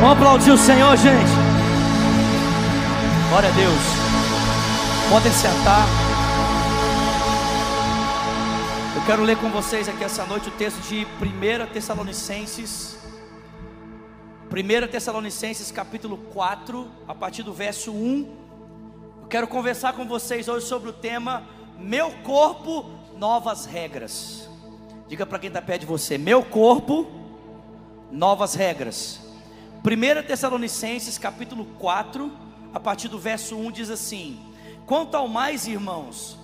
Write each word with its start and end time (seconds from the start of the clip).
Vamos 0.00 0.16
aplaudir 0.16 0.52
o 0.52 0.56
Senhor, 0.56 0.96
gente. 0.96 1.32
Glória 3.30 3.48
a 3.48 3.52
Deus. 3.52 3.82
Podem 5.10 5.32
sentar. 5.32 5.88
Eu 8.94 9.02
quero 9.04 9.24
ler 9.24 9.36
com 9.38 9.50
vocês 9.50 9.88
aqui 9.88 10.04
essa 10.04 10.24
noite 10.24 10.50
o 10.50 10.52
texto 10.52 10.78
de 10.82 11.04
1 11.04 11.72
Tessalonicenses. 11.72 12.96
1 14.48 14.86
Tessalonicenses 14.86 15.72
capítulo 15.72 16.16
4, 16.32 16.88
a 17.08 17.14
partir 17.14 17.42
do 17.42 17.52
verso 17.52 17.90
1. 17.90 18.36
Eu 19.22 19.26
quero 19.26 19.48
conversar 19.48 19.94
com 19.94 20.06
vocês 20.06 20.46
hoje 20.46 20.64
sobre 20.64 20.90
o 20.90 20.92
tema 20.92 21.42
Meu 21.76 22.12
corpo, 22.22 22.88
novas 23.16 23.66
regras. 23.66 24.48
Diga 25.08 25.26
para 25.26 25.40
quem 25.40 25.48
está 25.48 25.60
perto 25.60 25.80
de 25.80 25.86
você: 25.86 26.16
Meu 26.16 26.44
corpo, 26.44 27.04
novas 28.12 28.54
regras. 28.54 29.26
1 29.78 30.26
Tessalonicenses 30.26 31.18
capítulo 31.18 31.64
4, 31.78 32.32
a 32.74 32.80
partir 32.80 33.06
do 33.08 33.18
verso 33.18 33.56
1 33.56 33.70
diz 33.70 33.90
assim: 33.90 34.38
Quanto 34.84 35.16
ao 35.16 35.28
mais, 35.28 35.68
irmãos, 35.68 36.36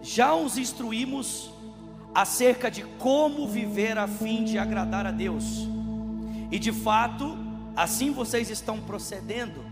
já 0.00 0.34
os 0.34 0.56
instruímos 0.56 1.50
acerca 2.14 2.70
de 2.70 2.82
como 2.98 3.48
viver 3.48 3.98
a 3.98 4.06
fim 4.06 4.44
de 4.44 4.56
agradar 4.56 5.04
a 5.04 5.10
Deus. 5.10 5.68
E 6.50 6.58
de 6.60 6.70
fato, 6.70 7.36
assim 7.74 8.12
vocês 8.12 8.50
estão 8.50 8.80
procedendo. 8.80 9.64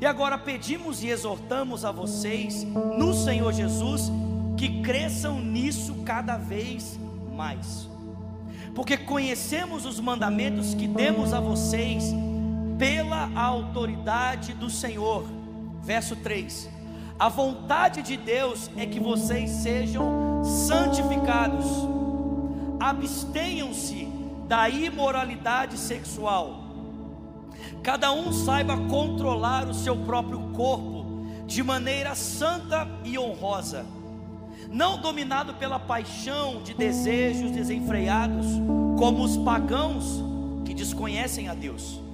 E 0.00 0.06
agora 0.06 0.38
pedimos 0.38 1.02
e 1.02 1.08
exortamos 1.08 1.84
a 1.84 1.92
vocês, 1.92 2.64
no 2.64 3.12
Senhor 3.12 3.52
Jesus, 3.52 4.10
que 4.56 4.80
cresçam 4.80 5.38
nisso 5.38 5.96
cada 6.04 6.38
vez 6.38 6.98
mais. 7.36 7.88
Porque 8.74 8.96
conhecemos 8.96 9.84
os 9.84 10.00
mandamentos 10.00 10.72
que 10.72 10.86
demos 10.88 11.34
a 11.34 11.40
vocês 11.40 12.14
pela 12.78 13.28
autoridade 13.34 14.54
do 14.54 14.70
Senhor. 14.70 15.24
Verso 15.82 16.14
3: 16.16 16.68
A 17.18 17.28
vontade 17.28 18.02
de 18.02 18.16
Deus 18.16 18.70
é 18.76 18.86
que 18.86 19.00
vocês 19.00 19.50
sejam 19.50 20.42
santificados, 20.44 21.66
abstenham-se 22.78 24.08
da 24.46 24.68
imoralidade 24.68 25.76
sexual. 25.76 26.64
Cada 27.82 28.12
um 28.12 28.32
saiba 28.32 28.76
controlar 28.88 29.68
o 29.68 29.74
seu 29.74 29.96
próprio 29.96 30.40
corpo 30.54 31.24
de 31.46 31.62
maneira 31.62 32.14
santa 32.14 32.88
e 33.04 33.18
honrosa, 33.18 33.84
não 34.70 35.00
dominado 35.00 35.54
pela 35.54 35.78
paixão 35.78 36.62
de 36.62 36.74
desejos 36.74 37.50
desenfreados, 37.50 38.46
como 38.98 39.24
os 39.24 39.36
pagãos 39.38 40.22
que 40.64 40.74
desconhecem 40.74 41.48
a 41.48 41.54
Deus. 41.54 42.07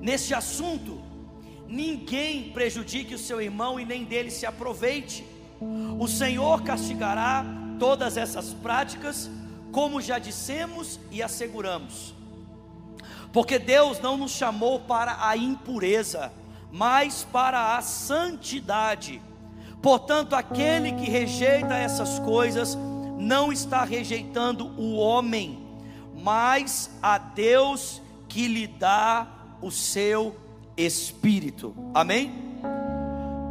Neste 0.00 0.34
assunto, 0.34 1.00
ninguém 1.66 2.50
prejudique 2.50 3.14
o 3.14 3.18
seu 3.18 3.40
irmão 3.40 3.78
e 3.78 3.84
nem 3.84 4.04
dele 4.04 4.30
se 4.30 4.46
aproveite. 4.46 5.24
O 5.98 6.06
Senhor 6.06 6.62
castigará 6.62 7.44
todas 7.78 8.16
essas 8.16 8.52
práticas, 8.54 9.30
como 9.72 10.00
já 10.00 10.18
dissemos 10.18 10.98
e 11.10 11.22
asseguramos. 11.22 12.14
Porque 13.32 13.58
Deus 13.58 14.00
não 14.00 14.16
nos 14.16 14.32
chamou 14.32 14.80
para 14.80 15.26
a 15.26 15.36
impureza, 15.36 16.32
mas 16.72 17.24
para 17.24 17.76
a 17.76 17.82
santidade. 17.82 19.20
Portanto, 19.82 20.34
aquele 20.34 20.92
que 20.92 21.10
rejeita 21.10 21.74
essas 21.74 22.18
coisas 22.20 22.76
não 23.18 23.52
está 23.52 23.84
rejeitando 23.84 24.66
o 24.78 24.96
homem, 24.96 25.66
mas 26.14 26.90
a 27.02 27.18
Deus 27.18 28.00
que 28.28 28.48
lhe 28.48 28.66
dá 28.66 29.26
o 29.60 29.70
seu 29.70 30.36
espírito. 30.76 31.74
Amém? 31.94 32.32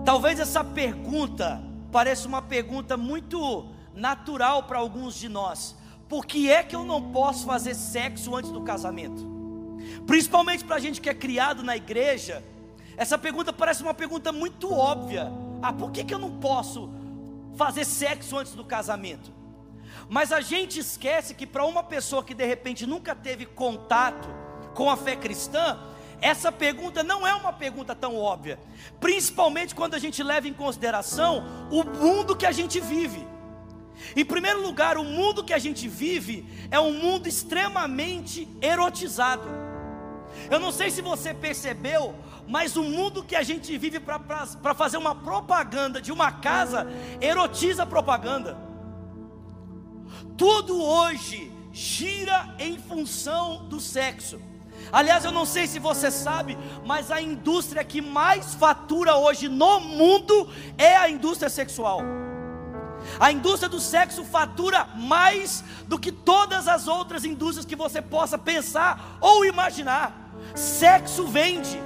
Talvez 0.06 0.40
essa 0.40 0.64
pergunta 0.64 1.62
pareça 1.92 2.28
uma 2.28 2.42
pergunta 2.42 2.96
muito 2.96 3.68
natural 3.94 4.64
para 4.64 4.78
alguns 4.78 5.16
de 5.16 5.28
nós. 5.28 5.76
Por 6.08 6.26
que 6.26 6.50
é 6.50 6.64
que 6.64 6.76
eu 6.76 6.86
não 6.86 7.12
posso 7.12 7.46
fazer 7.46 7.76
sexo 7.76 8.36
antes 8.36 8.52
do 8.52 8.62
casamento? 8.62 9.26
Principalmente 10.06 10.64
para 10.64 10.78
a 10.78 10.80
gente 10.80 11.02
que 11.02 11.10
é 11.10 11.14
criado 11.14 11.64
na 11.64 11.76
igreja, 11.76 12.44
essa 12.96 13.18
pergunta 13.18 13.52
parece 13.52 13.84
uma 13.84 13.94
pergunta 13.94 14.32
muito 14.32 14.72
óbvia. 14.72 15.32
Ah, 15.62 15.74
por 15.74 15.92
que, 15.92 16.04
que 16.04 16.14
eu 16.14 16.20
não 16.20 16.32
posso 16.32 16.90
fazer 17.56 17.84
sexo 17.86 18.38
antes 18.38 18.54
do 18.54 18.64
casamento? 18.64 19.32
Mas 20.10 20.32
a 20.32 20.40
gente 20.40 20.80
esquece 20.80 21.34
que 21.34 21.46
para 21.46 21.66
uma 21.66 21.84
pessoa 21.84 22.24
que 22.24 22.34
de 22.34 22.46
repente 22.46 22.86
nunca 22.86 23.14
teve 23.14 23.46
contato 23.46 24.30
com 24.74 24.90
a 24.90 24.96
fé 24.96 25.16
cristã, 25.16 25.80
essa 26.22 26.52
pergunta 26.52 27.04
não 27.04 27.26
é 27.26 27.34
uma 27.36 27.54
pergunta 27.54 27.96
tão 27.96 28.18
óbvia, 28.18 28.60
principalmente 29.00 29.76
quando 29.76 29.94
a 29.94 30.00
gente 30.00 30.24
leva 30.24 30.48
em 30.48 30.54
consideração 30.54 31.44
o 31.72 31.84
mundo 31.84 32.36
que 32.36 32.46
a 32.46 32.52
gente 32.52 32.80
vive. 32.80 33.26
Em 34.16 34.26
primeiro 34.26 34.62
lugar, 34.62 34.98
o 34.98 35.04
mundo 35.04 35.44
que 35.44 35.54
a 35.54 35.60
gente 35.60 35.88
vive 35.88 36.48
é 36.70 36.80
um 36.80 36.94
mundo 36.94 37.28
extremamente 37.28 38.48
erotizado. 38.62 39.48
Eu 40.50 40.60
não 40.60 40.72
sei 40.72 40.90
se 40.92 41.02
você 41.02 41.34
percebeu, 41.34 42.16
mas 42.48 42.76
o 42.76 42.84
mundo 42.84 43.24
que 43.24 43.36
a 43.36 43.44
gente 43.44 43.78
vive 43.78 44.00
para 44.00 44.76
fazer 44.76 44.98
uma 44.98 45.16
propaganda 45.16 46.02
de 46.02 46.12
uma 46.12 46.32
casa 46.32 46.88
erotiza 47.20 47.84
a 47.84 47.88
propaganda. 47.88 48.58
Tudo 50.38 50.82
hoje 50.82 51.52
gira 51.72 52.56
em 52.60 52.78
função 52.78 53.68
do 53.68 53.80
sexo. 53.80 54.40
Aliás, 54.92 55.26
eu 55.26 55.32
não 55.32 55.46
sei 55.46 55.68
se 55.68 55.80
você 55.80 56.10
sabe, 56.10 56.58
mas 56.86 57.12
a 57.12 57.22
indústria 57.22 57.84
que 57.84 58.02
mais 58.02 58.56
fatura 58.56 59.16
hoje 59.16 59.50
no 59.50 59.80
mundo 59.80 60.50
é 60.78 60.96
a 60.96 61.10
indústria 61.10 61.50
sexual. 61.50 62.02
A 63.20 63.32
indústria 63.32 63.70
do 63.70 63.80
sexo 63.80 64.24
fatura 64.24 64.86
mais 64.96 65.64
do 65.88 66.00
que 66.00 66.12
todas 66.12 66.68
as 66.68 66.88
outras 66.88 67.26
indústrias 67.26 67.66
que 67.66 67.76
você 67.76 68.02
possa 68.02 68.38
pensar 68.38 69.18
ou 69.22 69.46
imaginar. 69.46 70.32
Sexo 70.56 71.28
vende. 71.28 71.80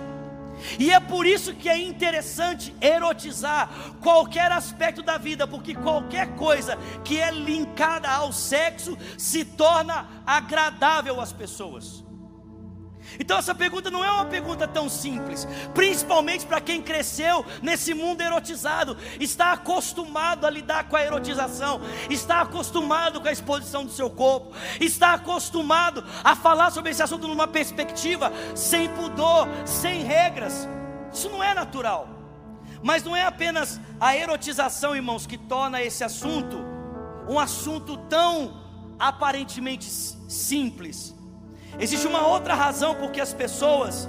E 0.80 0.92
é 0.92 1.00
por 1.00 1.26
isso 1.26 1.56
que 1.56 1.68
é 1.68 1.78
interessante 1.78 2.76
erotizar 2.80 3.70
qualquer 4.00 4.52
aspecto 4.52 5.02
da 5.02 5.18
vida, 5.18 5.48
porque 5.48 5.74
qualquer 5.74 6.36
coisa 6.36 6.78
que 7.04 7.20
é 7.20 7.32
linkada 7.32 8.10
ao 8.10 8.32
sexo 8.32 8.98
se 9.18 9.44
torna 9.44 10.08
agradável 10.26 11.20
às 11.20 11.34
pessoas. 11.34 12.04
Então 13.20 13.38
essa 13.38 13.54
pergunta 13.54 13.92
não 13.92 14.04
é 14.04 14.12
uma 14.12 14.26
pergunta 14.26 14.68
tão 14.68 14.90
simples, 14.90 15.48
principalmente 15.74 16.46
para 16.46 16.62
quem 16.62 16.82
cresceu 16.82 17.46
nesse 17.62 17.94
mundo 17.94 18.22
erotizado, 18.22 18.98
está 19.20 19.54
acostumado 19.54 20.46
a 20.46 20.50
lidar 20.50 20.86
com 20.86 20.96
a 20.96 21.04
erotização, 21.04 21.82
está 22.10 22.42
acostumado 22.42 23.22
com 23.22 23.28
a 23.28 23.32
exposição 23.32 23.86
do 23.86 23.92
seu 23.92 24.10
corpo, 24.10 24.56
está 24.80 25.14
acostumado 25.14 26.04
a 26.24 26.36
falar 26.36 26.72
sobre 26.72 26.92
esse 26.92 27.04
assunto 27.04 27.28
numa 27.28 27.48
perspectiva 27.48 28.32
sem 28.56 28.90
pudor, 28.90 29.48
sem 29.66 30.04
regras. 30.04 30.68
Isso 31.14 31.30
não 31.30 31.44
é 31.44 31.54
natural. 31.54 32.08
Mas 32.84 33.04
não 33.04 33.16
é 33.16 33.24
apenas 33.26 33.80
a 34.00 34.16
erotização, 34.16 34.96
irmãos, 34.96 35.28
que 35.28 35.38
torna 35.38 35.82
esse 35.82 36.04
assunto 36.04 36.72
um 37.28 37.40
assunto 37.40 37.98
tão 38.10 38.62
aparentemente 39.00 39.90
simples. 39.90 41.16
Existe 41.80 42.08
uma 42.08 42.28
outra 42.28 42.54
razão 42.54 42.96
porque 42.96 43.20
as 43.20 43.34
pessoas 43.34 44.08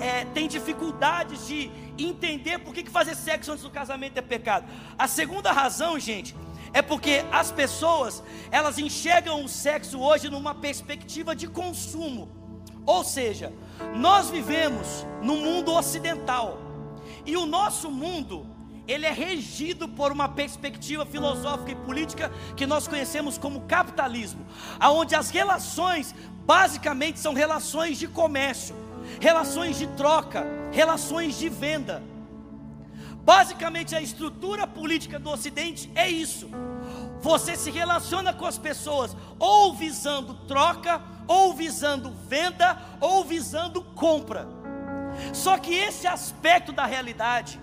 é, 0.00 0.24
têm 0.26 0.48
dificuldades 0.48 1.46
de 1.46 1.70
entender 1.98 2.58
por 2.58 2.72
que, 2.72 2.82
que 2.82 2.90
fazer 2.90 3.14
sexo 3.14 3.52
antes 3.52 3.64
do 3.64 3.70
casamento 3.70 4.18
é 4.18 4.22
pecado. 4.22 4.66
A 4.98 5.06
segunda 5.06 5.52
razão, 5.52 5.98
gente, 5.98 6.34
é 6.72 6.82
porque 6.82 7.24
as 7.32 7.50
pessoas 7.50 8.22
elas 8.50 8.78
enxergam 8.78 9.44
o 9.44 9.48
sexo 9.48 10.00
hoje 10.00 10.28
numa 10.28 10.54
perspectiva 10.54 11.34
de 11.34 11.46
consumo. 11.46 12.28
Ou 12.84 13.04
seja, 13.04 13.52
nós 13.94 14.30
vivemos 14.30 15.06
no 15.22 15.36
mundo 15.36 15.72
ocidental 15.72 16.58
e 17.26 17.36
o 17.36 17.44
nosso 17.44 17.90
mundo 17.90 18.46
ele 18.88 19.04
é 19.04 19.12
regido 19.12 19.86
por 19.86 20.10
uma 20.10 20.28
perspectiva 20.30 21.04
filosófica 21.04 21.72
e 21.72 21.76
política 21.76 22.32
que 22.56 22.66
nós 22.66 22.88
conhecemos 22.88 23.36
como 23.36 23.60
capitalismo, 23.60 24.46
aonde 24.80 25.14
as 25.14 25.28
relações 25.28 26.14
basicamente 26.46 27.20
são 27.20 27.34
relações 27.34 27.98
de 27.98 28.08
comércio, 28.08 28.74
relações 29.20 29.76
de 29.78 29.86
troca, 29.88 30.46
relações 30.72 31.38
de 31.38 31.50
venda. 31.50 32.02
Basicamente 33.22 33.94
a 33.94 34.00
estrutura 34.00 34.66
política 34.66 35.18
do 35.18 35.28
Ocidente 35.28 35.90
é 35.94 36.08
isso. 36.08 36.48
Você 37.20 37.56
se 37.56 37.70
relaciona 37.70 38.32
com 38.32 38.46
as 38.46 38.56
pessoas 38.56 39.14
ou 39.38 39.74
visando 39.74 40.32
troca, 40.46 41.02
ou 41.26 41.52
visando 41.52 42.10
venda, 42.26 42.80
ou 43.00 43.22
visando 43.22 43.82
compra. 43.82 44.48
Só 45.34 45.58
que 45.58 45.74
esse 45.74 46.06
aspecto 46.06 46.72
da 46.72 46.86
realidade, 46.86 47.60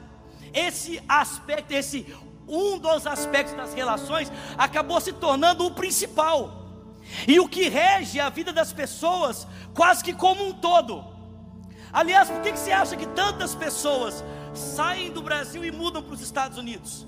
esse 0.56 1.02
aspecto, 1.07 1.72
esse 1.72 2.06
um 2.48 2.78
dos 2.78 3.07
aspectos 3.07 3.56
das 3.56 3.74
relações 3.74 4.31
acabou 4.57 5.02
se 5.02 5.12
tornando 5.13 5.66
o 5.66 5.72
principal. 5.72 6.63
E 7.28 7.40
o 7.40 7.48
que 7.48 7.69
rege 7.69 8.19
a 8.19 8.30
vida 8.30 8.52
das 8.52 8.74
pessoas, 8.74 9.48
quase 9.74 10.04
que 10.04 10.13
como 10.13 10.48
um 10.48 10.54
todo. 10.54 11.04
Aliás, 11.94 12.30
por 12.30 12.42
que, 12.42 12.52
você 12.52 12.72
acha 12.72 12.96
que 12.96 13.06
tantas 13.07 13.56
pessoas 13.56 14.24
saem 14.54 15.12
do 15.12 15.22
Brasil 15.22 15.63
e 15.63 15.72
mudam 15.72 16.02
para 16.02 16.13
os 16.13 16.22
Estados 16.22 16.57
Unidos? 16.57 17.07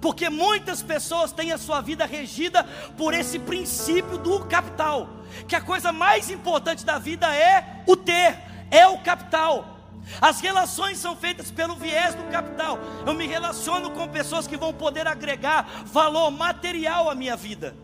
Porque 0.00 0.28
muitas 0.28 0.82
pessoas 0.82 1.32
têm 1.32 1.52
a 1.52 1.58
sua 1.58 1.80
vida 1.80 2.04
regida 2.04 2.64
por 2.96 3.14
esse 3.14 3.38
princípio 3.38 4.18
do 4.18 4.44
capital, 4.46 5.08
que 5.48 5.56
a 5.56 5.60
coisa 5.60 5.92
mais 5.92 6.30
importante 6.30 6.84
da 6.84 6.98
vida 6.98 7.34
é 7.34 7.82
o 7.86 7.96
ter, 7.96 8.38
é 8.70 8.86
o 8.86 8.98
capital. 8.98 9.75
As 10.20 10.40
relações 10.40 10.98
são 10.98 11.16
feitas 11.16 11.50
pelo 11.50 11.74
viés 11.74 12.14
do 12.14 12.22
capital. 12.24 12.78
Eu 13.04 13.14
me 13.14 13.26
relaciono 13.26 13.90
com 13.90 14.08
pessoas 14.08 14.46
que 14.46 14.56
vão 14.56 14.72
poder 14.72 15.06
agregar 15.06 15.84
valor 15.84 16.30
material 16.30 17.10
à 17.10 17.14
minha 17.14 17.36
vida. 17.36 17.76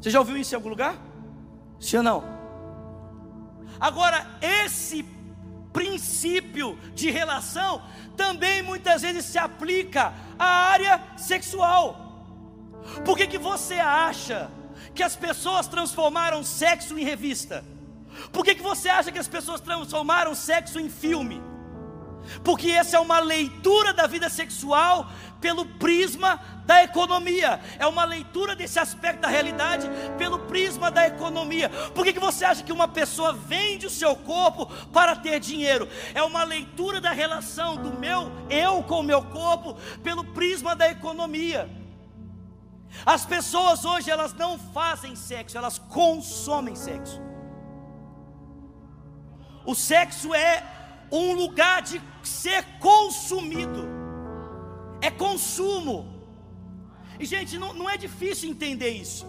Você 0.00 0.10
já 0.10 0.18
ouviu 0.18 0.36
isso 0.36 0.54
em 0.54 0.56
algum 0.56 0.70
lugar? 0.70 0.96
Sim 1.78 1.98
ou 1.98 2.02
não? 2.02 2.24
Agora, 3.78 4.26
esse 4.40 5.04
princípio 5.72 6.78
de 6.94 7.10
relação 7.10 7.82
também 8.16 8.62
muitas 8.62 9.02
vezes 9.02 9.24
se 9.24 9.38
aplica 9.38 10.12
à 10.38 10.44
área 10.44 11.00
sexual. 11.16 12.26
Por 13.04 13.16
que, 13.16 13.26
que 13.26 13.38
você 13.38 13.74
acha 13.74 14.50
que 14.94 15.02
as 15.02 15.14
pessoas 15.14 15.68
transformaram 15.68 16.42
sexo 16.42 16.98
em 16.98 17.04
revista? 17.04 17.64
Por 18.32 18.44
que, 18.44 18.54
que 18.54 18.62
você 18.62 18.88
acha 18.88 19.12
que 19.12 19.18
as 19.18 19.28
pessoas 19.28 19.60
transformaram 19.60 20.34
sexo 20.34 20.80
em 20.80 20.90
filme? 20.90 21.49
Porque 22.44 22.70
essa 22.70 22.96
é 22.96 23.00
uma 23.00 23.20
leitura 23.20 23.92
da 23.92 24.06
vida 24.06 24.28
sexual 24.28 25.10
pelo 25.40 25.64
prisma 25.64 26.40
da 26.64 26.84
economia. 26.84 27.60
É 27.78 27.86
uma 27.86 28.04
leitura 28.04 28.54
desse 28.54 28.78
aspecto 28.78 29.22
da 29.22 29.28
realidade 29.28 29.88
pelo 30.18 30.38
prisma 30.40 30.90
da 30.90 31.06
economia. 31.06 31.68
Por 31.94 32.04
que, 32.04 32.12
que 32.12 32.20
você 32.20 32.44
acha 32.44 32.62
que 32.62 32.72
uma 32.72 32.86
pessoa 32.86 33.32
vende 33.32 33.86
o 33.86 33.90
seu 33.90 34.14
corpo 34.14 34.66
para 34.92 35.16
ter 35.16 35.40
dinheiro? 35.40 35.88
É 36.14 36.22
uma 36.22 36.44
leitura 36.44 37.00
da 37.00 37.10
relação 37.10 37.76
do 37.76 37.98
meu 37.98 38.30
eu 38.48 38.82
com 38.82 39.00
o 39.00 39.04
meu 39.04 39.22
corpo 39.22 39.74
pelo 40.02 40.24
prisma 40.24 40.76
da 40.76 40.88
economia. 40.88 41.68
As 43.06 43.24
pessoas 43.24 43.84
hoje 43.84 44.10
elas 44.10 44.34
não 44.34 44.58
fazem 44.58 45.14
sexo, 45.16 45.56
elas 45.56 45.78
consomem 45.78 46.74
sexo. 46.74 47.20
O 49.64 49.74
sexo 49.74 50.34
é 50.34 50.79
um 51.10 51.32
lugar 51.34 51.82
de 51.82 52.00
ser 52.22 52.64
consumido, 52.78 53.88
é 55.00 55.10
consumo. 55.10 56.20
E 57.18 57.24
gente, 57.24 57.58
não, 57.58 57.74
não 57.74 57.88
é 57.88 57.96
difícil 57.96 58.48
entender 58.48 58.90
isso. 58.90 59.26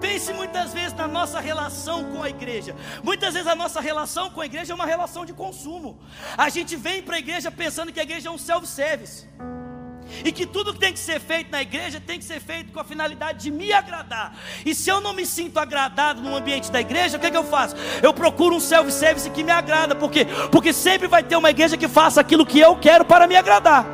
Pense 0.00 0.32
muitas 0.32 0.72
vezes 0.72 0.92
na 0.92 1.08
nossa 1.08 1.40
relação 1.40 2.04
com 2.12 2.22
a 2.22 2.28
igreja. 2.28 2.76
Muitas 3.02 3.34
vezes 3.34 3.48
a 3.48 3.54
nossa 3.54 3.80
relação 3.80 4.30
com 4.30 4.40
a 4.40 4.46
igreja 4.46 4.72
é 4.72 4.74
uma 4.74 4.86
relação 4.86 5.24
de 5.24 5.32
consumo. 5.32 5.98
A 6.36 6.48
gente 6.48 6.76
vem 6.76 7.02
para 7.02 7.16
a 7.16 7.18
igreja 7.18 7.50
pensando 7.50 7.92
que 7.92 8.00
a 8.00 8.02
igreja 8.02 8.28
é 8.28 8.32
um 8.32 8.38
self-service. 8.38 9.28
E 10.24 10.32
que 10.32 10.46
tudo 10.46 10.72
que 10.72 10.78
tem 10.78 10.92
que 10.92 10.98
ser 10.98 11.20
feito 11.20 11.50
na 11.50 11.62
igreja 11.62 12.00
tem 12.00 12.18
que 12.18 12.24
ser 12.24 12.40
feito 12.40 12.72
com 12.72 12.80
a 12.80 12.84
finalidade 12.84 13.40
de 13.40 13.50
me 13.50 13.72
agradar. 13.72 14.36
E 14.64 14.74
se 14.74 14.90
eu 14.90 15.00
não 15.00 15.12
me 15.12 15.26
sinto 15.26 15.58
agradado 15.58 16.20
no 16.20 16.36
ambiente 16.36 16.70
da 16.70 16.80
igreja, 16.80 17.16
o 17.16 17.20
que, 17.20 17.26
é 17.26 17.30
que 17.30 17.36
eu 17.36 17.44
faço? 17.44 17.74
Eu 18.02 18.12
procuro 18.12 18.56
um 18.56 18.60
self-service 18.60 19.30
que 19.30 19.42
me 19.42 19.50
agrada. 19.50 19.94
Por 19.94 20.10
quê? 20.10 20.26
Porque 20.50 20.72
sempre 20.72 21.08
vai 21.08 21.22
ter 21.22 21.36
uma 21.36 21.50
igreja 21.50 21.76
que 21.76 21.88
faça 21.88 22.20
aquilo 22.20 22.46
que 22.46 22.58
eu 22.58 22.76
quero 22.76 23.04
para 23.04 23.26
me 23.26 23.36
agradar. 23.36 23.86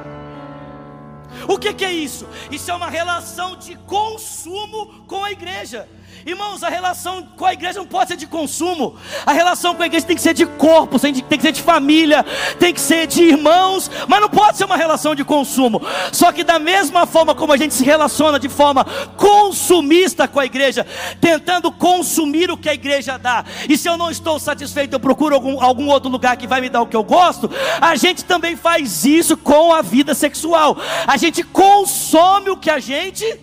O 1.46 1.58
que, 1.58 1.72
que 1.72 1.84
é 1.84 1.92
isso? 1.92 2.26
Isso 2.50 2.70
é 2.70 2.74
uma 2.74 2.90
relação 2.90 3.56
de 3.56 3.76
consumo 3.76 5.04
com 5.06 5.24
a 5.24 5.30
igreja. 5.30 5.88
Irmãos, 6.26 6.62
a 6.62 6.68
relação 6.68 7.22
com 7.36 7.44
a 7.44 7.52
igreja 7.52 7.78
não 7.78 7.86
pode 7.86 8.08
ser 8.08 8.16
de 8.16 8.26
consumo. 8.26 8.96
A 9.24 9.32
relação 9.32 9.74
com 9.74 9.82
a 9.82 9.86
igreja 9.86 10.06
tem 10.06 10.16
que 10.16 10.22
ser 10.22 10.34
de 10.34 10.44
corpo, 10.44 10.98
tem 10.98 11.12
que 11.12 11.40
ser 11.40 11.52
de 11.52 11.62
família, 11.62 12.24
tem 12.58 12.74
que 12.74 12.80
ser 12.80 13.06
de 13.06 13.22
irmãos, 13.22 13.90
mas 14.06 14.20
não 14.20 14.28
pode 14.28 14.58
ser 14.58 14.64
uma 14.64 14.76
relação 14.76 15.14
de 15.14 15.24
consumo. 15.24 15.80
Só 16.12 16.32
que 16.32 16.44
da 16.44 16.58
mesma 16.58 17.06
forma 17.06 17.34
como 17.34 17.52
a 17.52 17.56
gente 17.56 17.74
se 17.74 17.84
relaciona 17.84 18.38
de 18.38 18.48
forma 18.48 18.84
consumista 19.16 20.26
com 20.26 20.40
a 20.40 20.46
igreja, 20.46 20.86
tentando 21.20 21.70
consumir 21.70 22.50
o 22.50 22.56
que 22.56 22.68
a 22.68 22.74
igreja 22.74 23.18
dá. 23.18 23.44
E 23.68 23.76
se 23.76 23.88
eu 23.88 23.96
não 23.96 24.10
estou 24.10 24.38
satisfeito, 24.38 24.94
eu 24.94 25.00
procuro 25.00 25.34
algum, 25.34 25.62
algum 25.62 25.88
outro 25.88 26.10
lugar 26.10 26.36
que 26.36 26.46
vai 26.46 26.60
me 26.60 26.68
dar 26.68 26.82
o 26.82 26.86
que 26.86 26.96
eu 26.96 27.04
gosto. 27.04 27.50
A 27.80 27.94
gente 27.96 28.24
também 28.24 28.56
faz 28.56 29.04
isso 29.04 29.36
com 29.36 29.72
a 29.72 29.82
vida 29.82 30.14
sexual. 30.14 30.76
A 31.06 31.16
gente 31.16 31.42
consome 31.42 32.50
o 32.50 32.56
que 32.56 32.70
a 32.70 32.78
gente 32.78 33.40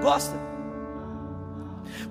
gosta. 0.00 0.47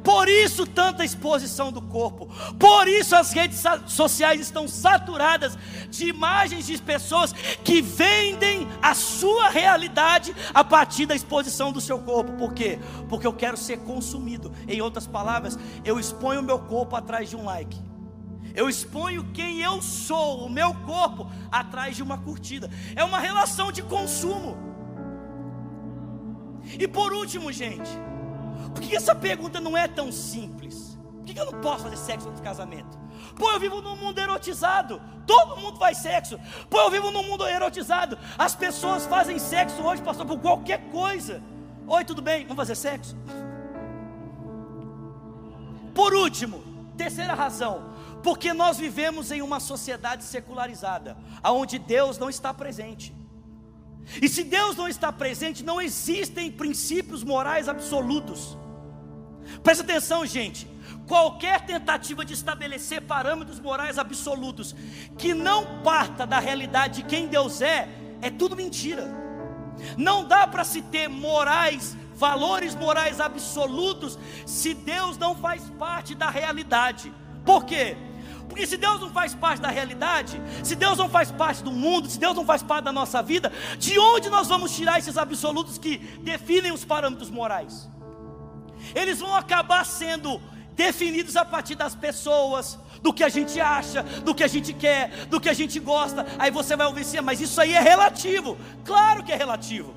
Por 0.04 0.30
isso 0.30 0.66
tanta 0.66 1.04
exposição 1.04 1.72
do 1.72 1.82
corpo. 1.82 2.28
Por 2.58 2.88
isso 2.88 3.16
as 3.16 3.32
redes 3.32 3.62
sociais 3.88 4.40
estão 4.42 4.68
saturadas 4.68 5.58
de 5.90 6.08
imagens 6.08 6.66
de 6.66 6.82
pessoas 6.82 7.34
que 7.64 7.82
vendem 7.82 8.68
a 8.82 8.94
sua 8.94 9.50
realidade 9.50 10.36
a 10.54 10.64
partir 10.64 11.06
da 11.06 11.16
exposição 11.16 11.72
do 11.72 11.82
seu 11.82 12.00
corpo. 12.00 12.34
Por 12.34 12.54
quê? 12.54 12.80
Porque 13.10 13.28
eu 13.28 13.34
quero 13.34 13.58
ser 13.58 13.80
consumido. 13.80 14.52
Em 14.68 14.82
outras 14.82 15.08
palavras, 15.08 15.58
eu 15.84 16.00
exponho 16.00 16.40
o 16.40 16.44
meu 16.44 16.60
corpo 16.60 16.96
atrás 16.96 17.30
de 17.30 17.36
um 17.36 17.46
like. 17.46 17.78
Eu 18.56 18.68
exponho 18.68 19.24
quem 19.34 19.62
eu 19.62 19.82
sou, 19.84 20.46
o 20.46 20.50
meu 20.50 20.74
corpo, 20.74 21.30
atrás 21.52 21.96
de 21.96 22.02
uma 22.02 22.18
curtida. 22.18 22.70
É 22.96 23.04
uma 23.04 23.20
relação 23.20 23.72
de 23.72 23.84
consumo. 23.84 24.58
E 26.80 26.88
por 26.88 27.14
último, 27.14 27.52
gente, 27.52 27.90
por 28.70 28.82
que 28.82 28.96
essa 28.96 29.16
pergunta 29.16 29.60
não 29.60 29.78
é 29.78 29.88
tão 29.88 30.12
simples? 30.12 30.98
Por 31.18 31.26
que 31.26 31.40
eu 31.40 31.52
não 31.52 31.62
posso 31.62 31.84
fazer 31.84 31.98
sexo 31.98 32.30
no 32.30 32.42
casamento? 32.42 32.98
Pô, 33.36 33.52
eu 33.52 33.60
vivo 33.60 33.82
num 33.82 33.96
mundo 33.96 34.20
erotizado. 34.20 35.02
Todo 35.26 35.58
mundo 35.58 35.78
faz 35.78 35.98
sexo. 35.98 36.40
Pô, 36.70 36.80
eu 36.80 36.92
vivo 36.92 37.12
num 37.12 37.24
mundo 37.24 37.46
erotizado. 37.46 38.18
As 38.38 38.56
pessoas 38.56 39.06
fazem 39.06 39.38
sexo 39.38 39.82
hoje, 39.82 40.02
pastor, 40.02 40.26
por 40.26 40.40
qualquer 40.40 40.90
coisa. 40.90 41.42
Oi, 41.86 42.06
tudo 42.06 42.22
bem? 42.22 42.44
Vamos 42.44 42.58
fazer 42.58 42.76
sexo? 42.76 43.16
Por 45.94 46.14
último, 46.14 46.64
terceira 46.96 47.34
razão, 47.34 47.92
porque 48.24 48.54
nós 48.54 48.78
vivemos 48.78 49.32
em 49.32 49.42
uma 49.42 49.60
sociedade 49.60 50.24
secularizada, 50.24 51.18
onde 51.44 51.80
Deus 51.80 52.18
não 52.18 52.30
está 52.30 52.54
presente. 52.54 53.16
E 54.22 54.30
se 54.30 54.44
Deus 54.44 54.76
não 54.76 54.88
está 54.88 55.12
presente, 55.12 55.64
não 55.64 55.82
existem 55.82 56.52
princípios 56.52 57.24
morais 57.24 57.68
absolutos. 57.68 58.58
Presta 59.62 59.84
atenção, 59.84 60.26
gente. 60.26 60.68
Qualquer 61.06 61.66
tentativa 61.66 62.26
de 62.26 62.34
estabelecer 62.34 63.02
parâmetros 63.02 63.60
morais 63.60 63.98
absolutos 63.98 64.76
que 65.18 65.34
não 65.34 65.82
parta 65.82 66.26
da 66.26 66.40
realidade 66.40 67.02
de 67.02 67.08
quem 67.08 67.28
Deus 67.28 67.62
é, 67.62 67.88
é 68.22 68.30
tudo 68.30 68.56
mentira. 68.56 69.08
Não 69.98 70.28
dá 70.28 70.48
para 70.48 70.64
se 70.64 70.82
ter 70.82 71.08
morais, 71.08 71.96
valores 72.16 72.76
morais 72.76 73.20
absolutos, 73.20 74.18
se 74.46 74.74
Deus 74.74 75.18
não 75.18 75.36
faz 75.36 75.64
parte 75.78 76.16
da 76.16 76.30
realidade. 76.30 77.14
Por 77.46 77.64
quê? 77.64 77.96
Porque 78.48 78.66
se 78.66 78.78
Deus 78.78 79.00
não 79.00 79.10
faz 79.10 79.36
parte 79.36 79.62
da 79.62 79.70
realidade, 79.70 80.42
se 80.64 80.76
Deus 80.76 80.98
não 80.98 81.10
faz 81.10 81.32
parte 81.32 81.64
do 81.64 81.72
mundo, 81.72 82.10
se 82.10 82.20
Deus 82.20 82.36
não 82.36 82.46
faz 82.46 82.64
parte 82.64 82.86
da 82.86 82.92
nossa 82.92 83.22
vida, 83.22 83.52
de 83.78 84.00
onde 84.00 84.30
nós 84.30 84.48
vamos 84.48 84.76
tirar 84.76 85.00
esses 85.00 85.18
absolutos 85.18 85.78
que 85.78 85.98
definem 86.22 86.72
os 86.72 86.86
parâmetros 86.86 87.30
morais? 87.30 87.90
Eles 88.96 89.20
vão 89.20 89.36
acabar 89.36 89.86
sendo 89.86 90.42
definidos 90.74 91.36
a 91.36 91.44
partir 91.44 91.76
das 91.76 91.96
pessoas, 91.96 92.80
do 93.02 93.14
que 93.14 93.24
a 93.24 93.30
gente 93.30 93.60
acha, 93.60 94.04
do 94.04 94.34
que 94.34 94.44
a 94.44 94.48
gente 94.48 94.74
quer, 94.74 95.26
do 95.28 95.40
que 95.40 95.50
a 95.50 95.54
gente 95.54 95.80
gosta. 95.80 96.26
Aí 96.38 96.52
você 96.52 96.76
vai 96.76 96.88
ouvir 96.88 97.02
assim, 97.02 97.20
mas 97.22 97.42
isso 97.42 97.60
aí 97.60 97.74
é 97.74 97.80
relativo. 97.80 98.58
Claro 98.86 99.24
que 99.24 99.32
é 99.32 99.36
relativo. 99.36 99.94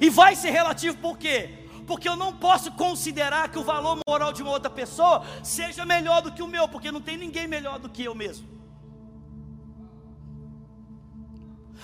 E 0.00 0.08
vai 0.08 0.34
ser 0.34 0.50
relativo 0.50 0.96
por 0.98 1.18
quê? 1.18 1.61
Porque 1.86 2.08
eu 2.08 2.16
não 2.16 2.32
posso 2.32 2.72
considerar 2.72 3.48
que 3.48 3.58
o 3.58 3.64
valor 3.64 3.98
moral 4.06 4.32
de 4.32 4.42
uma 4.42 4.50
outra 4.50 4.70
pessoa 4.70 5.24
seja 5.42 5.84
melhor 5.84 6.22
do 6.22 6.32
que 6.32 6.42
o 6.42 6.46
meu, 6.46 6.68
porque 6.68 6.92
não 6.92 7.00
tem 7.00 7.16
ninguém 7.16 7.46
melhor 7.46 7.78
do 7.78 7.88
que 7.88 8.04
eu 8.04 8.14
mesmo. 8.14 8.46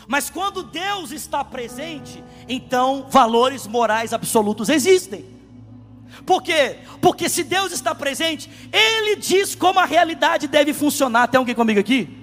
Mas 0.06 0.30
quando 0.30 0.62
Deus 0.62 1.10
está 1.10 1.44
presente, 1.44 2.24
então 2.48 3.06
valores 3.10 3.66
morais 3.66 4.12
absolutos 4.12 4.68
existem. 4.68 5.36
Por 6.24 6.42
quê? 6.42 6.78
Porque 7.00 7.28
se 7.28 7.44
Deus 7.44 7.72
está 7.72 7.94
presente, 7.94 8.50
Ele 8.72 9.16
diz 9.16 9.54
como 9.54 9.78
a 9.78 9.84
realidade 9.84 10.48
deve 10.48 10.72
funcionar. 10.72 11.28
Tem 11.28 11.38
alguém 11.38 11.54
comigo 11.54 11.78
aqui? 11.78 12.16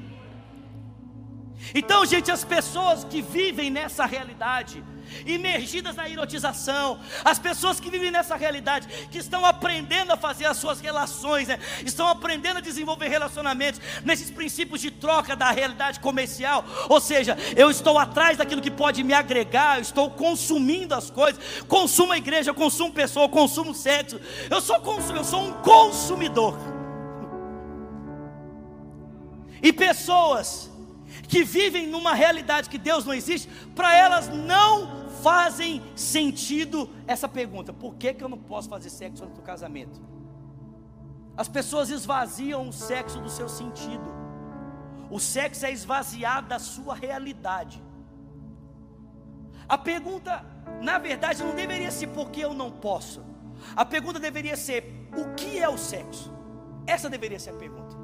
Então, 1.73 2.05
gente, 2.05 2.31
as 2.31 2.43
pessoas 2.43 3.03
que 3.03 3.21
vivem 3.21 3.69
nessa 3.69 4.05
realidade, 4.05 4.83
imergidas 5.25 5.95
na 5.95 6.09
erotização, 6.09 6.99
as 7.23 7.39
pessoas 7.39 7.79
que 7.79 7.89
vivem 7.89 8.11
nessa 8.11 8.35
realidade, 8.35 8.87
que 9.11 9.17
estão 9.17 9.45
aprendendo 9.45 10.11
a 10.11 10.17
fazer 10.17 10.45
as 10.45 10.57
suas 10.57 10.79
relações, 10.79 11.47
né? 11.47 11.59
estão 11.85 12.07
aprendendo 12.07 12.57
a 12.57 12.61
desenvolver 12.61 13.07
relacionamentos 13.07 13.81
nesses 14.03 14.29
princípios 14.29 14.81
de 14.81 14.91
troca 14.91 15.35
da 15.35 15.51
realidade 15.51 15.99
comercial, 15.99 16.65
ou 16.89 16.99
seja, 16.99 17.37
eu 17.55 17.69
estou 17.69 17.97
atrás 17.97 18.37
daquilo 18.37 18.61
que 18.61 18.71
pode 18.71 19.03
me 19.03 19.13
agregar, 19.13 19.77
eu 19.77 19.81
estou 19.81 20.09
consumindo 20.09 20.93
as 20.93 21.09
coisas, 21.09 21.41
consumo 21.67 22.13
a 22.13 22.17
igreja, 22.17 22.49
eu 22.49 22.55
consumo 22.55 22.91
pessoa, 22.91 23.25
eu 23.25 23.29
consumo 23.29 23.73
sexo, 23.73 24.19
eu 24.49 24.61
sou, 24.61 24.77
eu 25.15 25.23
sou 25.23 25.41
um 25.41 25.53
consumidor. 25.53 26.57
E 29.61 29.73
pessoas 29.73 30.71
que 31.27 31.43
vivem 31.43 31.87
numa 31.87 32.13
realidade 32.13 32.69
que 32.69 32.77
Deus 32.77 33.05
não 33.05 33.13
existe, 33.13 33.49
para 33.75 33.95
elas 33.95 34.27
não 34.27 35.04
fazem 35.25 35.81
sentido 35.95 36.87
essa 37.07 37.27
pergunta: 37.27 37.73
por 37.73 37.95
que, 37.95 38.13
que 38.13 38.23
eu 38.23 38.29
não 38.29 38.37
posso 38.37 38.69
fazer 38.69 38.91
sexo 38.91 39.23
antes 39.23 39.35
do 39.35 39.41
casamento? 39.41 39.99
As 41.35 41.47
pessoas 41.47 41.89
esvaziam 41.89 42.69
o 42.69 42.71
sexo 42.71 43.19
do 43.19 43.29
seu 43.37 43.49
sentido. 43.49 44.13
O 45.09 45.19
sexo 45.19 45.65
é 45.65 45.71
esvaziado 45.71 46.47
da 46.47 46.59
sua 46.59 46.93
realidade. 46.93 47.81
A 49.67 49.79
pergunta, 49.79 50.45
na 50.79 50.99
verdade, 50.99 51.43
não 51.43 51.55
deveria 51.55 51.89
ser 51.89 52.07
por 52.07 52.29
que 52.29 52.41
eu 52.41 52.53
não 52.53 52.69
posso. 52.69 53.25
A 53.75 53.83
pergunta 53.83 54.19
deveria 54.19 54.55
ser: 54.55 55.09
o 55.17 55.33
que 55.33 55.57
é 55.57 55.67
o 55.67 55.77
sexo? 55.77 56.31
Essa 56.85 57.09
deveria 57.09 57.39
ser 57.39 57.49
a 57.49 57.57
pergunta. 57.57 57.95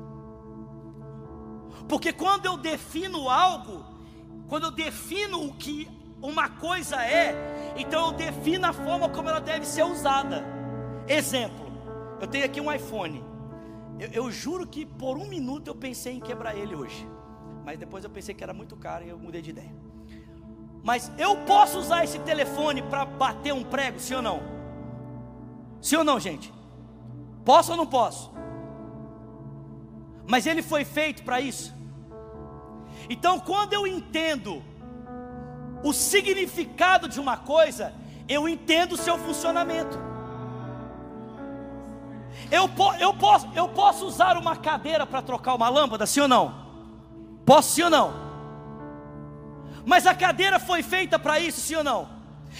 Porque 1.87 2.11
quando 2.11 2.47
eu 2.47 2.57
defino 2.57 3.29
algo, 3.29 3.85
quando 4.47 4.63
eu 4.63 4.71
defino 4.71 5.45
o 5.45 5.53
que 5.53 6.00
uma 6.21 6.49
coisa 6.49 7.03
é, 7.03 7.73
então 7.75 8.07
eu 8.07 8.11
defino 8.13 8.67
a 8.67 8.73
forma 8.73 9.09
como 9.09 9.29
ela 9.29 9.41
deve 9.41 9.65
ser 9.65 9.83
usada. 9.83 10.43
Exemplo, 11.07 11.65
eu 12.19 12.27
tenho 12.27 12.45
aqui 12.45 12.61
um 12.61 12.71
iPhone. 12.71 13.23
Eu, 13.99 14.09
eu, 14.11 14.31
juro 14.31 14.67
que 14.67 14.85
por 14.85 15.17
um 15.17 15.27
minuto 15.27 15.67
eu 15.67 15.75
pensei 15.75 16.13
em 16.13 16.19
quebrar 16.19 16.55
ele 16.55 16.75
hoje. 16.75 17.07
Mas 17.65 17.77
depois 17.77 18.03
eu 18.03 18.09
pensei 18.09 18.33
que 18.33 18.43
era 18.43 18.53
muito 18.53 18.75
caro 18.75 19.03
e 19.03 19.09
eu 19.09 19.17
mudei 19.17 19.41
de 19.41 19.49
ideia. 19.49 19.75
Mas 20.83 21.11
eu 21.17 21.35
posso 21.37 21.77
usar 21.77 22.03
esse 22.03 22.19
telefone 22.19 22.81
para 22.83 23.05
bater 23.05 23.53
um 23.53 23.63
prego, 23.63 23.99
sim 23.99 24.15
ou 24.15 24.21
não? 24.21 24.41
Sim 25.79 25.97
ou 25.97 26.03
não, 26.03 26.19
gente? 26.19 26.51
Posso 27.45 27.71
ou 27.71 27.77
não 27.77 27.85
posso? 27.85 28.31
Mas 30.27 30.45
ele 30.45 30.61
foi 30.61 30.85
feito 30.85 31.23
para 31.23 31.39
isso. 31.41 31.73
Então, 33.09 33.39
quando 33.39 33.73
eu 33.73 33.85
entendo 33.85 34.63
o 35.83 35.93
significado 35.93 37.07
de 37.07 37.19
uma 37.19 37.37
coisa, 37.37 37.93
eu 38.27 38.47
entendo 38.47 38.93
o 38.93 38.97
seu 38.97 39.17
funcionamento. 39.17 39.97
Eu, 42.51 42.67
po 42.67 42.93
eu, 42.95 43.13
posso, 43.13 43.47
eu 43.55 43.67
posso 43.69 44.05
usar 44.05 44.37
uma 44.37 44.55
cadeira 44.55 45.05
para 45.05 45.21
trocar 45.21 45.55
uma 45.55 45.69
lâmpada, 45.69 46.05
sim 46.05 46.21
ou 46.21 46.27
não? 46.27 46.53
Posso 47.45 47.71
sim 47.71 47.83
ou 47.83 47.89
não? 47.89 48.13
Mas 49.85 50.05
a 50.05 50.13
cadeira 50.13 50.59
foi 50.59 50.83
feita 50.83 51.17
para 51.17 51.39
isso, 51.39 51.61
sim 51.61 51.75
ou 51.75 51.83
não? 51.83 52.09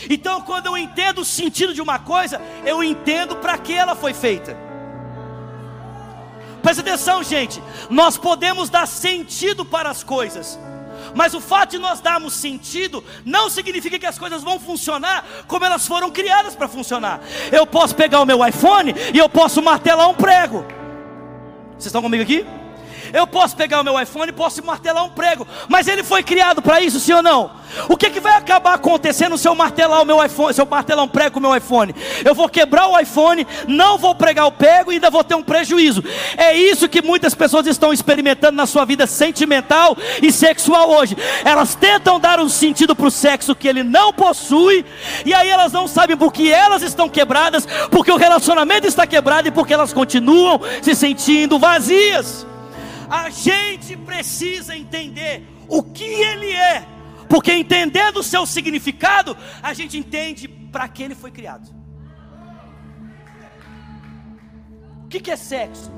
Então, 0.09 0.41
quando 0.41 0.67
eu 0.67 0.77
entendo 0.77 1.21
o 1.21 1.25
sentido 1.25 1.73
de 1.73 1.81
uma 1.81 1.99
coisa, 1.99 2.41
eu 2.65 2.83
entendo 2.83 3.35
para 3.35 3.57
que 3.57 3.73
ela 3.73 3.95
foi 3.95 4.13
feita. 4.13 4.57
Presta 6.61 6.81
atenção, 6.81 7.23
gente. 7.23 7.61
Nós 7.89 8.17
podemos 8.17 8.69
dar 8.69 8.87
sentido 8.87 9.65
para 9.65 9.89
as 9.89 10.03
coisas, 10.03 10.57
mas 11.15 11.34
o 11.34 11.41
fato 11.41 11.72
de 11.72 11.77
nós 11.77 12.00
darmos 12.00 12.34
sentido 12.34 13.03
não 13.25 13.50
significa 13.50 14.00
que 14.00 14.05
as 14.05 14.20
coisas 14.20 14.43
vão 14.43 14.60
funcionar 14.60 15.25
como 15.48 15.65
elas 15.65 15.88
foram 15.88 16.12
criadas 16.12 16.55
para 16.55 16.67
funcionar. 16.67 17.22
Eu 17.51 17.65
posso 17.65 17.96
pegar 17.96 18.22
o 18.22 18.25
meu 18.25 18.46
iPhone 18.46 18.93
e 19.13 19.17
eu 19.17 19.29
posso 19.29 19.62
martelar 19.62 20.10
um 20.10 20.15
prego. 20.15 20.65
Vocês 21.72 21.88
estão 21.88 22.01
comigo 22.01 22.24
aqui? 22.24 22.46
Eu 23.13 23.27
posso 23.27 23.55
pegar 23.55 23.81
o 23.81 23.83
meu 23.83 23.99
iPhone 23.99 24.29
e 24.29 24.33
posso 24.33 24.63
martelar 24.65 25.03
um 25.03 25.09
prego, 25.09 25.47
mas 25.67 25.87
ele 25.87 26.03
foi 26.03 26.23
criado 26.23 26.61
para 26.61 26.81
isso, 26.81 26.99
sim 26.99 27.13
ou 27.13 27.23
não? 27.23 27.61
O 27.87 27.95
que, 27.95 28.09
que 28.09 28.19
vai 28.19 28.33
acabar 28.33 28.73
acontecendo 28.73 29.37
se 29.37 29.47
eu 29.47 29.55
martelar 29.55 30.01
o 30.01 30.05
meu 30.05 30.23
iPhone, 30.23 30.53
se 30.53 30.61
eu 30.61 30.65
martelar 30.65 31.05
um 31.05 31.07
prego 31.07 31.31
com 31.31 31.39
o 31.39 31.41
meu 31.41 31.55
iPhone? 31.55 31.95
Eu 32.23 32.35
vou 32.35 32.49
quebrar 32.49 32.87
o 32.87 32.99
iPhone, 32.99 33.47
não 33.67 33.97
vou 33.97 34.13
pregar 34.13 34.45
o 34.45 34.51
prego 34.51 34.91
e 34.91 34.95
ainda 34.95 35.09
vou 35.09 35.23
ter 35.23 35.35
um 35.35 35.43
prejuízo. 35.43 36.03
É 36.37 36.53
isso 36.55 36.89
que 36.89 37.01
muitas 37.01 37.33
pessoas 37.33 37.67
estão 37.67 37.93
experimentando 37.93 38.57
na 38.57 38.65
sua 38.65 38.85
vida 38.85 39.07
sentimental 39.07 39.97
e 40.21 40.31
sexual 40.31 40.89
hoje. 40.89 41.15
Elas 41.45 41.75
tentam 41.75 42.19
dar 42.19 42.39
um 42.39 42.49
sentido 42.49 42.95
para 42.95 43.07
o 43.07 43.11
sexo 43.11 43.55
que 43.55 43.67
ele 43.67 43.83
não 43.83 44.11
possui, 44.11 44.85
e 45.25 45.33
aí 45.33 45.49
elas 45.49 45.71
não 45.71 45.87
sabem 45.87 46.17
por 46.17 46.33
que 46.33 46.51
elas 46.51 46.81
estão 46.81 47.07
quebradas, 47.07 47.67
porque 47.89 48.11
o 48.11 48.17
relacionamento 48.17 48.87
está 48.87 49.07
quebrado 49.07 49.47
e 49.47 49.51
porque 49.51 49.73
elas 49.73 49.93
continuam 49.93 50.59
se 50.81 50.93
sentindo 50.95 51.57
vazias. 51.59 52.45
A 53.11 53.29
gente 53.29 53.97
precisa 53.97 54.75
entender 54.75 55.45
o 55.67 55.83
que 55.83 56.05
ele 56.05 56.53
é 56.53 56.87
porque 57.31 57.53
entendendo 57.53 58.17
o 58.17 58.23
seu 58.23 58.45
significado, 58.45 59.37
a 59.63 59.73
gente 59.73 59.97
entende 59.97 60.49
para 60.49 60.85
que 60.89 61.01
ele 61.01 61.15
foi 61.15 61.31
criado. 61.31 61.73
O 65.05 65.07
que, 65.07 65.21
que 65.21 65.31
é 65.31 65.37
sexo? 65.37 65.89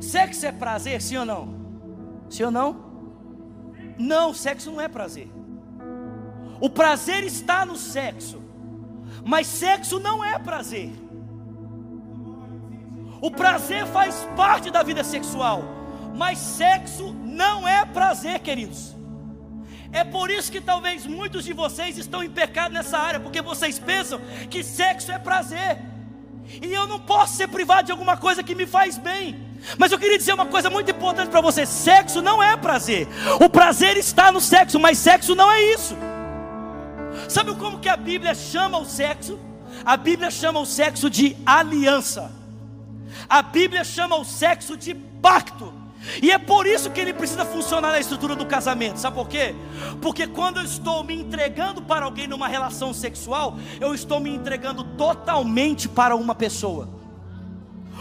sexo 0.00 0.46
é 0.46 0.52
prazer, 0.52 1.00
sim 1.02 1.18
ou 1.18 1.26
não? 1.26 1.54
Sim 2.30 2.44
ou 2.44 2.50
não? 2.50 2.84
Não, 3.98 4.32
sexo 4.32 4.70
não 4.70 4.80
é 4.80 4.88
prazer. 4.88 5.28
O 6.58 6.70
prazer 6.70 7.22
está 7.22 7.66
no 7.66 7.76
sexo, 7.76 8.42
mas 9.22 9.46
sexo 9.46 10.00
não 10.00 10.24
é 10.24 10.38
prazer. 10.38 10.90
O 13.24 13.30
prazer 13.30 13.86
faz 13.86 14.28
parte 14.36 14.70
da 14.70 14.82
vida 14.82 15.02
sexual, 15.02 15.64
mas 16.14 16.36
sexo 16.36 17.16
não 17.24 17.66
é 17.66 17.82
prazer, 17.86 18.38
queridos. 18.40 18.94
É 19.90 20.04
por 20.04 20.30
isso 20.30 20.52
que 20.52 20.60
talvez 20.60 21.06
muitos 21.06 21.42
de 21.42 21.54
vocês 21.54 21.96
estão 21.96 22.22
em 22.22 22.28
pecado 22.28 22.74
nessa 22.74 22.98
área, 22.98 23.18
porque 23.18 23.40
vocês 23.40 23.78
pensam 23.78 24.20
que 24.50 24.62
sexo 24.62 25.10
é 25.10 25.18
prazer. 25.18 25.78
E 26.60 26.70
eu 26.70 26.86
não 26.86 27.00
posso 27.00 27.34
ser 27.38 27.48
privado 27.48 27.86
de 27.86 27.92
alguma 27.92 28.18
coisa 28.18 28.42
que 28.42 28.54
me 28.54 28.66
faz 28.66 28.98
bem. 28.98 29.40
Mas 29.78 29.90
eu 29.90 29.98
queria 29.98 30.18
dizer 30.18 30.34
uma 30.34 30.44
coisa 30.44 30.68
muito 30.68 30.90
importante 30.90 31.30
para 31.30 31.40
você: 31.40 31.64
sexo 31.64 32.20
não 32.20 32.42
é 32.42 32.54
prazer. 32.58 33.08
O 33.40 33.48
prazer 33.48 33.96
está 33.96 34.30
no 34.30 34.38
sexo, 34.38 34.78
mas 34.78 34.98
sexo 34.98 35.34
não 35.34 35.50
é 35.50 35.62
isso. 35.72 35.96
Sabe 37.30 37.54
como 37.54 37.78
que 37.78 37.88
a 37.88 37.96
Bíblia 37.96 38.34
chama 38.34 38.76
o 38.76 38.84
sexo? 38.84 39.40
A 39.82 39.96
Bíblia 39.96 40.30
chama 40.30 40.60
o 40.60 40.66
sexo 40.66 41.08
de 41.08 41.34
aliança. 41.46 42.43
A 43.28 43.42
Bíblia 43.42 43.84
chama 43.84 44.16
o 44.16 44.24
sexo 44.24 44.76
de 44.76 44.94
pacto. 44.94 45.72
E 46.22 46.30
é 46.30 46.38
por 46.38 46.66
isso 46.66 46.90
que 46.90 47.00
ele 47.00 47.14
precisa 47.14 47.44
funcionar 47.44 47.92
na 47.92 47.98
estrutura 47.98 48.36
do 48.36 48.44
casamento. 48.44 48.98
Sabe 48.98 49.16
por 49.16 49.28
quê? 49.28 49.54
Porque 50.02 50.26
quando 50.26 50.58
eu 50.58 50.64
estou 50.64 51.02
me 51.02 51.14
entregando 51.14 51.82
para 51.82 52.04
alguém 52.04 52.26
numa 52.26 52.46
relação 52.46 52.92
sexual, 52.92 53.58
eu 53.80 53.94
estou 53.94 54.20
me 54.20 54.30
entregando 54.30 54.84
totalmente 54.84 55.88
para 55.88 56.14
uma 56.14 56.34
pessoa. 56.34 56.88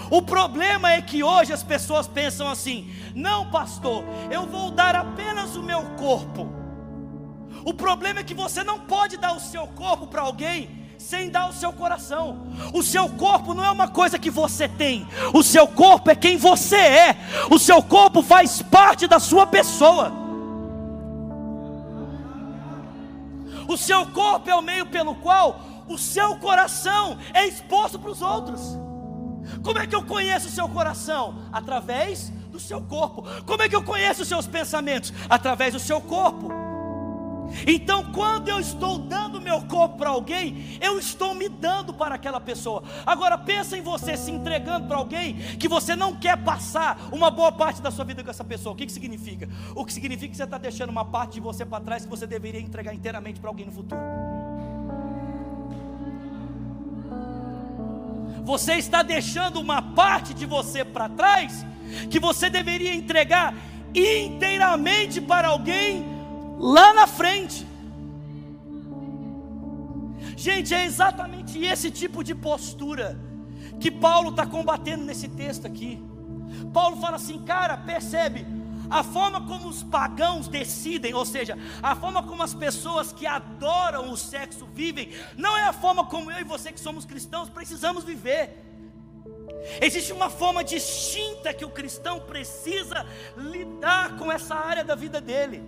O 0.10 0.22
problema 0.22 0.91
é 0.91 1.01
que 1.01 1.24
hoje 1.24 1.53
as 1.53 1.63
pessoas 1.63 2.08
pensam 2.08 2.50
assim: 2.50 2.91
não, 3.15 3.50
pastor, 3.50 4.03
eu 4.29 4.46
vou 4.46 4.72
dar 4.72 4.96
apenas 4.96 5.55
o 5.55 5.63
meu 5.63 5.84
corpo. 5.98 6.51
O 7.65 7.74
problema 7.74 8.20
é 8.20 8.24
que 8.24 8.34
você 8.34 8.63
não 8.63 8.79
pode 8.79 9.15
dar 9.15 9.34
o 9.34 9.39
seu 9.39 9.65
corpo 9.67 10.08
para 10.08 10.22
alguém 10.22 10.82
sem 11.03 11.29
dar 11.29 11.50
o 11.50 11.53
seu 11.53 11.74
coração. 11.74 12.48
O 12.74 12.81
seu 12.81 13.10
corpo 13.10 13.53
não 13.53 13.63
é 13.63 13.69
uma 13.69 13.88
coisa 13.88 14.17
que 14.17 14.29
você 14.29 14.67
tem, 14.67 15.05
o 15.33 15.43
seu 15.43 15.67
corpo 15.67 16.10
é 16.10 16.15
quem 16.15 16.38
você 16.38 16.77
é, 16.77 17.17
o 17.51 17.60
seu 17.60 17.83
corpo 17.83 18.22
faz 18.22 18.62
parte 18.62 19.05
da 19.05 19.19
sua 19.19 19.45
pessoa. 19.45 20.12
O 23.67 23.77
seu 23.77 24.05
corpo 24.07 24.50
é 24.50 24.55
o 24.55 24.62
meio 24.62 24.86
pelo 24.86 25.15
qual 25.15 25.60
o 25.88 25.98
seu 25.98 26.36
coração 26.38 27.17
é 27.33 27.48
exposto 27.48 28.00
para 28.00 28.12
os 28.12 28.22
outros. 28.22 28.62
Como 29.62 29.79
é 29.79 29.86
que 29.86 29.95
eu 29.95 30.03
conheço 30.03 30.48
o 30.48 30.51
seu 30.51 30.69
coração? 30.69 31.36
Através 31.51 32.29
do 32.50 32.60
seu 32.60 32.81
corpo. 32.81 33.24
Como 33.45 33.62
é 33.62 33.67
que 33.67 33.75
eu 33.75 33.83
conheço 33.83 34.22
os 34.22 34.27
seus 34.27 34.48
pensamentos? 34.48 35.12
Através 35.29 35.74
do 35.74 35.79
seu 35.79 36.00
corpo. 36.00 36.50
Então, 37.67 38.12
quando 38.12 38.50
eu 38.50 38.59
estou 38.59 38.97
dando 38.97 39.41
meu 39.41 39.62
corpo 39.62 39.97
para 39.97 40.09
alguém, 40.09 40.77
eu 40.81 40.97
estou 40.97 41.33
me 41.33 41.47
dando 41.47 41.93
para 41.93 42.15
aquela 42.15 42.39
pessoa. 42.39 42.83
Agora, 43.05 43.38
pensa 43.38 43.77
em 43.77 43.81
você 43.81 44.17
se 44.17 44.31
entregando 44.31 44.88
para 44.88 44.97
alguém 44.97 45.35
que 45.57 45.67
você 45.67 45.95
não 45.95 46.15
quer 46.15 46.38
passar 46.43 47.00
uma 47.12 47.29
boa 47.29 47.51
parte 47.51 47.81
da 47.81 47.91
sua 47.91 48.05
vida 48.05 48.23
com 48.23 48.29
essa 48.29 48.43
pessoa. 48.43 48.73
O 48.73 48.75
que, 48.75 48.85
que 48.85 48.91
significa? 48.91 49.47
O 49.75 49.85
que 49.85 49.93
significa 49.93 50.31
que 50.31 50.38
você 50.38 50.43
está 50.43 50.57
deixando 50.57 50.89
uma 50.89 51.05
parte 51.05 51.33
de 51.33 51.39
você 51.39 51.65
para 51.65 51.83
trás 51.83 52.03
que 52.03 52.09
você 52.09 52.27
deveria 52.27 52.59
entregar 52.62 52.93
inteiramente 52.93 53.39
para 53.39 53.50
alguém 53.50 53.65
no 53.65 53.71
futuro. 53.71 54.01
Você 58.43 58.73
está 58.73 59.01
deixando 59.01 59.59
uma 59.59 59.81
parte 59.81 60.33
de 60.33 60.45
você 60.45 60.83
para 60.83 61.07
trás 61.07 61.65
que 62.09 62.19
você 62.19 62.50
deveria 62.50 62.93
entregar 62.93 63.53
inteiramente 63.95 65.21
para 65.21 65.47
alguém 65.50 66.12
lá 66.63 66.93
na 66.93 67.05
frente. 67.05 67.67
Gente, 70.38 70.74
é 70.74 70.86
exatamente 70.86 71.60
esse 71.60 71.91
tipo 71.91 72.24
de 72.24 72.34
postura 72.34 73.20
que 73.82 73.91
Paulo 73.91 74.29
está 74.29 74.46
combatendo 74.46 75.03
nesse 75.03 75.27
texto 75.27 75.67
aqui. 75.67 76.01
Paulo 76.74 76.96
fala 77.01 77.17
assim, 77.17 77.43
cara, 77.43 77.75
percebe, 77.75 78.46
a 78.89 79.03
forma 79.03 79.46
como 79.46 79.67
os 79.67 79.84
pagãos 79.84 80.48
decidem, 80.48 81.13
ou 81.13 81.25
seja, 81.25 81.58
a 81.82 81.96
forma 81.96 82.24
como 82.24 82.41
as 82.41 82.53
pessoas 82.53 83.12
que 83.12 83.27
adoram 83.27 84.10
o 84.10 84.15
sexo 84.15 84.65
vivem, 84.74 85.12
não 85.36 85.58
é 85.58 85.63
a 85.63 85.74
forma 85.74 86.05
como 86.05 86.32
eu 86.32 86.39
e 86.39 86.43
você 86.46 86.72
que 86.72 86.79
somos 86.79 87.03
cristãos 87.03 87.50
precisamos 87.50 88.05
viver. 88.05 88.63
Existe 89.82 90.13
uma 90.13 90.29
forma 90.29 90.63
distinta 90.63 91.53
que 91.53 91.65
o 91.65 91.70
cristão 91.70 92.22
precisa 92.22 93.05
lidar 93.36 94.17
com 94.17 94.32
essa 94.32 94.55
área 94.55 94.84
da 94.84 94.96
vida 94.96 95.20
dele. 95.20 95.63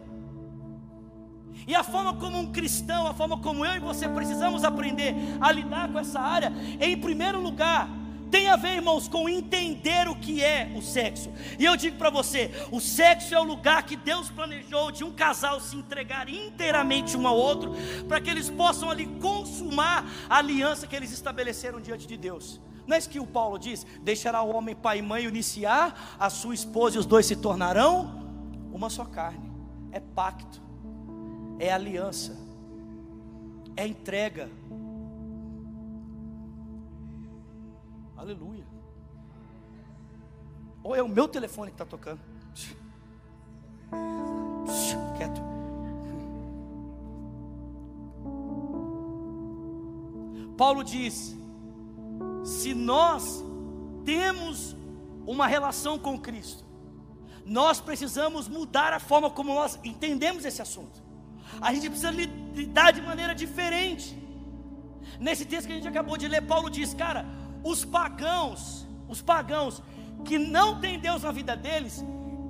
E 1.67 1.73
a 1.73 1.83
forma 1.83 2.13
como 2.15 2.37
um 2.37 2.51
cristão, 2.51 3.07
a 3.07 3.13
forma 3.13 3.37
como 3.37 3.65
eu 3.65 3.75
e 3.75 3.79
você 3.79 4.07
precisamos 4.07 4.63
aprender 4.63 5.15
a 5.41 5.51
lidar 5.51 5.91
com 5.91 5.99
essa 5.99 6.19
área, 6.19 6.53
em 6.79 6.97
primeiro 6.97 7.39
lugar, 7.41 7.89
tem 8.29 8.49
a 8.49 8.55
ver, 8.55 8.75
irmãos, 8.75 9.07
com 9.07 9.29
entender 9.29 10.07
o 10.07 10.15
que 10.15 10.43
é 10.43 10.71
o 10.75 10.81
sexo. 10.81 11.31
E 11.57 11.63
eu 11.63 11.77
digo 11.77 11.97
para 11.97 12.09
você: 12.09 12.51
o 12.71 12.79
sexo 12.79 13.33
é 13.33 13.39
o 13.39 13.43
lugar 13.43 13.83
que 13.83 13.95
Deus 13.95 14.29
planejou 14.29 14.91
de 14.91 15.03
um 15.03 15.11
casal 15.11 15.59
se 15.59 15.75
entregar 15.75 16.27
inteiramente 16.27 17.15
um 17.15 17.27
ao 17.27 17.37
outro, 17.37 17.73
para 18.07 18.19
que 18.19 18.29
eles 18.29 18.49
possam 18.49 18.89
ali 18.89 19.05
consumar 19.21 20.05
a 20.29 20.37
aliança 20.37 20.87
que 20.87 20.95
eles 20.95 21.11
estabeleceram 21.11 21.79
diante 21.79 22.07
de 22.07 22.17
Deus. 22.17 22.59
Não 22.85 22.95
é 22.95 22.99
isso 22.99 23.09
que 23.09 23.19
o 23.19 23.25
Paulo 23.25 23.57
diz? 23.57 23.85
Deixará 24.01 24.41
o 24.41 24.55
homem 24.55 24.75
pai 24.75 24.99
e 24.99 25.01
mãe 25.01 25.23
iniciar, 25.23 26.15
a 26.19 26.29
sua 26.29 26.53
esposa 26.53 26.97
e 26.97 26.99
os 26.99 27.05
dois 27.05 27.25
se 27.25 27.35
tornarão 27.35 28.23
uma 28.71 28.89
só 28.89 29.05
carne. 29.05 29.51
É 29.91 29.99
pacto, 29.99 30.61
é 31.59 31.71
aliança, 31.71 32.37
é 33.75 33.87
entrega. 33.87 34.49
Aleluia. 38.15 38.65
Ou 40.83 40.95
é 40.95 41.01
o 41.01 41.07
meu 41.07 41.27
telefone 41.27 41.71
que 41.71 41.75
está 41.75 41.85
tocando? 41.85 42.19
Quieto. 45.17 45.41
Paulo 50.57 50.83
diz: 50.83 51.35
se 52.43 52.73
nós 52.73 53.43
temos 54.03 54.75
uma 55.25 55.47
relação 55.47 55.97
com 55.97 56.19
Cristo, 56.19 56.63
nós 57.45 57.81
precisamos 57.81 58.47
mudar 58.47 58.93
a 58.93 58.99
forma 58.99 59.29
como 59.29 59.53
nós 59.53 59.79
entendemos 59.83 60.45
esse 60.45 60.61
assunto. 60.61 61.04
A 61.61 61.73
gente 61.73 61.89
precisa 61.89 62.11
lidar 62.11 62.91
de 62.91 63.01
maneira 63.01 63.33
diferente. 63.33 64.17
Nesse 65.19 65.45
texto 65.45 65.67
que 65.67 65.73
a 65.73 65.75
gente 65.75 65.87
acabou 65.87 66.17
de 66.17 66.27
ler, 66.27 66.41
Paulo 66.41 66.69
diz: 66.69 66.93
cara, 66.93 67.25
os 67.63 67.85
pagãos, 67.85 68.85
os 69.07 69.21
pagãos 69.21 69.81
que 70.23 70.37
não 70.37 70.79
têm 70.79 70.99
Deus 70.99 71.23
na 71.23 71.31
vida 71.31 71.55
deles, 71.55 72.03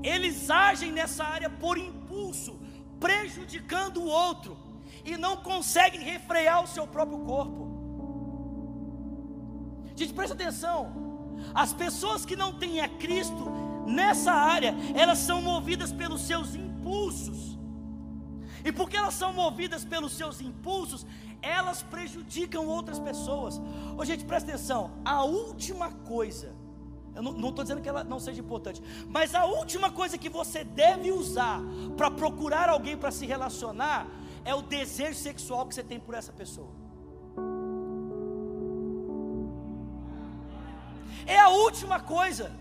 eles 0.04 0.50
agem 0.50 0.92
nessa 0.92 1.24
área 1.24 1.50
por 1.50 1.78
impulso, 1.78 2.60
prejudicando 3.00 4.02
o 4.02 4.08
outro, 4.08 4.58
e 5.04 5.18
não 5.18 5.38
conseguem 5.38 6.02
refrear 6.02 6.64
o 6.64 6.68
seu 6.68 6.88
próprio 6.88 7.20
corpo. 7.20 7.66
Gente, 9.96 10.14
presta 10.14 10.34
atenção. 10.34 11.06
As 11.54 11.74
pessoas 11.74 12.26
que 12.26 12.36
não 12.36 12.54
têm 12.54 12.82
a 12.82 12.88
Cristo 12.88 13.50
nessa 13.86 14.32
área, 14.32 14.76
elas 14.94 15.20
são 15.20 15.42
movidas 15.42 15.92
pelos 15.92 16.22
seus 16.22 16.56
impulsos. 16.56 17.55
E 18.66 18.72
porque 18.72 18.98
elas 18.98 19.14
são 19.14 19.32
movidas 19.32 19.86
pelos 19.86 20.14
seus 20.14 20.42
impulsos, 20.42 21.06
elas 21.42 21.84
prejudicam 21.84 22.66
outras 22.66 23.00
pessoas. 23.00 23.62
Ô, 23.98 24.04
gente, 24.04 24.26
presta 24.26 24.50
atenção. 24.50 24.92
A 25.06 25.24
última 25.24 25.92
coisa, 25.92 26.54
eu 27.14 27.22
não 27.22 27.50
estou 27.50 27.64
dizendo 27.64 27.82
que 27.82 27.88
ela 27.88 28.04
não 28.04 28.20
seja 28.20 28.42
importante, 28.42 28.82
mas 29.08 29.36
a 29.36 29.46
última 29.46 29.92
coisa 29.92 30.18
que 30.18 30.30
você 30.30 30.64
deve 30.64 31.12
usar 31.12 31.62
para 31.96 32.10
procurar 32.10 32.68
alguém 32.70 32.98
para 32.98 33.12
se 33.12 33.26
relacionar 33.26 34.08
é 34.44 34.54
o 34.56 34.64
desejo 34.64 35.20
sexual 35.20 35.68
que 35.68 35.76
você 35.76 35.84
tem 35.84 36.00
por 36.00 36.16
essa 36.16 36.34
pessoa. 36.34 36.86
é 41.26 41.40
a 41.40 41.50
última 41.50 42.00
coisa. 42.00 42.52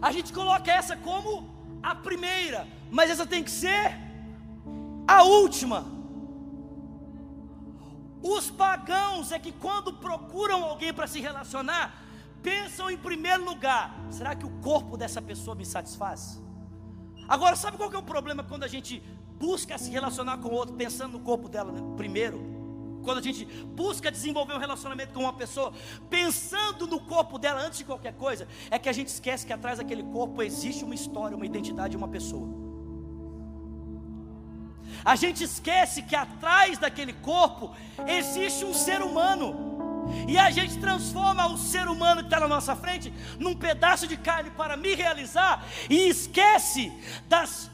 A 0.00 0.10
gente 0.12 0.32
coloca 0.32 0.70
essa 0.70 0.96
como 0.96 1.30
a 1.82 1.94
primeira, 1.94 2.66
mas 2.90 3.10
essa 3.10 3.26
tem 3.26 3.42
que 3.42 3.50
ser 3.50 4.05
a 5.06 5.22
última. 5.22 5.86
Os 8.22 8.50
pagãos 8.50 9.30
é 9.30 9.38
que 9.38 9.52
quando 9.52 9.92
procuram 9.92 10.64
alguém 10.64 10.92
para 10.92 11.06
se 11.06 11.20
relacionar, 11.20 12.02
pensam 12.42 12.90
em 12.90 12.96
primeiro 12.96 13.44
lugar: 13.44 13.94
será 14.10 14.34
que 14.34 14.44
o 14.44 14.50
corpo 14.60 14.96
dessa 14.96 15.22
pessoa 15.22 15.54
me 15.54 15.64
satisfaz? 15.64 16.42
Agora, 17.28 17.56
sabe 17.56 17.76
qual 17.76 17.90
que 17.90 17.96
é 17.96 17.98
o 17.98 18.02
problema 18.02 18.42
quando 18.42 18.64
a 18.64 18.68
gente 18.68 19.02
busca 19.38 19.76
se 19.78 19.90
relacionar 19.90 20.38
com 20.38 20.48
o 20.48 20.52
outro 20.52 20.74
pensando 20.74 21.12
no 21.18 21.20
corpo 21.20 21.48
dela 21.48 21.72
né? 21.72 21.80
primeiro? 21.96 22.56
quando 23.06 23.18
a 23.18 23.22
gente 23.22 23.44
busca 23.44 24.10
desenvolver 24.10 24.54
um 24.54 24.58
relacionamento 24.58 25.12
com 25.14 25.20
uma 25.20 25.32
pessoa, 25.32 25.72
pensando 26.10 26.88
no 26.88 26.98
corpo 26.98 27.38
dela 27.38 27.60
antes 27.60 27.78
de 27.78 27.84
qualquer 27.84 28.12
coisa, 28.14 28.48
é 28.68 28.80
que 28.80 28.88
a 28.88 28.92
gente 28.92 29.06
esquece 29.06 29.46
que 29.46 29.52
atrás 29.52 29.78
daquele 29.78 30.02
corpo 30.02 30.42
existe 30.42 30.84
uma 30.84 30.92
história, 30.92 31.36
uma 31.36 31.46
identidade 31.46 31.92
de 31.92 31.96
uma 31.96 32.08
pessoa. 32.08 32.65
A 35.04 35.16
gente 35.16 35.44
esquece 35.44 36.02
que 36.02 36.16
atrás 36.16 36.78
daquele 36.78 37.12
corpo 37.12 37.74
existe 38.06 38.64
um 38.64 38.74
ser 38.74 39.02
humano. 39.02 39.76
E 40.28 40.38
a 40.38 40.50
gente 40.50 40.78
transforma 40.78 41.46
o 41.46 41.58
ser 41.58 41.88
humano 41.88 42.20
que 42.20 42.26
está 42.28 42.40
na 42.40 42.48
nossa 42.48 42.76
frente 42.76 43.12
num 43.38 43.54
pedaço 43.54 44.06
de 44.06 44.16
carne 44.16 44.50
para 44.50 44.76
me 44.76 44.94
realizar 44.94 45.64
e 45.90 46.08
esquece 46.08 46.92
das, 47.28 47.70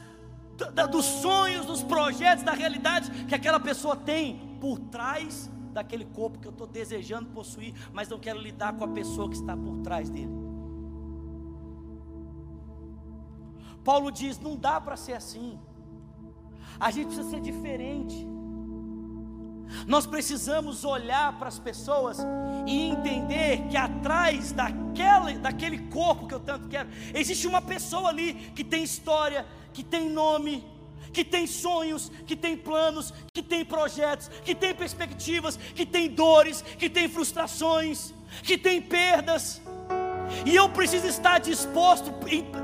da, 0.73 0.85
dos 0.85 1.05
sonhos, 1.05 1.65
dos 1.65 1.83
projetos, 1.83 2.43
da 2.43 2.53
realidade 2.53 3.09
que 3.25 3.35
aquela 3.35 3.59
pessoa 3.59 3.95
tem 3.95 4.57
por 4.59 4.79
trás 4.79 5.49
daquele 5.73 6.05
corpo 6.05 6.39
que 6.39 6.47
eu 6.47 6.51
estou 6.51 6.67
desejando 6.67 7.29
possuir, 7.29 7.73
mas 7.91 8.07
não 8.07 8.19
quero 8.19 8.39
lidar 8.39 8.73
com 8.73 8.83
a 8.83 8.87
pessoa 8.87 9.29
que 9.29 9.35
está 9.35 9.57
por 9.57 9.77
trás 9.79 10.09
dele. 10.09 10.43
Paulo 13.83 14.11
diz: 14.11 14.39
não 14.39 14.55
dá 14.55 14.79
para 14.79 14.95
ser 14.95 15.13
assim, 15.13 15.59
a 16.79 16.91
gente 16.91 17.07
precisa 17.07 17.29
ser 17.29 17.41
diferente. 17.41 18.27
Nós 19.87 20.05
precisamos 20.05 20.85
olhar 20.85 21.37
para 21.37 21.47
as 21.47 21.59
pessoas 21.59 22.19
e 22.67 22.89
entender 22.89 23.67
que 23.69 23.75
atrás 23.75 24.51
daquela, 24.51 25.31
daquele 25.33 25.79
corpo 25.89 26.27
que 26.27 26.33
eu 26.33 26.39
tanto 26.39 26.67
quero, 26.67 26.89
existe 27.13 27.47
uma 27.47 27.61
pessoa 27.61 28.09
ali 28.09 28.33
que 28.55 28.63
tem 28.63 28.83
história, 28.83 29.45
que 29.73 29.83
tem 29.83 30.09
nome, 30.09 30.63
que 31.11 31.23
tem 31.23 31.47
sonhos, 31.47 32.11
que 32.25 32.35
tem 32.35 32.55
planos, 32.55 33.13
que 33.33 33.41
tem 33.41 33.65
projetos, 33.65 34.29
que 34.43 34.55
tem 34.55 34.73
perspectivas, 34.73 35.57
que 35.57 35.85
tem 35.85 36.09
dores, 36.09 36.61
que 36.61 36.89
tem 36.89 37.07
frustrações, 37.07 38.13
que 38.41 38.57
tem 38.57 38.81
perdas. 38.81 39.61
E 40.45 40.55
eu 40.55 40.67
preciso 40.69 41.07
estar 41.07 41.39
disposto, 41.39 42.13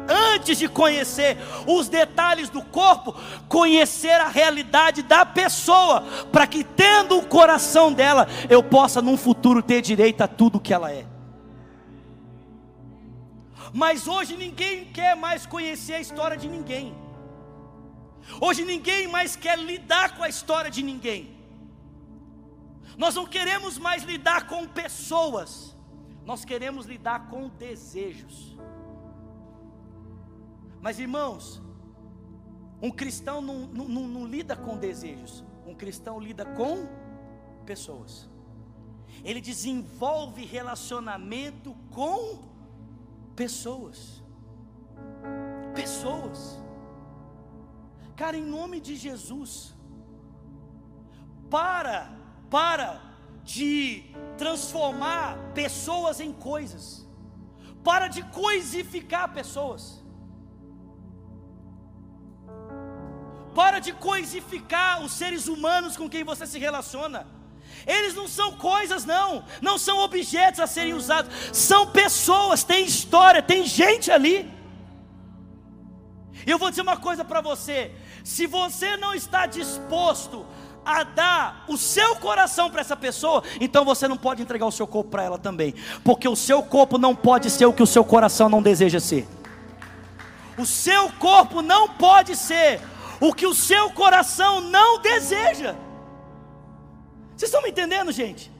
antes 0.07 0.57
de 0.57 0.67
conhecer 0.67 1.37
os 1.67 1.87
detalhes 1.87 2.49
do 2.49 2.61
corpo, 2.61 3.15
conhecer 3.47 4.19
a 4.19 4.27
realidade 4.27 5.03
da 5.03 5.25
pessoa, 5.25 6.01
para 6.31 6.47
que, 6.47 6.63
tendo 6.63 7.17
o 7.17 7.25
coração 7.25 7.93
dela, 7.93 8.27
eu 8.49 8.63
possa, 8.63 9.01
num 9.01 9.17
futuro, 9.17 9.61
ter 9.61 9.81
direito 9.81 10.21
a 10.21 10.27
tudo 10.27 10.59
que 10.59 10.73
ela 10.73 10.91
é. 10.91 11.05
Mas 13.73 14.07
hoje 14.07 14.35
ninguém 14.35 14.85
quer 14.85 15.15
mais 15.15 15.45
conhecer 15.45 15.93
a 15.93 15.99
história 16.01 16.35
de 16.35 16.47
ninguém. 16.47 16.95
Hoje 18.41 18.63
ninguém 18.63 19.07
mais 19.07 19.35
quer 19.35 19.57
lidar 19.57 20.15
com 20.15 20.23
a 20.23 20.29
história 20.29 20.69
de 20.69 20.83
ninguém. 20.83 21.37
Nós 22.97 23.15
não 23.15 23.25
queremos 23.25 23.77
mais 23.77 24.03
lidar 24.03 24.47
com 24.47 24.67
pessoas, 24.67 25.75
nós 26.29 26.45
queremos 26.45 26.85
lidar 26.85 27.27
com 27.27 27.49
desejos. 27.49 28.55
Mas 30.79 30.99
irmãos, 30.99 31.59
um 32.79 32.91
cristão 32.91 33.41
não, 33.41 33.61
não, 33.61 33.87
não, 33.87 34.07
não 34.07 34.27
lida 34.27 34.55
com 34.55 34.77
desejos, 34.77 35.43
um 35.65 35.73
cristão 35.73 36.19
lida 36.19 36.45
com 36.45 36.87
pessoas. 37.65 38.29
Ele 39.23 39.41
desenvolve 39.41 40.45
relacionamento 40.45 41.75
com 41.89 42.43
pessoas. 43.35 44.21
Pessoas. 45.73 46.61
Cara, 48.15 48.37
em 48.37 48.45
nome 48.45 48.79
de 48.79 48.95
Jesus, 48.95 49.75
para, 51.49 52.15
para 52.51 53.08
de 53.43 54.03
transformar 54.37 55.37
pessoas 55.53 56.19
em 56.19 56.31
coisas, 56.31 57.07
para 57.83 58.07
de 58.07 58.21
coisificar 58.23 59.33
pessoas, 59.33 60.03
para 63.53 63.79
de 63.79 63.91
coisificar 63.93 65.03
os 65.03 65.11
seres 65.11 65.47
humanos 65.47 65.97
com 65.97 66.09
quem 66.09 66.23
você 66.23 66.45
se 66.45 66.59
relaciona. 66.59 67.27
Eles 67.85 68.13
não 68.13 68.27
são 68.27 68.53
coisas, 68.53 69.05
não, 69.05 69.43
não 69.61 69.77
são 69.77 69.99
objetos 69.99 70.59
a 70.59 70.67
serem 70.67 70.93
usados, 70.93 71.31
são 71.53 71.87
pessoas, 71.87 72.63
tem 72.63 72.85
história, 72.85 73.41
tem 73.41 73.65
gente 73.65 74.11
ali. 74.11 74.51
Eu 76.45 76.57
vou 76.57 76.69
dizer 76.69 76.81
uma 76.81 76.97
coisa 76.97 77.23
para 77.25 77.41
você: 77.41 77.91
se 78.23 78.45
você 78.45 78.97
não 78.97 79.13
está 79.13 79.45
disposto 79.45 80.45
a 80.85 81.03
dar 81.03 81.65
o 81.67 81.77
seu 81.77 82.15
coração 82.15 82.69
para 82.69 82.81
essa 82.81 82.95
pessoa, 82.95 83.43
então 83.59 83.85
você 83.85 84.07
não 84.07 84.17
pode 84.17 84.41
entregar 84.41 84.65
o 84.65 84.71
seu 84.71 84.87
corpo 84.87 85.09
para 85.11 85.23
ela 85.23 85.37
também, 85.37 85.73
porque 86.03 86.27
o 86.27 86.35
seu 86.35 86.63
corpo 86.63 86.97
não 86.97 87.15
pode 87.15 87.49
ser 87.49 87.65
o 87.65 87.73
que 87.73 87.83
o 87.83 87.87
seu 87.87 88.03
coração 88.03 88.49
não 88.49 88.61
deseja 88.61 88.99
ser. 88.99 89.27
O 90.57 90.65
seu 90.65 91.09
corpo 91.13 91.61
não 91.61 91.87
pode 91.87 92.35
ser 92.35 92.81
o 93.19 93.33
que 93.33 93.45
o 93.45 93.53
seu 93.53 93.91
coração 93.91 94.61
não 94.61 94.99
deseja. 94.99 95.75
Vocês 97.35 97.49
estão 97.49 97.61
me 97.61 97.69
entendendo, 97.69 98.11
gente? 98.11 98.51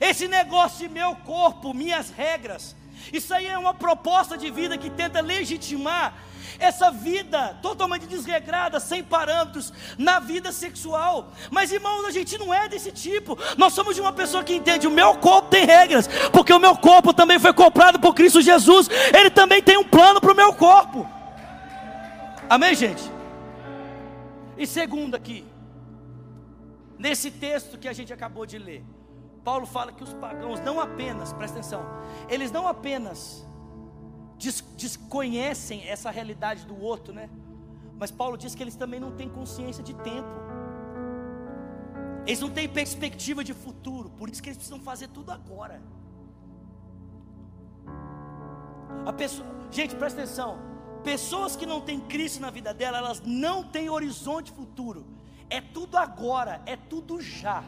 Esse 0.00 0.28
negócio 0.28 0.86
de 0.86 0.92
meu 0.92 1.14
corpo, 1.16 1.72
minhas 1.72 2.10
regras, 2.10 2.76
isso 3.12 3.32
aí 3.32 3.46
é 3.46 3.58
uma 3.58 3.74
proposta 3.74 4.36
de 4.36 4.50
vida 4.50 4.76
que 4.76 4.90
tenta 4.90 5.20
legitimar 5.20 6.14
essa 6.58 6.90
vida 6.90 7.58
totalmente 7.62 8.06
desregrada, 8.06 8.80
sem 8.80 9.02
parâmetros, 9.02 9.72
na 9.98 10.18
vida 10.18 10.52
sexual. 10.52 11.32
Mas 11.50 11.72
irmãos, 11.72 12.04
a 12.04 12.10
gente 12.10 12.38
não 12.38 12.52
é 12.52 12.68
desse 12.68 12.92
tipo. 12.92 13.38
Nós 13.56 13.72
somos 13.72 13.94
de 13.94 14.00
uma 14.00 14.12
pessoa 14.12 14.44
que 14.44 14.54
entende: 14.54 14.86
o 14.86 14.90
meu 14.90 15.16
corpo 15.16 15.48
tem 15.48 15.64
regras, 15.64 16.08
porque 16.32 16.52
o 16.52 16.58
meu 16.58 16.76
corpo 16.76 17.12
também 17.12 17.38
foi 17.38 17.52
comprado 17.52 17.98
por 18.00 18.14
Cristo 18.14 18.40
Jesus. 18.40 18.88
Ele 19.12 19.30
também 19.30 19.62
tem 19.62 19.76
um 19.76 19.84
plano 19.84 20.20
para 20.20 20.32
o 20.32 20.36
meu 20.36 20.54
corpo. 20.54 21.08
Amém, 22.48 22.74
gente? 22.74 23.02
E 24.56 24.66
segundo 24.66 25.14
aqui, 25.14 25.44
nesse 26.98 27.30
texto 27.30 27.78
que 27.78 27.88
a 27.88 27.92
gente 27.92 28.12
acabou 28.12 28.44
de 28.44 28.58
ler, 28.58 28.84
Paulo 29.42 29.66
fala 29.66 29.92
que 29.92 30.04
os 30.04 30.12
pagãos 30.14 30.60
não 30.60 30.80
apenas, 30.80 31.32
presta 31.32 31.58
atenção, 31.58 31.84
eles 32.28 32.52
não 32.52 32.68
apenas 32.68 33.46
desconhecem 34.76 35.88
essa 35.88 36.10
realidade 36.10 36.66
do 36.66 36.80
outro, 36.80 37.12
né? 37.12 37.28
Mas 37.98 38.10
Paulo 38.10 38.36
diz 38.36 38.54
que 38.54 38.62
eles 38.62 38.74
também 38.74 38.98
não 38.98 39.12
têm 39.12 39.28
consciência 39.28 39.82
de 39.82 39.94
tempo. 39.94 40.28
Eles 42.26 42.40
não 42.40 42.50
têm 42.50 42.68
perspectiva 42.68 43.44
de 43.44 43.54
futuro, 43.54 44.10
por 44.10 44.28
isso 44.28 44.42
que 44.42 44.48
eles 44.48 44.56
precisam 44.56 44.80
fazer 44.80 45.08
tudo 45.08 45.30
agora. 45.30 45.82
A 49.04 49.12
pessoa, 49.12 49.46
gente, 49.70 49.94
presta 49.96 50.22
atenção. 50.22 50.58
Pessoas 51.02 51.56
que 51.56 51.66
não 51.66 51.80
têm 51.80 52.00
Cristo 52.00 52.40
na 52.40 52.50
vida 52.50 52.72
dela, 52.72 52.98
elas 52.98 53.20
não 53.24 53.64
têm 53.64 53.90
horizonte 53.90 54.52
futuro. 54.52 55.04
É 55.50 55.60
tudo 55.60 55.96
agora, 55.96 56.62
é 56.64 56.76
tudo 56.76 57.20
já. 57.20 57.64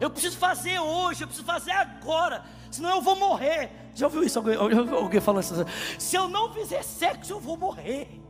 Eu 0.00 0.10
preciso 0.10 0.36
fazer 0.36 0.78
hoje, 0.78 1.22
eu 1.24 1.26
preciso 1.26 1.46
fazer 1.46 1.72
agora, 1.72 2.44
senão 2.70 2.90
eu 2.90 3.02
vou 3.02 3.16
morrer. 3.16 3.70
Já 3.94 4.06
ouviu 4.06 4.22
isso? 4.22 4.38
Alguém, 4.38 4.56
alguém 4.56 5.20
falando 5.20 5.40
assim? 5.40 5.54
Se 5.98 6.16
eu 6.16 6.28
não 6.28 6.52
fizer 6.52 6.82
sexo, 6.82 7.32
eu 7.32 7.40
vou 7.40 7.56
morrer. 7.56 8.20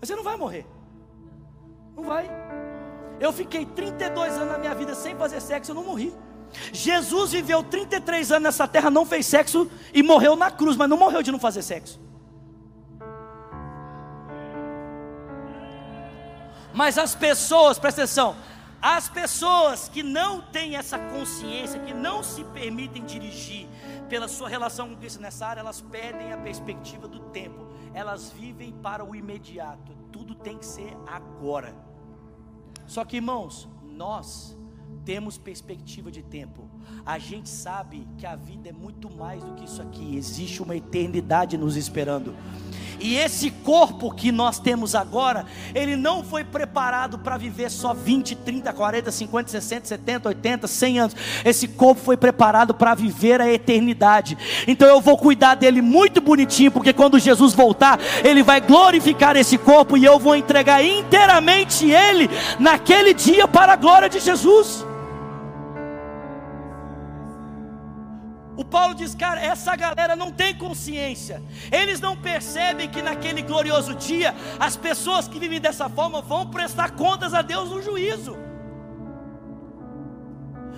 Você 0.00 0.16
não 0.16 0.24
vai 0.24 0.36
morrer. 0.36 0.66
Não 1.94 2.04
vai. 2.04 2.28
Eu 3.20 3.32
fiquei 3.32 3.66
32 3.66 4.32
anos 4.34 4.52
na 4.52 4.58
minha 4.58 4.74
vida 4.74 4.94
sem 4.94 5.14
fazer 5.14 5.40
sexo, 5.40 5.70
eu 5.70 5.74
não 5.74 5.84
morri. 5.84 6.12
Jesus 6.72 7.32
viveu 7.32 7.62
33 7.62 8.32
anos 8.32 8.42
nessa 8.42 8.66
terra, 8.66 8.90
não 8.90 9.06
fez 9.06 9.26
sexo 9.26 9.70
e 9.92 10.02
morreu 10.02 10.34
na 10.34 10.50
cruz, 10.50 10.76
mas 10.76 10.88
não 10.88 10.96
morreu 10.96 11.22
de 11.22 11.30
não 11.30 11.38
fazer 11.38 11.62
sexo. 11.62 12.00
Mas 16.72 16.96
as 16.98 17.14
pessoas, 17.14 17.78
presta 17.78 18.02
atenção, 18.02 18.36
as 18.80 19.08
pessoas 19.08 19.88
que 19.88 20.02
não 20.02 20.40
têm 20.40 20.76
essa 20.76 20.98
consciência, 20.98 21.80
que 21.80 21.92
não 21.92 22.22
se 22.22 22.42
permitem 22.44 23.04
dirigir 23.04 23.68
pela 24.08 24.26
sua 24.26 24.48
relação 24.48 24.88
com 24.88 24.96
Cristo 24.96 25.20
nessa 25.20 25.46
área, 25.46 25.60
elas 25.60 25.80
perdem 25.80 26.32
a 26.32 26.38
perspectiva 26.38 27.06
do 27.06 27.20
tempo. 27.30 27.68
Elas 27.92 28.30
vivem 28.30 28.72
para 28.72 29.04
o 29.04 29.14
imediato. 29.14 29.92
Tudo 30.10 30.34
tem 30.34 30.56
que 30.56 30.66
ser 30.66 30.96
agora. 31.06 31.74
Só 32.86 33.04
que, 33.04 33.16
irmãos, 33.16 33.68
nós 33.82 34.58
temos 35.04 35.36
perspectiva 35.36 36.10
de 36.10 36.22
tempo. 36.22 36.68
A 37.04 37.18
gente 37.18 37.48
sabe 37.48 38.06
que 38.18 38.26
a 38.26 38.36
vida 38.36 38.68
é 38.68 38.72
muito 38.72 39.10
mais 39.10 39.42
do 39.42 39.54
que 39.54 39.64
isso 39.64 39.82
aqui. 39.82 40.16
Existe 40.16 40.62
uma 40.62 40.76
eternidade 40.76 41.56
nos 41.56 41.76
esperando. 41.76 42.34
E 43.00 43.16
esse 43.16 43.50
corpo 43.50 44.10
que 44.14 44.30
nós 44.30 44.58
temos 44.58 44.94
agora, 44.94 45.46
ele 45.74 45.96
não 45.96 46.22
foi 46.22 46.44
preparado 46.44 47.18
para 47.18 47.38
viver 47.38 47.70
só 47.70 47.94
20, 47.94 48.36
30, 48.36 48.72
40, 48.72 49.10
50, 49.10 49.50
60, 49.50 49.88
70, 49.88 50.28
80, 50.28 50.66
100 50.66 51.00
anos. 51.00 51.16
Esse 51.42 51.66
corpo 51.66 52.00
foi 52.00 52.16
preparado 52.16 52.74
para 52.74 52.94
viver 52.94 53.40
a 53.40 53.50
eternidade. 53.50 54.36
Então 54.68 54.86
eu 54.86 55.00
vou 55.00 55.16
cuidar 55.16 55.54
dele 55.54 55.80
muito 55.80 56.20
bonitinho, 56.20 56.70
porque 56.70 56.92
quando 56.92 57.18
Jesus 57.18 57.54
voltar, 57.54 57.98
ele 58.22 58.42
vai 58.42 58.60
glorificar 58.60 59.34
esse 59.34 59.56
corpo 59.56 59.96
e 59.96 60.04
eu 60.04 60.18
vou 60.18 60.36
entregar 60.36 60.84
inteiramente 60.84 61.90
ele 61.90 62.28
naquele 62.58 63.14
dia 63.14 63.48
para 63.48 63.72
a 63.72 63.76
glória 63.76 64.10
de 64.10 64.20
Jesus. 64.20 64.89
O 68.60 68.64
Paulo 68.64 68.94
diz, 68.94 69.14
cara, 69.14 69.40
essa 69.40 69.74
galera 69.74 70.14
não 70.14 70.30
tem 70.30 70.54
consciência. 70.54 71.42
Eles 71.72 71.98
não 71.98 72.14
percebem 72.14 72.90
que 72.90 73.00
naquele 73.00 73.40
glorioso 73.40 73.94
dia 73.94 74.34
as 74.58 74.76
pessoas 74.76 75.26
que 75.26 75.38
vivem 75.38 75.58
dessa 75.58 75.88
forma 75.88 76.20
vão 76.20 76.50
prestar 76.50 76.90
contas 76.90 77.32
a 77.32 77.40
Deus 77.40 77.70
no 77.70 77.80
juízo. 77.80 78.36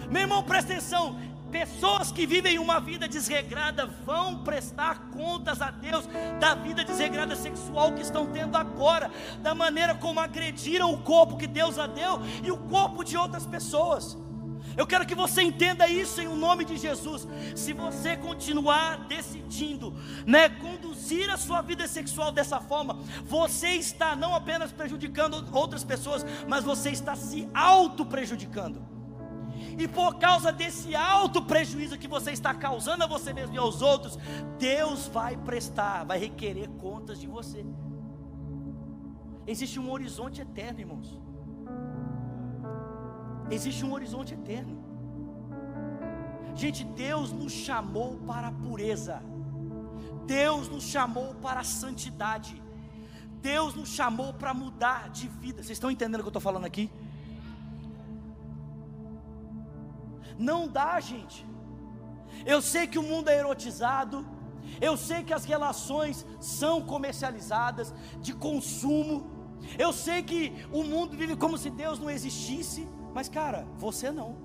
Meu 0.08 0.22
irmão, 0.22 0.44
presta 0.44 0.74
atenção. 0.74 1.18
Pessoas 1.50 2.12
que 2.12 2.24
vivem 2.24 2.56
uma 2.56 2.78
vida 2.78 3.08
desregrada 3.08 3.84
vão 4.06 4.44
prestar 4.44 5.10
contas 5.10 5.60
a 5.60 5.72
Deus 5.72 6.08
da 6.38 6.54
vida 6.54 6.84
desregrada 6.84 7.34
sexual 7.34 7.94
que 7.94 8.02
estão 8.02 8.26
tendo 8.26 8.56
agora, 8.56 9.10
da 9.40 9.56
maneira 9.56 9.92
como 9.96 10.20
agrediram 10.20 10.94
o 10.94 10.98
corpo 10.98 11.36
que 11.36 11.48
Deus 11.48 11.80
a 11.80 11.88
deu 11.88 12.20
e 12.44 12.52
o 12.52 12.58
corpo 12.58 13.02
de 13.02 13.16
outras 13.16 13.44
pessoas. 13.44 14.16
Eu 14.76 14.86
quero 14.86 15.06
que 15.06 15.14
você 15.14 15.42
entenda 15.42 15.86
isso 15.88 16.20
em 16.20 16.26
o 16.26 16.36
nome 16.36 16.64
de 16.64 16.76
Jesus. 16.76 17.26
Se 17.54 17.72
você 17.72 18.16
continuar 18.16 19.06
decidindo, 19.06 19.94
né, 20.26 20.48
conduzir 20.48 21.30
a 21.30 21.36
sua 21.36 21.60
vida 21.62 21.86
sexual 21.86 22.32
dessa 22.32 22.60
forma, 22.60 22.98
você 23.24 23.68
está 23.70 24.16
não 24.16 24.34
apenas 24.34 24.72
prejudicando 24.72 25.44
outras 25.52 25.84
pessoas, 25.84 26.24
mas 26.48 26.64
você 26.64 26.90
está 26.90 27.14
se 27.14 27.48
auto 27.52 28.04
prejudicando. 28.06 28.82
E 29.78 29.86
por 29.88 30.18
causa 30.18 30.52
desse 30.52 30.94
alto 30.94 31.42
prejuízo 31.42 31.98
que 31.98 32.08
você 32.08 32.32
está 32.32 32.54
causando 32.54 33.04
a 33.04 33.06
você 33.06 33.32
mesmo 33.32 33.54
e 33.54 33.58
aos 33.58 33.80
outros, 33.80 34.18
Deus 34.58 35.06
vai 35.06 35.36
prestar, 35.36 36.04
vai 36.04 36.18
requerer 36.18 36.68
contas 36.70 37.20
de 37.20 37.26
você. 37.26 37.64
Existe 39.46 39.78
um 39.78 39.90
horizonte 39.90 40.40
eterno, 40.40 40.80
irmãos. 40.80 41.20
Existe 43.56 43.84
um 43.84 43.92
horizonte 43.92 44.32
eterno. 44.38 44.76
Gente, 46.54 46.82
Deus 46.84 47.32
nos 47.32 47.52
chamou 47.52 48.10
para 48.30 48.48
a 48.48 48.52
pureza. 48.64 49.22
Deus 50.26 50.68
nos 50.68 50.84
chamou 50.84 51.34
para 51.46 51.60
a 51.60 51.64
santidade. 51.64 52.54
Deus 53.50 53.74
nos 53.74 53.90
chamou 53.98 54.32
para 54.32 54.54
mudar 54.54 55.10
de 55.10 55.26
vida. 55.28 55.62
Vocês 55.62 55.76
estão 55.76 55.90
entendendo 55.90 56.20
o 56.20 56.24
que 56.24 56.28
eu 56.28 56.36
estou 56.36 56.48
falando 56.50 56.64
aqui? 56.64 56.90
Não 60.38 60.60
dá, 60.66 60.98
gente. 61.00 61.44
Eu 62.46 62.60
sei 62.62 62.86
que 62.86 62.98
o 62.98 63.02
mundo 63.02 63.28
é 63.28 63.38
erotizado. 63.38 64.24
Eu 64.80 64.96
sei 64.96 65.22
que 65.22 65.34
as 65.38 65.44
relações 65.44 66.24
são 66.40 66.80
comercializadas, 66.80 67.92
de 68.20 68.32
consumo. 68.32 69.16
Eu 69.78 69.92
sei 69.92 70.22
que 70.22 70.40
o 70.72 70.82
mundo 70.82 71.16
vive 71.16 71.36
como 71.36 71.58
se 71.58 71.68
Deus 71.68 71.98
não 71.98 72.10
existisse. 72.10 72.88
Mas, 73.14 73.28
cara, 73.28 73.66
você 73.78 74.10
não. 74.10 74.36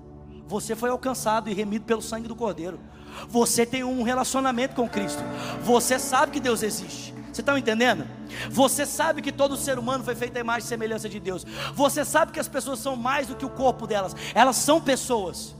Você 0.46 0.74
foi 0.74 0.90
alcançado 0.90 1.50
e 1.50 1.54
remido 1.54 1.84
pelo 1.84 2.02
sangue 2.02 2.28
do 2.28 2.34
Cordeiro. 2.34 2.80
Você 3.28 3.66
tem 3.66 3.84
um 3.84 4.02
relacionamento 4.02 4.74
com 4.74 4.88
Cristo. 4.88 5.22
Você 5.62 5.98
sabe 5.98 6.32
que 6.32 6.40
Deus 6.40 6.62
existe. 6.62 7.14
Você 7.32 7.42
está 7.42 7.58
entendendo? 7.58 8.06
Você 8.50 8.84
sabe 8.86 9.22
que 9.22 9.30
todo 9.30 9.56
ser 9.56 9.78
humano 9.78 10.02
foi 10.02 10.14
feito 10.14 10.36
à 10.36 10.40
imagem 10.40 10.64
e 10.64 10.68
semelhança 10.68 11.08
de 11.08 11.20
Deus. 11.20 11.44
Você 11.74 12.04
sabe 12.04 12.32
que 12.32 12.40
as 12.40 12.48
pessoas 12.48 12.78
são 12.78 12.96
mais 12.96 13.26
do 13.26 13.36
que 13.36 13.44
o 13.44 13.50
corpo 13.50 13.86
delas. 13.86 14.14
Elas 14.34 14.56
são 14.56 14.80
pessoas. 14.80 15.54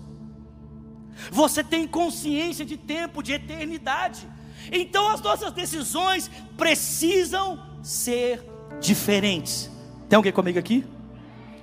Você 1.31 1.63
tem 1.63 1.87
consciência 1.87 2.65
de 2.65 2.77
tempo, 2.77 3.23
de 3.23 3.33
eternidade. 3.33 4.29
Então 4.73 5.09
as 5.09 5.21
nossas 5.21 5.53
decisões 5.53 6.31
precisam 6.57 7.61
ser 7.83 8.45
diferentes. 8.81 9.71
Tem 10.09 10.17
alguém 10.17 10.33
comigo 10.33 10.59
aqui? 10.59 10.85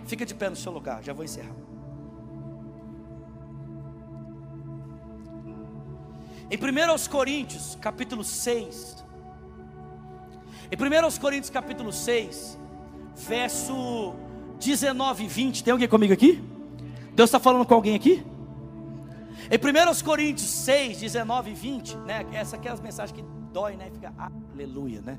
Fica 0.05 0.25
de 0.25 0.35
pé 0.35 0.49
no 0.49 0.55
seu 0.55 0.71
lugar, 0.71 1.03
já 1.03 1.13
vou 1.13 1.23
encerrar. 1.25 1.55
Em 6.49 6.57
1 6.57 7.09
Coríntios, 7.09 7.75
capítulo 7.81 8.23
6. 8.23 9.03
Em 10.71 10.75
1 10.75 11.19
Coríntios, 11.19 11.49
capítulo 11.49 11.91
6, 11.91 12.59
verso 13.15 14.13
19 14.59 15.23
e 15.23 15.27
20. 15.27 15.63
Tem 15.63 15.71
alguém 15.71 15.87
comigo 15.87 16.13
aqui? 16.13 16.43
Deus 17.13 17.29
está 17.29 17.39
falando 17.39 17.65
com 17.65 17.73
alguém 17.73 17.95
aqui? 17.95 18.23
Em 19.49 19.57
1 19.57 20.03
Coríntios 20.03 20.49
6, 20.49 20.99
19 20.99 21.49
e 21.49 21.53
20, 21.55 21.97
né? 21.97 22.25
Essa 22.31 22.57
aqui 22.57 22.67
é 22.67 22.71
as 22.71 22.79
mensagens 22.79 23.17
que 23.17 23.25
dói, 23.51 23.75
né? 23.75 23.89
Fica 23.91 24.13
aleluia, 24.53 25.01
né? 25.01 25.17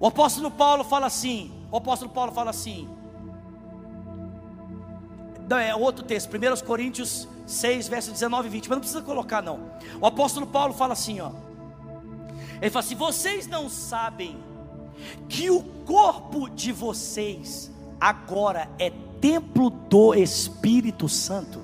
O 0.00 0.06
apóstolo 0.06 0.50
Paulo 0.50 0.82
fala 0.82 1.06
assim, 1.06 1.52
o 1.70 1.76
apóstolo 1.76 2.10
Paulo 2.10 2.32
fala 2.32 2.50
assim, 2.50 2.88
não, 5.48 5.58
é 5.58 5.74
outro 5.74 6.04
texto, 6.04 6.30
1 6.34 6.64
Coríntios 6.64 7.28
6, 7.46 7.86
versos 7.86 8.12
19 8.14 8.48
e 8.48 8.50
20, 8.50 8.68
mas 8.68 8.76
não 8.76 8.80
precisa 8.80 9.02
colocar 9.02 9.42
não. 9.42 9.70
O 10.00 10.06
apóstolo 10.06 10.46
Paulo 10.46 10.72
fala 10.72 10.94
assim, 10.94 11.20
ó. 11.20 11.30
Ele 12.60 12.70
fala 12.70 12.84
assim: 12.84 12.94
vocês 12.94 13.46
não 13.46 13.68
sabem 13.68 14.36
que 15.28 15.50
o 15.50 15.62
corpo 15.62 16.48
de 16.48 16.72
vocês 16.72 17.70
agora 17.98 18.68
é 18.78 18.90
templo 19.20 19.70
do 19.70 20.14
Espírito 20.14 21.08
Santo, 21.08 21.60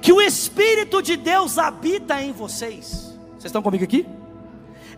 que 0.00 0.12
o 0.12 0.20
Espírito 0.20 1.02
de 1.02 1.16
Deus 1.16 1.58
habita 1.58 2.22
em 2.22 2.32
vocês. 2.32 3.18
Vocês 3.32 3.46
estão 3.46 3.62
comigo 3.62 3.84
aqui? 3.84 4.06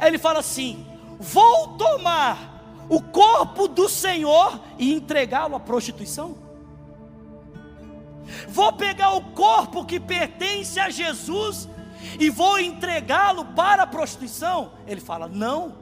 Ele 0.00 0.18
fala 0.18 0.40
assim: 0.40 0.86
vou 1.18 1.68
tomar 1.76 2.84
o 2.88 3.00
corpo 3.00 3.68
do 3.68 3.88
Senhor 3.88 4.60
e 4.78 4.92
entregá-lo 4.92 5.56
à 5.56 5.60
prostituição. 5.60 6.36
Vou 8.48 8.72
pegar 8.72 9.14
o 9.14 9.20
corpo 9.32 9.84
que 9.84 9.98
pertence 10.00 10.78
a 10.78 10.90
Jesus 10.90 11.68
e 12.18 12.30
vou 12.30 12.58
entregá-lo 12.58 13.44
para 13.46 13.84
a 13.84 13.86
prostituição. 13.86 14.72
Ele 14.86 15.00
fala: 15.00 15.28
não, 15.28 15.74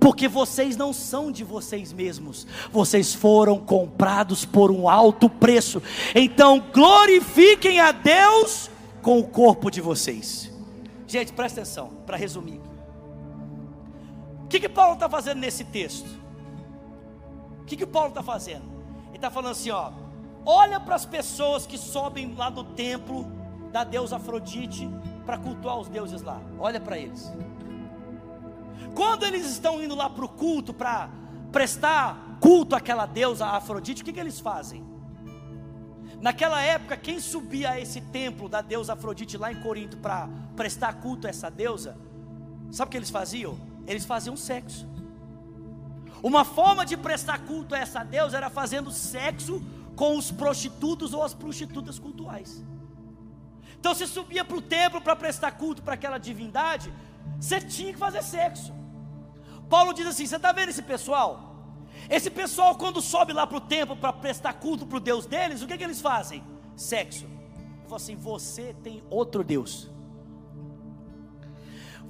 porque 0.00 0.28
vocês 0.28 0.76
não 0.76 0.92
são 0.92 1.30
de 1.30 1.44
vocês 1.44 1.92
mesmos, 1.92 2.46
vocês 2.72 3.14
foram 3.14 3.58
comprados 3.58 4.44
por 4.44 4.70
um 4.70 4.88
alto 4.88 5.28
preço. 5.28 5.82
Então 6.14 6.62
glorifiquem 6.72 7.80
a 7.80 7.92
Deus 7.92 8.70
com 9.02 9.18
o 9.18 9.24
corpo 9.24 9.70
de 9.70 9.80
vocês. 9.80 10.52
Gente, 11.06 11.32
presta 11.32 11.60
atenção, 11.60 11.90
para 12.04 12.16
resumir. 12.16 12.65
O 14.46 14.48
que, 14.48 14.60
que 14.60 14.68
Paulo 14.68 14.94
está 14.94 15.08
fazendo 15.08 15.40
nesse 15.40 15.64
texto? 15.64 16.08
O 17.62 17.64
que, 17.64 17.76
que 17.76 17.84
Paulo 17.84 18.10
está 18.10 18.22
fazendo? 18.22 18.62
Ele 19.08 19.16
está 19.16 19.28
falando 19.28 19.50
assim: 19.50 19.70
ó, 19.70 19.90
olha 20.44 20.78
para 20.78 20.94
as 20.94 21.04
pessoas 21.04 21.66
que 21.66 21.76
sobem 21.76 22.32
lá 22.32 22.48
do 22.48 22.62
templo 22.62 23.26
da 23.72 23.82
deusa 23.82 24.16
Afrodite 24.16 24.88
para 25.24 25.36
cultuar 25.36 25.76
os 25.80 25.88
deuses 25.88 26.22
lá. 26.22 26.40
Olha 26.60 26.80
para 26.80 26.96
eles. 26.96 27.28
Quando 28.94 29.24
eles 29.24 29.44
estão 29.46 29.82
indo 29.82 29.96
lá 29.96 30.08
para 30.08 30.24
o 30.24 30.28
culto, 30.28 30.72
para 30.72 31.10
prestar 31.50 32.38
culto 32.40 32.76
àquela 32.76 33.04
deusa 33.04 33.46
Afrodite, 33.46 34.02
o 34.02 34.04
que, 34.04 34.12
que 34.12 34.20
eles 34.20 34.38
fazem? 34.38 34.86
Naquela 36.20 36.62
época, 36.62 36.96
quem 36.96 37.18
subia 37.18 37.72
a 37.72 37.80
esse 37.80 38.00
templo 38.00 38.48
da 38.48 38.62
deusa 38.62 38.92
Afrodite 38.92 39.36
lá 39.36 39.50
em 39.50 39.60
Corinto 39.60 39.96
para 39.96 40.28
prestar 40.54 40.92
culto 41.00 41.26
a 41.26 41.30
essa 41.30 41.50
deusa, 41.50 41.98
sabe 42.70 42.88
o 42.88 42.92
que 42.92 42.96
eles 42.96 43.10
faziam? 43.10 43.58
Eles 43.86 44.04
faziam 44.04 44.36
sexo. 44.36 44.86
Uma 46.22 46.44
forma 46.44 46.84
de 46.84 46.96
prestar 46.96 47.38
culto 47.40 47.74
a 47.74 47.78
essa 47.78 48.02
deusa 48.02 48.36
era 48.36 48.50
fazendo 48.50 48.90
sexo 48.90 49.62
com 49.94 50.16
os 50.16 50.30
prostitutos 50.30 51.14
ou 51.14 51.22
as 51.22 51.34
prostitutas 51.34 51.98
cultuais. 51.98 52.64
Então 53.78 53.94
você 53.94 54.06
subia 54.06 54.44
para 54.44 54.56
o 54.56 54.62
templo 54.62 55.00
para 55.00 55.14
prestar 55.14 55.52
culto 55.52 55.82
para 55.82 55.94
aquela 55.94 56.18
divindade, 56.18 56.92
você 57.40 57.60
tinha 57.60 57.92
que 57.92 57.98
fazer 57.98 58.22
sexo. 58.22 58.74
Paulo 59.68 59.92
diz 59.92 60.06
assim: 60.06 60.26
você 60.26 60.36
está 60.36 60.52
vendo 60.52 60.70
esse 60.70 60.82
pessoal? 60.82 61.54
Esse 62.08 62.30
pessoal, 62.30 62.76
quando 62.76 63.00
sobe 63.00 63.32
lá 63.32 63.46
para 63.46 63.56
o 63.56 63.60
templo 63.60 63.96
para 63.96 64.12
prestar 64.12 64.54
culto 64.54 64.86
para 64.86 64.98
o 64.98 65.00
Deus 65.00 65.26
deles, 65.26 65.62
o 65.62 65.66
que, 65.66 65.76
que 65.76 65.84
eles 65.84 66.00
fazem? 66.00 66.42
Sexo. 66.76 67.24
Ele 67.24 67.82
falou 67.84 67.96
assim: 67.96 68.16
você 68.16 68.74
tem 68.82 69.02
outro 69.10 69.42
Deus. 69.42 69.90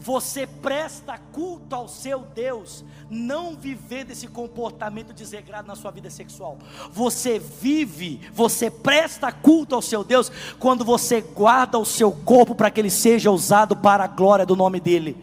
Você 0.06 0.46
presta 0.46 1.18
culto 1.18 1.74
ao 1.74 1.88
seu 1.88 2.20
Deus, 2.20 2.84
não 3.10 3.56
vivendo 3.56 4.12
esse 4.12 4.28
comportamento 4.28 5.12
desregrado 5.12 5.66
na 5.66 5.74
sua 5.74 5.90
vida 5.90 6.08
sexual. 6.08 6.58
Você 6.92 7.40
vive, 7.40 8.20
você 8.32 8.70
presta 8.70 9.32
culto 9.32 9.74
ao 9.74 9.82
seu 9.82 10.04
Deus 10.04 10.30
quando 10.60 10.84
você 10.84 11.20
guarda 11.20 11.76
o 11.76 11.84
seu 11.84 12.12
corpo 12.12 12.54
para 12.54 12.70
que 12.70 12.80
ele 12.80 12.88
seja 12.88 13.32
usado 13.32 13.74
para 13.74 14.04
a 14.04 14.06
glória 14.06 14.46
do 14.46 14.54
nome 14.54 14.78
dele. 14.78 15.16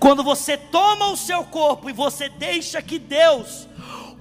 Quando 0.00 0.24
você 0.24 0.56
toma 0.56 1.12
o 1.12 1.16
seu 1.16 1.44
corpo 1.44 1.88
e 1.88 1.92
você 1.92 2.28
deixa 2.28 2.82
que 2.82 2.98
Deus 2.98 3.68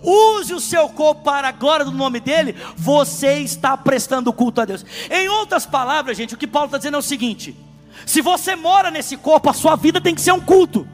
use 0.03 0.53
o 0.53 0.59
seu 0.59 0.87
corpo 0.89 1.23
para 1.23 1.47
a 1.47 1.51
glória 1.51 1.83
do 1.83 1.91
nome 1.91 2.19
dele, 2.19 2.55
você 2.77 3.39
está 3.39 3.75
prestando 3.75 4.31
culto 4.31 4.61
a 4.61 4.65
Deus. 4.65 4.85
Em 5.09 5.27
outras 5.29 5.65
palavras, 5.65 6.15
gente, 6.15 6.35
o 6.35 6.37
que 6.37 6.45
Paulo 6.45 6.67
está 6.67 6.77
dizendo 6.77 6.97
é 6.97 6.99
o 6.99 7.01
seguinte: 7.01 7.57
se 8.05 8.21
você 8.21 8.55
mora 8.55 8.89
nesse 8.91 9.17
corpo, 9.17 9.49
a 9.49 9.53
sua 9.53 9.75
vida 9.75 10.01
tem 10.01 10.15
que 10.15 10.21
ser 10.21 10.31
um 10.31 10.39
culto. 10.39 10.87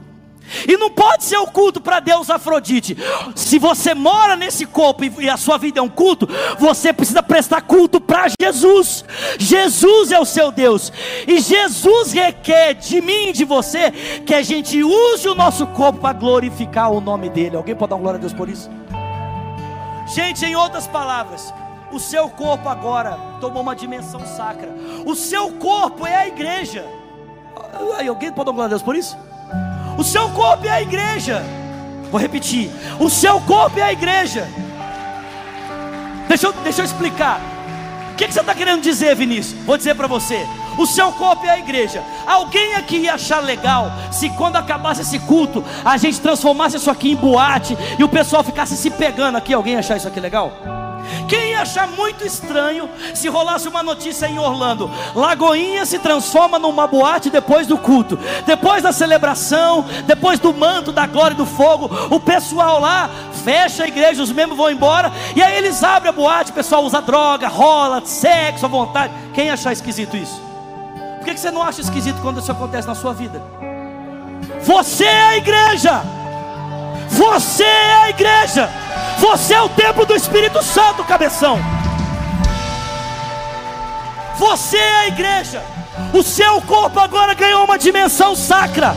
E 0.67 0.77
não 0.77 0.89
pode 0.89 1.23
ser 1.23 1.37
um 1.37 1.45
culto 1.45 1.81
para 1.81 1.99
Deus 1.99 2.29
Afrodite. 2.29 2.95
Se 3.35 3.57
você 3.57 3.93
mora 3.93 4.35
nesse 4.35 4.65
corpo 4.65 5.03
e 5.19 5.29
a 5.29 5.37
sua 5.37 5.57
vida 5.57 5.79
é 5.79 5.81
um 5.81 5.89
culto, 5.89 6.27
você 6.59 6.93
precisa 6.93 7.23
prestar 7.23 7.61
culto 7.61 7.99
para 7.99 8.27
Jesus. 8.39 9.03
Jesus 9.39 10.11
é 10.11 10.19
o 10.19 10.25
seu 10.25 10.51
Deus. 10.51 10.91
E 11.27 11.39
Jesus 11.39 12.13
requer 12.13 12.75
de 12.75 13.01
mim 13.01 13.29
e 13.29 13.33
de 13.33 13.43
você 13.43 13.91
que 14.25 14.33
a 14.33 14.41
gente 14.41 14.83
use 14.83 15.27
o 15.27 15.35
nosso 15.35 15.65
corpo 15.67 15.99
para 15.99 16.13
glorificar 16.13 16.91
o 16.91 17.01
nome 17.01 17.29
dele. 17.29 17.55
Alguém 17.55 17.75
pode 17.75 17.89
dar 17.89 17.97
glória 17.97 18.17
a 18.17 18.21
Deus 18.21 18.33
por 18.33 18.47
isso? 18.47 18.69
Gente, 20.13 20.45
em 20.45 20.55
outras 20.55 20.85
palavras, 20.85 21.51
o 21.95 21.99
seu 21.99 22.29
corpo 22.29 22.67
agora 22.67 23.17
tomou 23.39 23.61
uma 23.61 23.75
dimensão 23.75 24.19
sacra. 24.25 24.69
O 25.05 25.15
seu 25.15 25.51
corpo 25.53 26.05
é 26.05 26.15
a 26.15 26.27
igreja. 26.27 26.85
Aí, 27.97 28.07
alguém 28.07 28.31
pode 28.31 28.47
dar 28.47 28.51
glória 28.51 28.65
a 28.65 28.69
Deus 28.69 28.81
por 28.81 28.95
isso? 28.95 29.17
O 29.97 30.03
seu 30.03 30.29
corpo 30.31 30.65
é 30.67 30.71
a 30.71 30.81
igreja. 30.81 31.41
Vou 32.11 32.19
repetir: 32.19 32.69
o 32.99 33.09
seu 33.09 33.39
corpo 33.41 33.79
é 33.79 33.83
a 33.83 33.93
igreja. 33.93 34.45
Deixa 36.27 36.47
eu, 36.47 36.53
deixa 36.53 36.81
eu 36.81 36.85
explicar. 36.85 37.39
O 38.11 38.15
que, 38.15 38.27
que 38.27 38.33
você 38.33 38.41
está 38.41 38.53
querendo 38.53 38.81
dizer, 38.81 39.15
Vinícius? 39.15 39.57
Vou 39.63 39.77
dizer 39.77 39.95
para 39.95 40.07
você. 40.07 40.45
O 40.77 40.85
seu 40.85 41.13
corpo 41.13 41.45
é 41.45 41.51
a 41.51 41.59
igreja. 41.59 42.03
Alguém 42.25 42.75
aqui 42.75 42.97
ia 42.97 43.13
achar 43.13 43.39
legal 43.39 43.89
se 44.11 44.29
quando 44.31 44.57
acabasse 44.57 45.01
esse 45.01 45.19
culto 45.19 45.63
a 45.83 45.95
gente 45.95 46.19
transformasse 46.19 46.75
isso 46.75 46.91
aqui 46.91 47.11
em 47.11 47.15
boate 47.15 47.77
e 47.97 48.03
o 48.03 48.09
pessoal 48.09 48.43
ficasse 48.43 48.75
se 48.75 48.89
pegando 48.89 49.37
aqui? 49.37 49.53
Alguém 49.53 49.73
ia 49.73 49.79
achar 49.79 49.95
isso 49.95 50.07
aqui 50.07 50.19
legal? 50.19 50.84
Quem 51.27 51.51
ia 51.51 51.61
achar 51.61 51.87
muito 51.87 52.25
estranho 52.25 52.89
se 53.13 53.27
rolasse 53.27 53.67
uma 53.67 53.83
notícia 53.83 54.27
em 54.27 54.39
Orlando? 54.39 54.89
Lagoinha 55.13 55.85
se 55.85 55.99
transforma 55.99 56.59
numa 56.59 56.87
boate 56.87 57.29
depois 57.29 57.67
do 57.67 57.77
culto, 57.77 58.17
depois 58.45 58.83
da 58.83 58.91
celebração, 58.91 59.85
depois 60.05 60.39
do 60.39 60.53
manto, 60.53 60.91
da 60.91 61.05
glória 61.05 61.33
e 61.33 61.37
do 61.37 61.45
fogo. 61.45 61.89
O 62.09 62.19
pessoal 62.19 62.79
lá 62.79 63.09
fecha 63.43 63.83
a 63.83 63.87
igreja, 63.87 64.23
os 64.23 64.31
membros 64.31 64.57
vão 64.57 64.71
embora, 64.71 65.11
e 65.35 65.41
aí 65.41 65.57
eles 65.57 65.83
abrem 65.83 66.09
a 66.09 66.13
boate, 66.13 66.51
o 66.51 66.55
pessoal 66.55 66.83
usa 66.83 67.01
droga, 67.01 67.47
rola, 67.47 68.01
sexo 68.05 68.65
à 68.65 68.69
vontade. 68.69 69.13
Quem 69.33 69.47
ia 69.47 69.53
achar 69.53 69.73
esquisito 69.73 70.17
isso? 70.17 70.41
Por 71.17 71.25
que 71.25 71.39
você 71.39 71.51
não 71.51 71.61
acha 71.61 71.81
esquisito 71.81 72.21
quando 72.21 72.39
isso 72.39 72.51
acontece 72.51 72.87
na 72.87 72.95
sua 72.95 73.13
vida? 73.13 73.41
Você 74.61 75.05
é 75.05 75.23
a 75.23 75.37
igreja. 75.37 76.01
Você 77.09 77.63
é 77.63 77.93
a 78.03 78.09
igreja. 78.09 78.69
Você 79.17 79.53
é 79.53 79.61
o 79.61 79.69
templo 79.69 80.05
do 80.05 80.15
Espírito 80.15 80.61
Santo, 80.63 81.03
cabeção. 81.03 81.59
Você 84.37 84.77
é 84.77 84.95
a 84.97 85.07
igreja. 85.07 85.63
O 86.13 86.21
seu 86.21 86.61
corpo 86.61 86.99
agora 86.99 87.33
ganhou 87.33 87.63
uma 87.63 87.77
dimensão 87.77 88.35
sacra. 88.35 88.95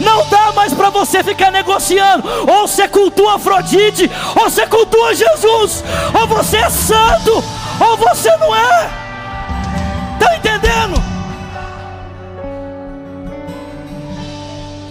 Não 0.00 0.26
dá 0.28 0.52
mais 0.52 0.74
para 0.74 0.90
você 0.90 1.22
ficar 1.22 1.50
negociando. 1.50 2.28
Ou 2.48 2.66
você 2.66 2.88
cultua 2.88 3.36
Afrodite, 3.36 4.10
ou 4.36 4.50
você 4.50 4.66
cultua 4.66 5.14
Jesus. 5.14 5.84
Ou 6.18 6.26
você 6.26 6.58
é 6.58 6.70
santo, 6.70 7.44
ou 7.80 7.96
você 7.96 8.36
não 8.36 8.54
é. 8.54 8.90
Está 10.14 10.36
entendendo? 10.36 11.02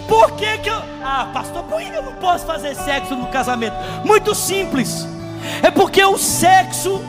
Por 0.08 0.32
que, 0.32 0.58
que 0.58 0.68
eu. 0.68 0.89
Ah, 1.12 1.28
pastor, 1.32 1.64
por 1.64 1.80
que 1.80 1.88
eu 1.88 2.04
não 2.04 2.12
posso 2.12 2.46
fazer 2.46 2.72
sexo 2.76 3.16
no 3.16 3.26
casamento? 3.26 3.74
Muito 4.04 4.32
simples. 4.32 5.08
É 5.60 5.68
porque 5.68 6.04
o 6.04 6.16
sexo 6.16 7.02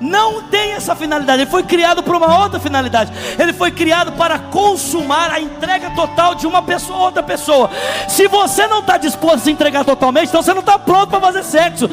não 0.00 0.42
tem 0.42 0.72
essa 0.72 0.94
finalidade. 0.94 1.42
Ele 1.42 1.50
foi 1.50 1.62
criado 1.62 2.02
para 2.02 2.16
uma 2.16 2.42
outra 2.42 2.60
finalidade. 2.60 3.12
Ele 3.38 3.52
foi 3.52 3.70
criado 3.70 4.12
para 4.12 4.38
consumar 4.38 5.30
a 5.30 5.40
entrega 5.40 5.90
total 5.90 6.34
de 6.34 6.46
uma 6.46 6.62
pessoa 6.62 6.98
a 6.98 7.02
outra 7.02 7.22
pessoa. 7.22 7.70
Se 8.08 8.28
você 8.28 8.66
não 8.66 8.80
está 8.80 8.96
disposto 8.96 9.36
a 9.36 9.38
se 9.38 9.50
entregar 9.50 9.84
totalmente, 9.84 10.28
então 10.28 10.42
você 10.42 10.52
não 10.52 10.60
está 10.60 10.78
pronto 10.78 11.08
para 11.08 11.20
fazer 11.20 11.42
sexo. 11.42 11.88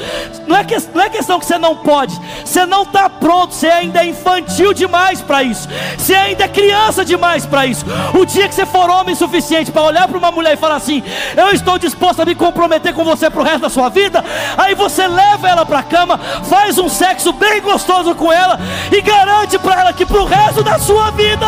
Não 0.48 0.56
é, 0.56 0.64
que, 0.64 0.76
não 0.94 1.02
é 1.02 1.10
questão 1.10 1.40
que 1.40 1.46
você 1.46 1.58
não 1.58 1.76
pode. 1.76 2.20
Você 2.44 2.66
não 2.66 2.84
está 2.84 3.10
pronto. 3.10 3.54
Você 3.54 3.68
ainda 3.68 4.04
é 4.04 4.08
infantil 4.08 4.74
demais 4.74 5.22
para 5.22 5.44
isso. 5.44 5.68
Você 5.98 6.14
ainda 6.14 6.44
é 6.44 6.48
criança 6.48 7.06
demais 7.06 7.46
para 7.46 7.66
isso. 7.66 7.86
O 8.14 8.26
dia 8.26 8.48
que 8.48 8.56
você 8.56 8.66
for 8.66 8.90
homem 8.90 9.16
suficiente 9.16 9.72
para 9.72 9.82
olhar 9.82 10.08
para 10.08 10.18
uma 10.18 10.32
mulher 10.32 10.54
e 10.54 10.58
falar 10.58 10.76
assim: 10.76 11.04
Eu 11.36 11.52
estou 11.52 11.78
disposto 11.78 12.22
a 12.22 12.26
me 12.26 12.36
comprometer 12.36 12.94
com 12.94 13.04
você 13.04 13.30
para 13.30 13.42
o 13.42 13.44
resto 13.44 13.62
da 13.62 13.70
sua 13.70 13.90
vida. 13.90 14.24
Aí 14.58 14.76
você 14.76 15.08
leva 15.08 15.48
ela 15.48 15.66
para 15.66 15.80
a 15.80 15.84
cama, 15.84 16.18
faz 16.44 16.78
um 16.78 16.90
sexo 16.90 17.32
bem 17.34 17.62
gostoso 17.62 17.93
gostoso 17.94 18.16
com 18.16 18.32
ela 18.32 18.58
e 18.92 19.02
garante 19.02 19.60
para 19.60 19.82
ela 19.82 19.94
que 19.94 20.06
para 20.06 20.22
o 20.22 20.26
resto 20.26 20.64
da 20.64 20.80
sua 20.80 21.12
vida 21.12 21.46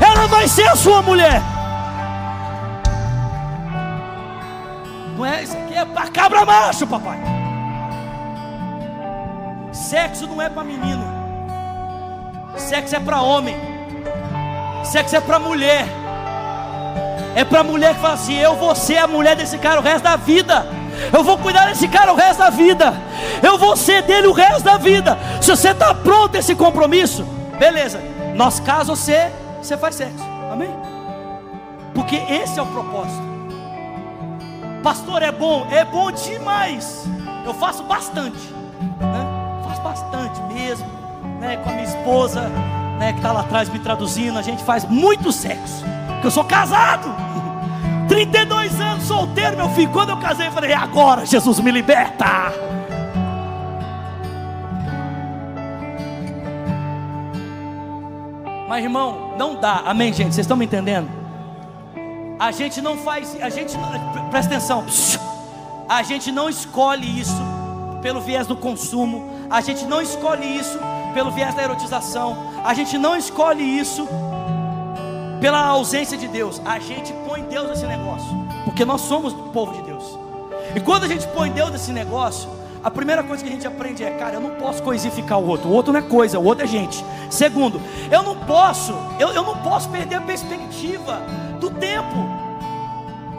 ela 0.00 0.26
vai 0.28 0.46
ser 0.46 0.68
a 0.68 0.76
sua 0.76 1.02
mulher. 1.02 1.42
Não 5.16 5.26
é? 5.26 5.42
Isso 5.42 5.56
aqui 5.56 5.74
é 5.74 5.84
para 5.84 6.08
cabra 6.08 6.44
macho, 6.44 6.86
papai. 6.86 7.18
Sexo 9.72 10.26
não 10.26 10.40
é 10.40 10.48
para 10.48 10.62
menino. 10.62 11.04
Sexo 12.56 12.94
é 12.94 13.00
para 13.00 13.20
homem. 13.20 13.56
Sexo 14.84 15.16
é 15.16 15.20
para 15.20 15.38
mulher. 15.38 15.86
É 17.34 17.44
para 17.44 17.64
mulher 17.64 17.94
que 17.94 18.00
fala 18.00 18.14
assim: 18.14 18.36
Eu 18.36 18.54
vou 18.56 18.74
ser 18.74 18.98
a 18.98 19.06
mulher 19.06 19.36
desse 19.36 19.58
cara 19.58 19.80
o 19.80 19.82
resto 19.82 20.04
da 20.04 20.16
vida. 20.16 20.77
Eu 21.12 21.22
vou 21.22 21.38
cuidar 21.38 21.66
desse 21.66 21.88
cara 21.88 22.12
o 22.12 22.16
resto 22.16 22.38
da 22.38 22.50
vida. 22.50 22.94
Eu 23.42 23.58
vou 23.58 23.76
ser 23.76 24.02
dele 24.02 24.26
o 24.26 24.32
resto 24.32 24.62
da 24.62 24.76
vida. 24.76 25.18
Se 25.40 25.50
você 25.50 25.70
está 25.70 25.94
pronto 25.94 26.34
esse 26.34 26.54
compromisso, 26.54 27.24
beleza. 27.58 28.00
Nós 28.34 28.60
caso 28.60 28.94
você, 28.94 29.30
você 29.62 29.76
faz 29.76 29.94
sexo. 29.94 30.24
Amém? 30.52 30.70
Porque 31.94 32.16
esse 32.16 32.58
é 32.58 32.62
o 32.62 32.66
propósito. 32.66 33.28
Pastor 34.82 35.22
é 35.22 35.32
bom, 35.32 35.66
é 35.70 35.84
bom 35.84 36.10
demais. 36.10 37.04
Eu 37.44 37.54
faço 37.54 37.82
bastante, 37.84 38.38
né? 39.00 39.26
faço 39.66 39.82
bastante 39.82 40.40
mesmo, 40.52 40.86
né? 41.40 41.56
Com 41.58 41.70
a 41.70 41.72
minha 41.72 41.84
esposa, 41.84 42.42
né? 42.98 43.12
Que 43.12 43.18
está 43.18 43.32
lá 43.32 43.40
atrás 43.40 43.68
me 43.68 43.78
traduzindo. 43.78 44.38
A 44.38 44.42
gente 44.42 44.62
faz 44.62 44.84
muito 44.84 45.32
sexo. 45.32 45.84
Porque 46.06 46.26
eu 46.26 46.30
sou 46.30 46.44
casado. 46.44 47.08
32 48.08 48.80
anos 48.80 49.04
solteiro, 49.04 49.56
meu 49.56 49.68
filho. 49.70 49.90
Quando 49.92 50.10
eu 50.10 50.16
casei, 50.16 50.48
eu 50.48 50.52
falei: 50.52 50.72
agora, 50.72 51.26
Jesus 51.26 51.60
me 51.60 51.70
liberta. 51.70 52.52
Mas 58.68 58.84
irmão, 58.84 59.34
não 59.38 59.54
dá. 59.54 59.82
Amém, 59.86 60.12
gente? 60.12 60.34
Vocês 60.34 60.44
estão 60.44 60.56
me 60.56 60.66
entendendo? 60.66 61.08
A 62.38 62.50
gente 62.50 62.80
não 62.80 62.96
faz, 62.96 63.36
a 63.40 63.48
gente 63.48 63.76
presta 64.30 64.54
atenção. 64.54 64.84
A 65.88 66.02
gente 66.02 66.30
não 66.30 66.48
escolhe 66.48 67.18
isso 67.18 67.42
pelo 68.02 68.20
viés 68.20 68.46
do 68.46 68.54
consumo. 68.54 69.30
A 69.50 69.60
gente 69.60 69.84
não 69.86 70.02
escolhe 70.02 70.44
isso 70.44 70.78
pelo 71.14 71.30
viés 71.30 71.54
da 71.54 71.62
erotização. 71.62 72.36
A 72.62 72.74
gente 72.74 72.98
não 72.98 73.16
escolhe 73.16 73.62
isso 73.62 74.06
pela 75.40 75.64
ausência 75.66 76.16
de 76.16 76.28
Deus. 76.28 76.60
A 76.64 76.78
gente 76.78 77.12
põe 77.26 77.42
Deus 77.42 77.68
nesse 77.68 77.86
negócio, 77.86 78.28
porque 78.64 78.84
nós 78.84 79.00
somos 79.02 79.32
o 79.32 79.50
povo 79.50 79.72
de 79.72 79.82
Deus. 79.82 80.18
E 80.74 80.80
quando 80.80 81.04
a 81.04 81.08
gente 81.08 81.26
põe 81.28 81.50
Deus 81.50 81.70
nesse 81.70 81.92
negócio, 81.92 82.48
a 82.82 82.90
primeira 82.90 83.22
coisa 83.22 83.42
que 83.42 83.48
a 83.48 83.52
gente 83.52 83.66
aprende 83.66 84.04
é, 84.04 84.10
cara, 84.10 84.34
eu 84.34 84.40
não 84.40 84.50
posso 84.50 84.82
coisificar 84.82 85.38
o 85.38 85.46
outro. 85.46 85.68
O 85.68 85.72
outro 85.72 85.92
não 85.92 86.00
é 86.00 86.02
coisa, 86.02 86.38
o 86.38 86.44
outro 86.44 86.64
é 86.64 86.66
gente. 86.66 87.04
Segundo, 87.30 87.80
eu 88.10 88.22
não 88.22 88.36
posso, 88.36 88.94
eu, 89.18 89.28
eu 89.28 89.42
não 89.42 89.56
posso 89.58 89.88
perder 89.88 90.16
a 90.16 90.20
perspectiva 90.20 91.20
do 91.60 91.70
tempo. 91.70 92.16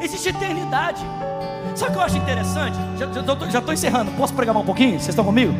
Existe 0.01 0.29
eternidade. 0.29 1.01
Sabe 1.75 1.91
o 1.91 1.93
que 1.93 1.99
eu 1.99 2.03
acho 2.03 2.17
interessante? 2.17 2.77
Já 2.97 3.59
estou 3.59 3.73
encerrando, 3.73 4.11
posso 4.11 4.33
pregar 4.33 4.55
um 4.55 4.65
pouquinho? 4.65 4.93
Vocês 4.93 5.09
estão 5.09 5.23
comigo? 5.23 5.53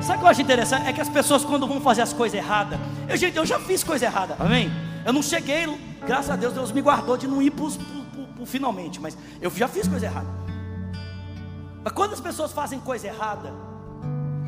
Sabe 0.00 0.16
o 0.16 0.20
que 0.20 0.26
eu 0.26 0.30
acho 0.30 0.42
interessante? 0.42 0.88
É 0.88 0.92
que 0.92 1.00
as 1.00 1.08
pessoas, 1.08 1.44
quando 1.44 1.66
vão 1.66 1.80
fazer 1.80 2.02
as 2.02 2.12
coisas 2.12 2.38
erradas, 2.38 2.78
eu, 3.08 3.16
gente, 3.16 3.36
eu 3.36 3.46
já 3.46 3.58
fiz 3.60 3.84
coisa 3.84 4.06
errada, 4.06 4.36
amém? 4.38 4.70
Eu 5.08 5.14
não 5.14 5.22
cheguei, 5.22 5.66
graças 6.06 6.28
a 6.28 6.36
Deus, 6.36 6.52
Deus 6.52 6.70
me 6.70 6.82
guardou 6.82 7.16
de 7.16 7.26
não 7.26 7.40
ir 7.40 7.50
para 7.50 7.64
o 7.64 8.44
finalmente, 8.44 9.00
mas 9.00 9.16
eu 9.40 9.50
já 9.52 9.66
fiz 9.66 9.88
coisa 9.88 10.04
errada. 10.04 10.28
Mas 11.82 11.94
quando 11.94 12.12
as 12.12 12.20
pessoas 12.20 12.52
fazem 12.52 12.78
coisa 12.78 13.06
errada, 13.06 13.50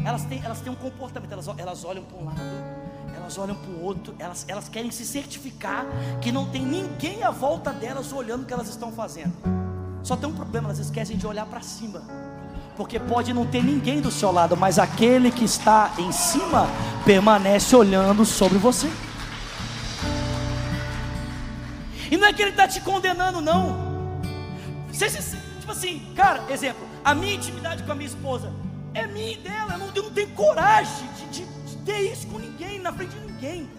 elas 0.05 0.23
têm, 0.27 0.43
elas 0.45 0.61
têm 0.61 0.71
um 0.71 0.77
comportamento, 0.77 1.33
elas, 1.33 1.49
elas 1.57 1.83
olham 1.83 2.05
para 2.05 2.19
um 2.19 2.27
lado, 2.27 2.43
elas 3.17 3.39
olham 3.39 3.55
para 3.55 3.71
o 3.71 3.83
outro, 3.83 4.15
elas, 4.19 4.45
elas 4.49 4.69
querem 4.69 4.91
se 4.91 5.07
certificar 5.07 5.87
que 6.21 6.31
não 6.31 6.45
tem 6.45 6.61
ninguém 6.61 7.23
à 7.23 7.31
volta 7.31 7.73
delas 7.73 8.13
olhando 8.13 8.43
o 8.43 8.45
que 8.45 8.53
elas 8.53 8.69
estão 8.69 8.93
fazendo. 8.93 9.33
Só 10.03 10.15
tem 10.15 10.29
um 10.29 10.35
problema, 10.35 10.67
elas 10.67 10.79
esquecem 10.79 11.17
de 11.17 11.27
olhar 11.27 11.47
para 11.47 11.63
cima. 11.63 12.03
Porque 12.77 13.01
pode 13.01 13.33
não 13.33 13.47
ter 13.47 13.65
ninguém 13.65 14.03
do 14.03 14.11
seu 14.11 14.31
lado, 14.31 14.59
mas 14.59 14.79
aquele 14.79 15.31
que 15.31 15.47
está 15.47 15.91
em 15.97 16.13
cima 16.13 16.67
permanece 17.07 17.75
olhando 17.75 18.27
sobre 18.27 18.59
você. 18.59 18.91
E 22.11 22.17
não 22.17 22.27
é 22.27 22.33
que 22.33 22.43
ele 22.43 22.51
está 22.51 22.67
te 22.67 22.81
condenando, 22.81 23.41
não. 23.41 23.91
Você, 24.89 25.09
tipo 25.61 25.71
assim, 25.71 26.13
cara, 26.17 26.45
exemplo, 26.51 26.85
a 27.05 27.15
minha 27.15 27.35
intimidade 27.35 27.85
com 27.85 27.93
a 27.93 27.95
minha 27.95 28.09
esposa 28.09 28.53
é 28.93 29.07
minha 29.07 29.33
e 29.33 29.37
dela. 29.37 29.75
Eu 29.75 29.79
não, 29.79 29.87
eu 29.95 30.03
não 30.03 30.11
tenho 30.11 30.31
coragem 30.31 31.09
de, 31.13 31.27
de, 31.27 31.45
de 31.45 31.77
ter 31.85 32.13
isso 32.13 32.27
com 32.27 32.39
ninguém, 32.39 32.81
na 32.81 32.93
frente 32.93 33.15
de 33.15 33.21
ninguém. 33.21 33.71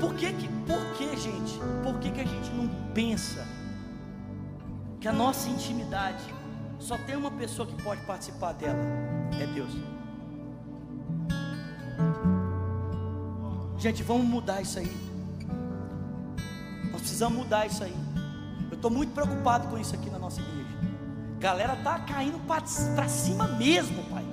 Por 0.00 0.14
que, 0.14 0.32
que, 0.32 0.48
por 0.66 0.92
que 0.94 1.16
gente? 1.16 1.60
Por 1.82 1.98
que, 2.00 2.10
que 2.10 2.20
a 2.20 2.24
gente 2.24 2.50
não 2.50 2.68
pensa 2.92 3.46
que 5.00 5.06
a 5.06 5.12
nossa 5.12 5.48
intimidade 5.48 6.22
só 6.78 6.98
tem 6.98 7.16
uma 7.16 7.30
pessoa 7.30 7.66
que 7.66 7.80
pode 7.82 8.00
participar 8.02 8.52
dela? 8.54 8.80
É 9.40 9.46
Deus. 9.46 9.72
Gente, 13.80 14.02
vamos 14.02 14.26
mudar 14.26 14.60
isso 14.60 14.78
aí. 14.78 14.92
Nós 16.92 17.00
precisamos 17.00 17.38
mudar 17.38 17.66
isso 17.66 17.82
aí. 17.82 17.96
Eu 18.70 18.76
estou 18.76 18.90
muito 18.90 19.12
preocupado 19.14 19.68
com 19.68 19.78
isso 19.78 19.94
aqui 19.94 20.10
na 20.10 20.18
nossa 20.18 20.38
igreja. 20.40 20.68
Galera 21.38 21.74
tá 21.76 21.98
caindo 22.00 22.38
para 22.46 23.08
cima 23.08 23.48
mesmo, 23.48 24.02
pai. 24.04 24.24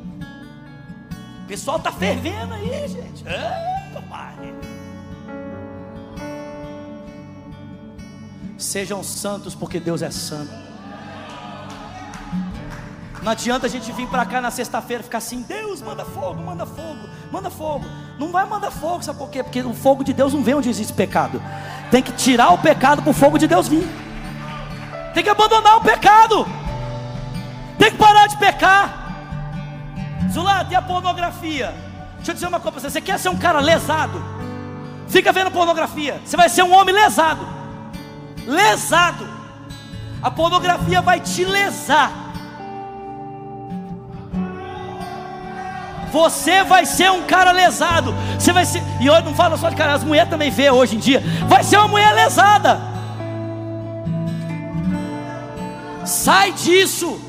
O 1.43 1.47
pessoal 1.47 1.79
tá 1.79 1.93
fervendo 1.93 2.53
aí, 2.53 2.89
gente. 2.89 3.23
Papai. 3.93 4.53
Sejam 8.57 9.01
santos, 9.01 9.55
porque 9.55 9.79
Deus 9.79 10.01
é 10.01 10.11
santo. 10.11 10.51
Não 13.21 13.31
adianta 13.31 13.65
a 13.65 13.69
gente 13.69 13.91
vir 13.91 14.07
para 14.07 14.25
cá 14.25 14.39
na 14.39 14.51
sexta-feira 14.51 15.01
e 15.01 15.03
ficar 15.03 15.17
assim: 15.17 15.41
Deus 15.41 15.81
manda 15.81 16.05
fogo, 16.05 16.41
manda 16.41 16.65
fogo, 16.65 17.09
manda 17.31 17.49
fogo. 17.49 17.85
Não 18.17 18.31
vai 18.31 18.45
mandar 18.45 18.71
fogo, 18.71 19.03
sabe 19.03 19.17
por 19.17 19.29
quê? 19.29 19.43
Porque 19.43 19.61
o 19.61 19.73
fogo 19.73 20.03
de 20.03 20.13
Deus 20.13 20.33
não 20.33 20.43
vem 20.43 20.55
onde 20.55 20.69
existe 20.69 20.93
pecado. 20.93 21.41
Tem 21.91 22.01
que 22.01 22.11
tirar 22.11 22.53
o 22.53 22.57
pecado 22.57 23.01
para 23.01 23.11
o 23.11 23.13
fogo 23.13 23.37
de 23.37 23.47
Deus 23.47 23.67
vir. 23.67 23.87
Tem 25.13 25.23
que 25.23 25.29
abandonar 25.29 25.77
o 25.77 25.81
pecado. 25.81 26.47
Tem 27.77 27.91
que 27.91 27.97
parar 27.97 28.27
de 28.27 28.37
pecar. 28.37 29.07
Zulado, 30.31 30.71
e 30.71 30.75
a 30.75 30.81
pornografia? 30.81 31.73
Deixa 32.17 32.31
eu 32.31 32.35
dizer 32.35 32.47
uma 32.47 32.59
coisa 32.59 32.71
para 32.71 32.81
você: 32.81 32.89
você 32.89 33.01
quer 33.01 33.19
ser 33.19 33.29
um 33.29 33.37
cara 33.37 33.59
lesado? 33.59 34.21
Fica 35.07 35.31
vendo 35.31 35.51
pornografia. 35.51 36.21
Você 36.25 36.35
vai 36.35 36.49
ser 36.49 36.63
um 36.63 36.73
homem 36.73 36.93
lesado. 36.93 37.47
Lesado. 38.45 39.27
A 40.21 40.29
pornografia 40.29 41.01
vai 41.01 41.19
te 41.19 41.45
lesar. 41.45 42.11
Você 46.11 46.63
vai 46.63 46.85
ser 46.85 47.11
um 47.11 47.23
cara 47.23 47.51
lesado. 47.51 48.13
Você 48.37 48.51
vai 48.53 48.65
ser. 48.65 48.81
E 48.99 49.05
eu 49.05 49.21
não 49.23 49.33
falo 49.33 49.57
só 49.57 49.69
de 49.69 49.75
cara, 49.75 49.93
as 49.93 50.03
mulheres 50.03 50.29
também 50.29 50.49
vê 50.49 50.69
hoje 50.69 50.95
em 50.95 50.99
dia. 50.99 51.23
Vai 51.47 51.63
ser 51.63 51.77
uma 51.77 51.87
mulher 51.87 52.13
lesada. 52.13 52.79
Sai 56.05 56.51
disso. 56.53 57.21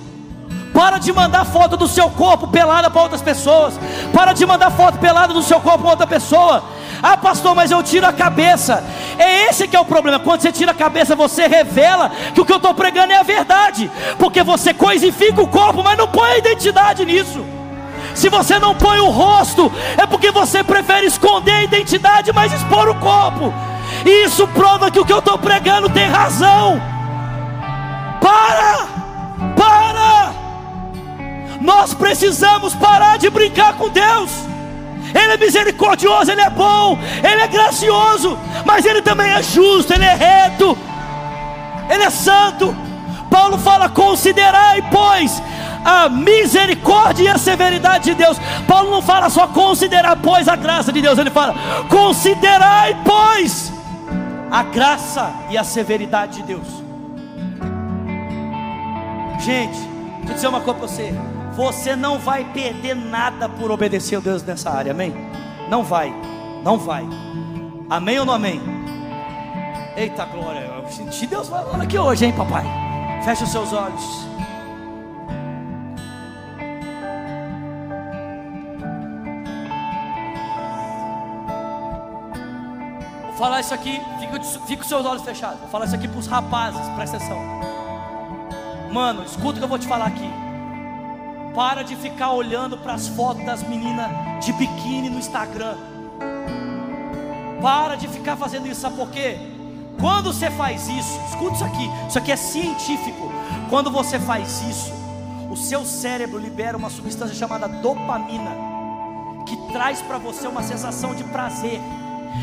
Para 0.73 0.99
de 0.99 1.13
mandar 1.13 1.45
foto 1.45 1.77
do 1.77 1.89
seu 1.89 2.09
corpo 2.11 2.47
pelada 2.47 2.89
para 2.89 3.03
outras 3.03 3.21
pessoas. 3.21 3.75
Para 4.13 4.33
de 4.33 4.47
mandar 4.47 4.71
foto 4.71 4.99
pelada 4.99 5.33
do 5.33 5.43
seu 5.43 5.61
corpo 5.61 5.81
para 5.81 5.91
outra 5.91 6.07
pessoa. 6.07 6.63
Ah, 7.03 7.17
pastor, 7.17 7.55
mas 7.55 7.71
eu 7.71 7.83
tiro 7.83 8.07
a 8.07 8.13
cabeça. 8.13 8.85
É 9.19 9.49
esse 9.49 9.67
que 9.67 9.77
é 9.77 9.81
o 9.81 9.85
problema. 9.85 10.21
Quando 10.21 10.41
você 10.41 10.53
tira 10.53 10.73
a 10.73 10.75
cabeça, 10.75 11.17
você 11.17 11.47
revela 11.47 12.13
que 12.33 12.41
o 12.41 12.45
que 12.45 12.53
eu 12.53 12.59
estou 12.59 12.75
pregando 12.75 13.13
é 13.13 13.17
a 13.17 13.23
verdade. 13.23 13.91
Porque 14.19 14.43
você 14.43 14.73
coisifica 14.73 15.43
o 15.43 15.49
corpo, 15.49 15.83
mas 15.83 15.99
não 15.99 16.07
põe 16.07 16.31
a 16.31 16.39
identidade 16.39 17.05
nisso. 17.05 17.45
Se 18.19 18.29
você 18.29 18.59
não 18.59 18.75
põe 18.75 18.99
o 18.99 19.11
rosto, 19.11 19.73
é 19.97 20.05
porque 20.05 20.33
você 20.33 20.65
prefere 20.65 21.07
esconder 21.07 21.53
a 21.53 21.63
identidade, 21.63 22.33
mas 22.33 22.53
expor 22.53 22.89
o 22.89 22.95
corpo. 22.97 23.55
E 24.05 24.25
isso 24.25 24.45
prova 24.49 24.91
que 24.91 24.99
o 24.99 25.05
que 25.05 25.13
eu 25.13 25.21
estou 25.21 25.39
pregando 25.39 25.89
tem 25.89 26.09
razão. 26.09 26.83
Para! 28.21 28.89
Para! 29.57 30.35
Nós 31.61 31.95
precisamos 31.95 32.75
parar 32.75 33.19
de 33.19 33.31
brincar 33.31 33.75
com 33.75 33.89
Deus. 33.89 34.33
Ele 35.15 35.35
é 35.35 35.37
misericordioso, 35.37 36.33
Ele 36.33 36.41
é 36.41 36.51
bom, 36.51 36.99
Ele 37.23 37.41
é 37.41 37.47
gracioso, 37.47 38.37
mas 38.65 38.85
Ele 38.85 39.01
também 39.01 39.31
é 39.31 39.45
justo, 39.45 39.95
Ele 39.95 40.05
é 40.05 40.15
reto, 40.15 40.77
Ele 41.89 42.03
é 42.03 42.11
santo. 42.11 42.77
Paulo 43.31 43.57
fala: 43.59 43.89
considerai, 43.89 44.83
pois, 44.91 45.41
a 45.85 46.09
misericórdia 46.09 47.25
e 47.25 47.29
a 47.29 47.39
severidade 47.39 48.05
de 48.05 48.15
Deus. 48.15 48.39
Paulo 48.67 48.91
não 48.91 49.03
fala 49.03 49.31
só 49.31 49.47
considerar, 49.49 50.17
pois, 50.17 50.49
a 50.49 50.57
graça 50.57 50.93
de 50.93 51.01
Deus, 51.01 51.19
ele 51.19 51.31
fala: 51.31 51.55
considerai, 51.89 52.97
pois, 53.05 53.73
a 54.51 54.63
graça 54.63 55.33
e 55.51 55.59
a 55.59 55.65
severidade 55.65 56.39
de 56.39 56.43
Deus. 56.43 56.67
Gente, 59.41 59.79
deixa 60.19 60.31
eu 60.31 60.35
dizer 60.35 60.49
uma 60.49 60.61
coisa 60.61 60.79
para 60.79 60.89
você: 60.89 61.15
você 61.53 61.97
não 61.97 62.19
vai 62.19 62.45
perder 62.45 62.95
nada 62.95 63.49
por 63.49 63.71
obedecer 63.71 64.17
a 64.17 64.21
Deus 64.21 64.43
nessa 64.43 64.71
área, 64.71 64.93
amém? 64.93 65.15
Não 65.69 65.83
vai, 65.83 66.15
não 66.63 66.79
vai, 66.79 67.07
amém 67.89 68.19
ou 68.19 68.25
não 68.25 68.35
amém? 68.35 68.61
Eita 69.97 70.25
glória, 70.27 70.61
eu 70.61 70.87
senti 70.89 71.27
Deus 71.27 71.49
falando 71.49 71.83
aqui 71.83 71.99
hoje, 71.99 72.25
hein, 72.27 72.33
papai? 72.33 72.65
Feche 73.25 73.45
os 73.45 73.51
seus 73.51 73.73
olhos. 73.73 74.28
Falar 83.39 83.61
isso 83.61 83.73
aqui, 83.73 84.03
fica, 84.19 84.43
fica 84.67 84.83
os 84.83 84.89
seus 84.89 85.07
olhos 85.07 85.23
fechados. 85.23 85.61
Vou 85.61 85.69
falar 85.69 85.85
isso 85.85 85.95
aqui 85.95 86.09
para 86.09 86.19
os 86.19 86.27
rapazes, 86.27 86.81
presta 86.97 87.17
atenção. 87.17 87.39
Mano, 88.93 89.23
escuta 89.23 89.55
o 89.55 89.59
que 89.59 89.65
eu 89.65 89.69
vou 89.69 89.79
te 89.79 89.87
falar 89.87 90.07
aqui. 90.07 90.29
Para 91.55 91.83
de 91.83 91.95
ficar 91.97 92.33
olhando 92.33 92.77
para 92.77 92.95
as 92.95 93.07
fotos 93.09 93.45
das 93.47 93.63
meninas 93.63 94.11
de 94.45 94.53
biquíni 94.53 95.09
no 95.09 95.19
Instagram. 95.19 95.77
Para 97.63 97.97
de 97.97 98.09
ficar 98.09 98.37
fazendo 98.37 98.67
isso, 98.67 98.81
sabe 98.81 98.97
por 98.97 99.11
quê? 99.11 99.39
Quando 100.01 100.33
você 100.33 100.51
faz 100.51 100.89
isso, 100.89 101.21
escuta 101.29 101.55
isso 101.55 101.65
aqui, 101.65 101.91
isso 102.09 102.19
aqui 102.19 102.33
é 102.33 102.37
científico. 102.37 103.33
Quando 103.69 103.91
você 103.91 104.19
faz 104.19 104.63
isso, 104.63 104.93
o 105.51 105.57
seu 105.57 105.85
cérebro 105.85 106.39
libera 106.39 106.77
uma 106.77 106.91
substância 106.91 107.35
chamada 107.35 107.69
dopamina, 107.69 108.51
que 109.47 109.57
traz 109.73 110.01
para 110.03 110.19
você 110.19 110.47
uma 110.47 110.63
sensação 110.63 111.15
de 111.15 111.25
prazer 111.25 111.81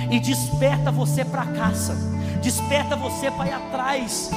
e 0.10 0.20
desperta 0.20 0.92
você 0.92 1.24
para 1.24 1.44
a 1.44 1.48
caça, 1.48 1.96
desperta 2.42 2.96
você 2.96 3.32
para 3.32 3.48
ir 3.48 3.54
atrás 3.54 4.32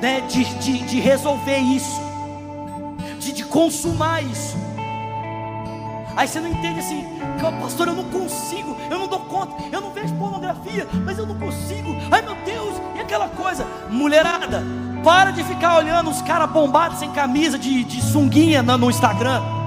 né, 0.00 0.20
de, 0.22 0.44
de, 0.56 0.78
de 0.78 1.00
resolver 1.00 1.58
isso, 1.58 2.00
de, 3.18 3.32
de 3.32 3.44
consumar 3.44 4.22
isso. 4.22 4.56
Aí 6.16 6.26
você 6.26 6.40
não 6.40 6.48
entende 6.48 6.80
assim, 6.80 7.06
pastor, 7.60 7.88
eu 7.88 7.94
não 7.94 8.04
consigo, 8.04 8.76
eu 8.90 8.98
não 8.98 9.06
dou 9.06 9.20
conta, 9.20 9.54
eu 9.72 9.80
não 9.80 9.90
vejo 9.92 10.14
pornografia, 10.14 10.86
mas 11.04 11.18
eu 11.18 11.26
não 11.26 11.38
consigo. 11.38 11.96
Ai 12.10 12.22
meu 12.22 12.34
Deus, 12.44 12.76
e 12.96 13.00
aquela 13.00 13.28
coisa, 13.28 13.66
mulherada, 13.88 14.62
para 15.04 15.30
de 15.30 15.42
ficar 15.44 15.78
olhando 15.78 16.10
os 16.10 16.20
caras 16.22 16.50
bombados 16.50 16.98
sem 16.98 17.10
camisa 17.12 17.58
de, 17.58 17.84
de 17.84 18.02
sunguinha 18.02 18.62
no, 18.62 18.76
no 18.76 18.90
Instagram. 18.90 19.59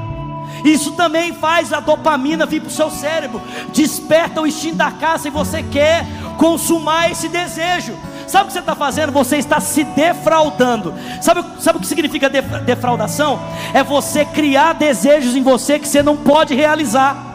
Isso 0.63 0.93
também 0.93 1.33
faz 1.33 1.73
a 1.73 1.79
dopamina 1.79 2.45
vir 2.45 2.61
para 2.61 2.69
o 2.69 2.71
seu 2.71 2.89
cérebro, 2.89 3.41
desperta 3.73 4.41
o 4.41 4.47
instinto 4.47 4.77
da 4.77 4.91
caça 4.91 5.27
e 5.27 5.31
você 5.31 5.61
quer 5.61 6.05
consumar 6.37 7.11
esse 7.11 7.27
desejo. 7.27 7.97
Sabe 8.27 8.45
o 8.45 8.47
que 8.47 8.53
você 8.53 8.59
está 8.59 8.75
fazendo? 8.75 9.11
Você 9.11 9.37
está 9.37 9.59
se 9.59 9.83
defraudando. 9.83 10.93
Sabe, 11.21 11.43
sabe 11.59 11.77
o 11.77 11.81
que 11.81 11.87
significa 11.87 12.29
defraudação? 12.29 13.39
É 13.73 13.83
você 13.83 14.25
criar 14.25 14.73
desejos 14.73 15.35
em 15.35 15.43
você 15.43 15.77
que 15.77 15.87
você 15.87 16.01
não 16.01 16.15
pode 16.15 16.55
realizar. 16.55 17.31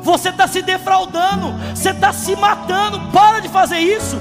Você 0.00 0.28
está 0.28 0.46
se 0.46 0.62
defraudando, 0.62 1.52
você 1.74 1.90
está 1.90 2.12
se 2.12 2.36
matando. 2.36 3.00
Para 3.10 3.40
de 3.40 3.48
fazer 3.48 3.78
isso. 3.78 4.16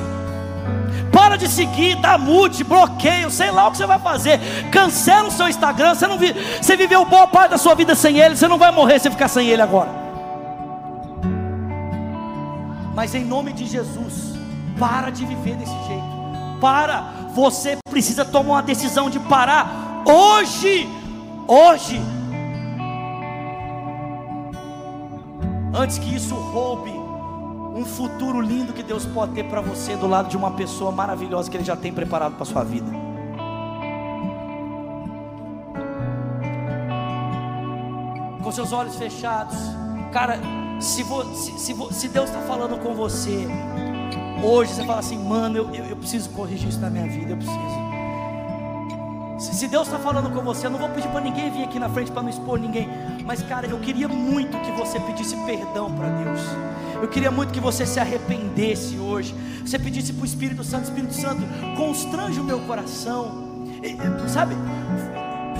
Para 1.16 1.38
de 1.38 1.48
seguir, 1.48 1.96
dá 1.96 2.18
mute, 2.18 2.62
bloqueio, 2.62 3.32
sei 3.32 3.50
lá 3.50 3.70
o 3.70 3.72
que 3.72 3.78
você 3.78 3.86
vai 3.86 3.98
fazer. 3.98 4.38
Cancela 4.70 5.30
o 5.30 5.32
seu 5.32 5.48
Instagram. 5.48 5.96
Você, 5.96 6.08
não 6.08 6.18
vi, 6.18 6.34
você 6.62 6.76
viveu 6.76 7.06
boa 7.06 7.26
parte 7.26 7.52
da 7.52 7.58
sua 7.58 7.74
vida 7.74 7.96
sem 7.96 8.20
ele. 8.20 8.36
Você 8.36 8.50
não 8.50 8.58
vai 8.58 8.70
morrer 8.70 9.00
se 9.00 9.10
ficar 9.10 9.30
sem 9.30 9.48
ele 9.48 9.62
agora. 9.62 9.90
Mas 12.94 13.16
em 13.16 13.24
nome 13.24 13.54
de 13.54 13.66
Jesus 13.66 14.36
para 14.78 15.10
de 15.10 15.26
viver 15.26 15.56
desse 15.56 15.72
jeito. 15.88 16.04
Para. 16.60 17.14
Você 17.34 17.78
precisa 17.90 18.26
tomar 18.26 18.56
uma 18.56 18.64
decisão 18.64 19.10
de 19.10 19.18
parar 19.18 20.04
hoje. 20.06 20.86
Hoje. 21.48 22.02
Antes 25.74 25.98
que 25.98 26.14
isso 26.14 26.36
roube 26.36 27.05
um 27.76 27.86
futuro 27.86 28.42
lindo 28.42 28.74
que 28.74 28.82
Deus 28.82 29.06
pode 29.06 29.34
ter 29.34 29.44
para 29.44 29.62
você 29.62 29.96
do 29.96 30.08
lado 30.08 30.30
de 30.30 30.38
uma 30.38 30.52
pessoa 30.52 30.92
maravilhosa 30.92 31.52
que 31.52 31.58
Ele 31.58 31.64
já 31.64 31.76
tem 31.76 31.94
preparado 31.94 32.36
para 32.36 32.46
sua 32.46 32.64
vida. 32.64 32.90
Com 38.42 38.52
seus 38.52 38.72
olhos 38.72 38.96
fechados, 38.96 39.58
cara, 40.12 40.40
se, 40.80 41.04
vo, 41.04 41.24
se, 41.36 41.52
se, 41.60 41.76
se 41.92 42.08
Deus 42.08 42.30
está 42.30 42.42
falando 42.42 42.80
com 42.80 42.94
você, 42.94 43.48
Hoje 44.44 44.74
você 44.74 44.84
fala 44.86 45.00
assim, 45.00 45.18
mano, 45.18 45.58
eu, 45.58 45.74
eu, 45.74 45.86
eu 45.86 45.96
preciso 45.96 46.30
corrigir 46.30 46.70
isso 46.70 46.80
na 46.80 46.90
minha 46.90 47.08
vida, 47.08 47.32
eu 47.32 47.38
preciso. 47.38 47.85
Se, 49.38 49.68
Deus 49.68 49.88
está 49.88 50.00
falando 50.00 50.30
com 50.34 50.42
você, 50.42 50.66
eu 50.66 50.72
não 50.72 50.80
vou 50.80 50.90
pedir 50.90 51.10
para 51.10 51.20
ninguém 51.20 51.52
vir 51.52 51.64
aqui 51.64 51.78
na 51.78 51.90
frente 51.90 52.12
para 52.12 52.22
não 52.22 52.30
expor 52.30 52.58
ninguém. 52.58 52.90
Mas, 53.26 53.42
cara, 53.44 53.68
eu 53.68 53.78
queria 53.80 54.08
muito 54.08 54.58
que 54.60 54.72
você 54.72 55.00
pedisse 55.00 55.36
perdão 55.46 55.92
para 55.94 56.08
Deus. 56.10 56.40
Eu 57.02 57.08
queria 57.10 57.30
muito 57.30 57.52
que 57.52 57.60
você 57.60 57.86
se 57.86 58.00
arrependesse 58.00 58.98
hoje. 58.98 59.36
Você 59.66 59.78
pedisse 59.78 60.14
para 60.14 60.24
o 60.24 60.26
Espírito 60.26 60.64
Santo, 60.64 60.86
Espírito 60.86 61.14
Santo, 61.14 61.42
constrange 61.76 62.40
o 62.40 62.44
meu 62.44 62.60
coração. 62.62 63.44
Sabe? 64.30 64.56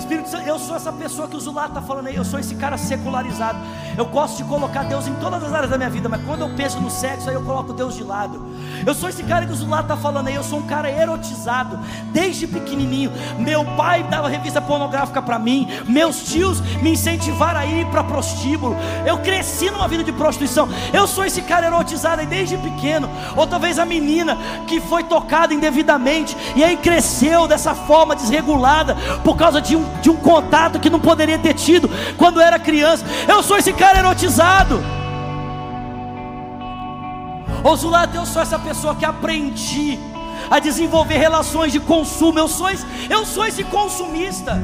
Espírito 0.06 0.28
Santo, 0.28 0.46
eu 0.46 0.56
sou 0.56 0.76
essa 0.76 0.92
pessoa 0.92 1.26
que 1.26 1.36
o 1.36 1.40
Zulato 1.40 1.70
está 1.70 1.82
falando 1.82 2.06
aí, 2.06 2.14
eu 2.14 2.24
sou 2.24 2.38
esse 2.38 2.54
cara 2.54 2.78
secularizado. 2.78 3.58
Eu 3.98 4.06
gosto 4.06 4.36
de 4.36 4.44
colocar 4.44 4.84
Deus 4.84 5.08
em 5.08 5.14
todas 5.14 5.42
as 5.42 5.52
áreas 5.52 5.68
da 5.68 5.76
minha 5.76 5.90
vida, 5.90 6.08
mas 6.08 6.22
quando 6.24 6.42
eu 6.42 6.50
penso 6.50 6.78
no 6.80 6.88
sexo, 6.88 7.28
aí 7.28 7.34
eu 7.34 7.42
coloco 7.42 7.72
Deus 7.72 7.96
de 7.96 8.04
lado. 8.04 8.40
Eu 8.86 8.94
sou 8.94 9.08
esse 9.08 9.24
cara 9.24 9.44
que 9.44 9.52
o 9.52 9.56
Zulato 9.56 9.82
está 9.82 9.96
falando 9.96 10.28
aí, 10.28 10.36
eu 10.36 10.44
sou 10.44 10.60
um 10.60 10.66
cara 10.66 10.88
erotizado, 10.88 11.76
desde 12.12 12.46
pequenininho. 12.46 13.10
Meu 13.36 13.64
pai 13.76 14.04
dava 14.04 14.28
revista 14.28 14.60
pornográfica 14.60 15.20
para 15.20 15.40
mim, 15.40 15.66
meus 15.88 16.22
tios 16.22 16.60
me 16.60 16.92
incentivaram 16.92 17.58
a 17.58 17.66
ir 17.66 17.84
para 17.86 18.04
prostíbulo. 18.04 18.76
Eu 19.04 19.18
cresci 19.18 19.72
numa 19.72 19.88
vida 19.88 20.04
de 20.04 20.12
prostituição. 20.12 20.68
Eu 20.92 21.08
sou 21.08 21.24
esse 21.24 21.42
cara 21.42 21.66
erotizado 21.66 22.20
aí 22.20 22.26
desde 22.28 22.56
pequeno. 22.58 23.10
Ou 23.34 23.44
talvez 23.44 23.76
a 23.76 23.84
menina 23.84 24.38
que 24.68 24.80
foi 24.80 25.02
tocada 25.02 25.52
indevidamente 25.52 26.36
e 26.54 26.62
aí 26.62 26.76
cresceu 26.76 27.48
dessa 27.48 27.74
forma 27.74 28.14
desregulada 28.14 28.96
por 29.24 29.36
causa 29.36 29.60
de 29.60 29.74
um 29.74 29.95
de 30.00 30.10
um 30.10 30.16
contato 30.16 30.78
que 30.78 30.90
não 30.90 31.00
poderia 31.00 31.38
ter 31.38 31.54
tido 31.54 31.90
quando 32.16 32.40
era 32.40 32.58
criança. 32.58 33.04
Eu 33.28 33.42
sou 33.42 33.56
esse 33.56 33.72
cara 33.72 33.98
erotizado. 33.98 34.82
Zulata, 37.76 38.16
eu 38.16 38.26
sou 38.26 38.40
essa 38.42 38.58
pessoa 38.58 38.94
que 38.94 39.04
aprendi 39.04 39.98
a 40.50 40.58
desenvolver 40.58 41.18
relações 41.18 41.72
de 41.72 41.80
consumo. 41.80 42.38
Eu 42.38 42.48
sou 42.48 42.70
esse, 42.70 42.86
eu 43.08 43.24
sou 43.24 43.44
esse 43.46 43.62
consumista. 43.64 44.60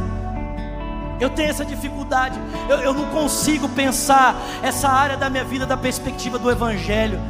Eu 1.20 1.30
tenho 1.30 1.50
essa 1.50 1.64
dificuldade. 1.64 2.38
Eu, 2.68 2.78
eu 2.78 2.94
não 2.94 3.06
consigo 3.06 3.68
pensar 3.68 4.34
essa 4.62 4.88
área 4.88 5.16
da 5.16 5.30
minha 5.30 5.44
vida 5.44 5.66
da 5.66 5.76
perspectiva 5.76 6.38
do 6.38 6.50
Evangelho. 6.50 7.20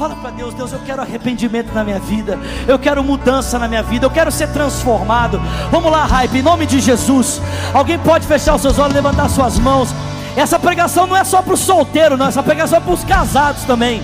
Fala 0.00 0.16
para 0.16 0.30
Deus, 0.30 0.54
Deus, 0.54 0.72
eu 0.72 0.78
quero 0.78 1.02
arrependimento 1.02 1.74
na 1.74 1.84
minha 1.84 1.98
vida, 1.98 2.38
eu 2.66 2.78
quero 2.78 3.04
mudança 3.04 3.58
na 3.58 3.68
minha 3.68 3.82
vida, 3.82 4.06
eu 4.06 4.10
quero 4.10 4.32
ser 4.32 4.48
transformado. 4.48 5.38
Vamos 5.70 5.92
lá, 5.92 6.06
hype, 6.06 6.38
em 6.38 6.42
nome 6.42 6.64
de 6.64 6.80
Jesus. 6.80 7.38
Alguém 7.74 7.98
pode 7.98 8.26
fechar 8.26 8.54
os 8.54 8.62
seus 8.62 8.78
olhos, 8.78 8.94
levantar 8.94 9.28
suas 9.28 9.58
mãos. 9.58 9.94
Essa 10.34 10.58
pregação 10.58 11.06
não 11.06 11.14
é 11.14 11.22
só 11.22 11.42
para 11.42 11.52
os 11.52 11.60
solteiros, 11.60 12.18
não, 12.18 12.28
essa 12.28 12.42
pregação 12.42 12.78
é 12.78 12.80
para 12.80 12.94
os 12.94 13.04
casados 13.04 13.64
também. 13.64 14.02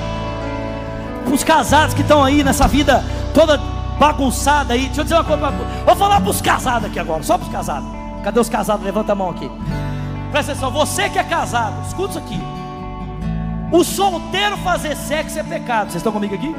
Para 1.25 1.33
os 1.33 1.43
casados 1.43 1.95
que 1.95 2.03
estão 2.03 2.23
aí 2.23 2.45
nessa 2.45 2.69
vida 2.69 3.03
toda 3.33 3.57
bagunçada 3.99 4.75
aí. 4.75 4.89
Deixa 4.89 5.01
eu 5.01 5.05
dizer 5.05 5.15
uma 5.15 5.25
coisa. 5.25 5.51
Vou 5.87 5.97
falar 5.97 6.21
para 6.21 6.31
os 6.31 6.43
casados 6.43 6.91
aqui 6.91 6.99
agora, 6.99 7.23
só 7.23 7.39
para 7.39 7.47
os 7.47 7.53
casados. 7.53 7.89
Cadê 8.23 8.39
os 8.39 8.51
casados? 8.51 8.85
Levanta 8.85 9.13
a 9.13 9.15
mão 9.15 9.31
aqui. 9.31 9.51
Presta 10.31 10.53
atenção, 10.53 10.71
você 10.71 11.09
que 11.09 11.19
é 11.19 11.25
casado, 11.25 11.75
escuta 11.87 12.11
isso 12.11 12.19
aqui. 12.19 12.56
O 13.71 13.83
solteiro 13.83 14.57
fazer 14.59 14.97
sexo 14.97 15.39
é 15.39 15.43
pecado. 15.43 15.87
Vocês 15.87 15.97
estão 15.97 16.13
comigo 16.13 16.35
aqui? 16.35 16.55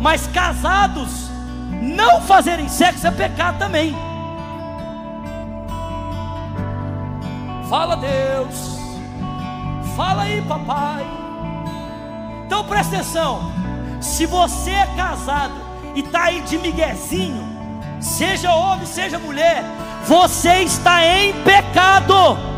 Mas 0.00 0.26
casados 0.26 1.30
não 1.70 2.20
fazerem 2.22 2.68
sexo 2.68 3.06
é 3.06 3.10
pecado 3.10 3.58
também. 3.58 3.94
Fala 7.68 7.96
Deus. 7.96 8.78
Fala 9.96 10.22
aí, 10.22 10.42
papai. 10.42 11.06
Então 12.46 12.64
presta 12.64 12.96
atenção. 12.96 13.52
Se 14.00 14.26
você 14.26 14.70
é 14.70 14.86
casado 14.96 15.54
e 15.94 16.00
está 16.00 16.24
aí 16.24 16.40
de 16.42 16.58
miguezinho, 16.58 17.46
seja 18.00 18.52
homem, 18.52 18.84
seja 18.84 19.18
mulher, 19.18 19.62
você 20.04 20.62
está 20.62 21.06
em 21.06 21.32
pecado 21.44 22.51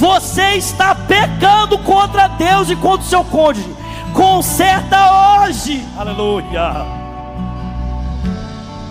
você 0.00 0.54
está 0.54 0.94
pecando 0.94 1.78
contra 1.80 2.26
Deus 2.26 2.70
e 2.70 2.76
contra 2.76 3.06
o 3.06 3.08
seu 3.08 3.22
cônjuge. 3.22 3.68
Conserta 4.14 5.42
hoje. 5.42 5.86
Aleluia. 5.94 6.86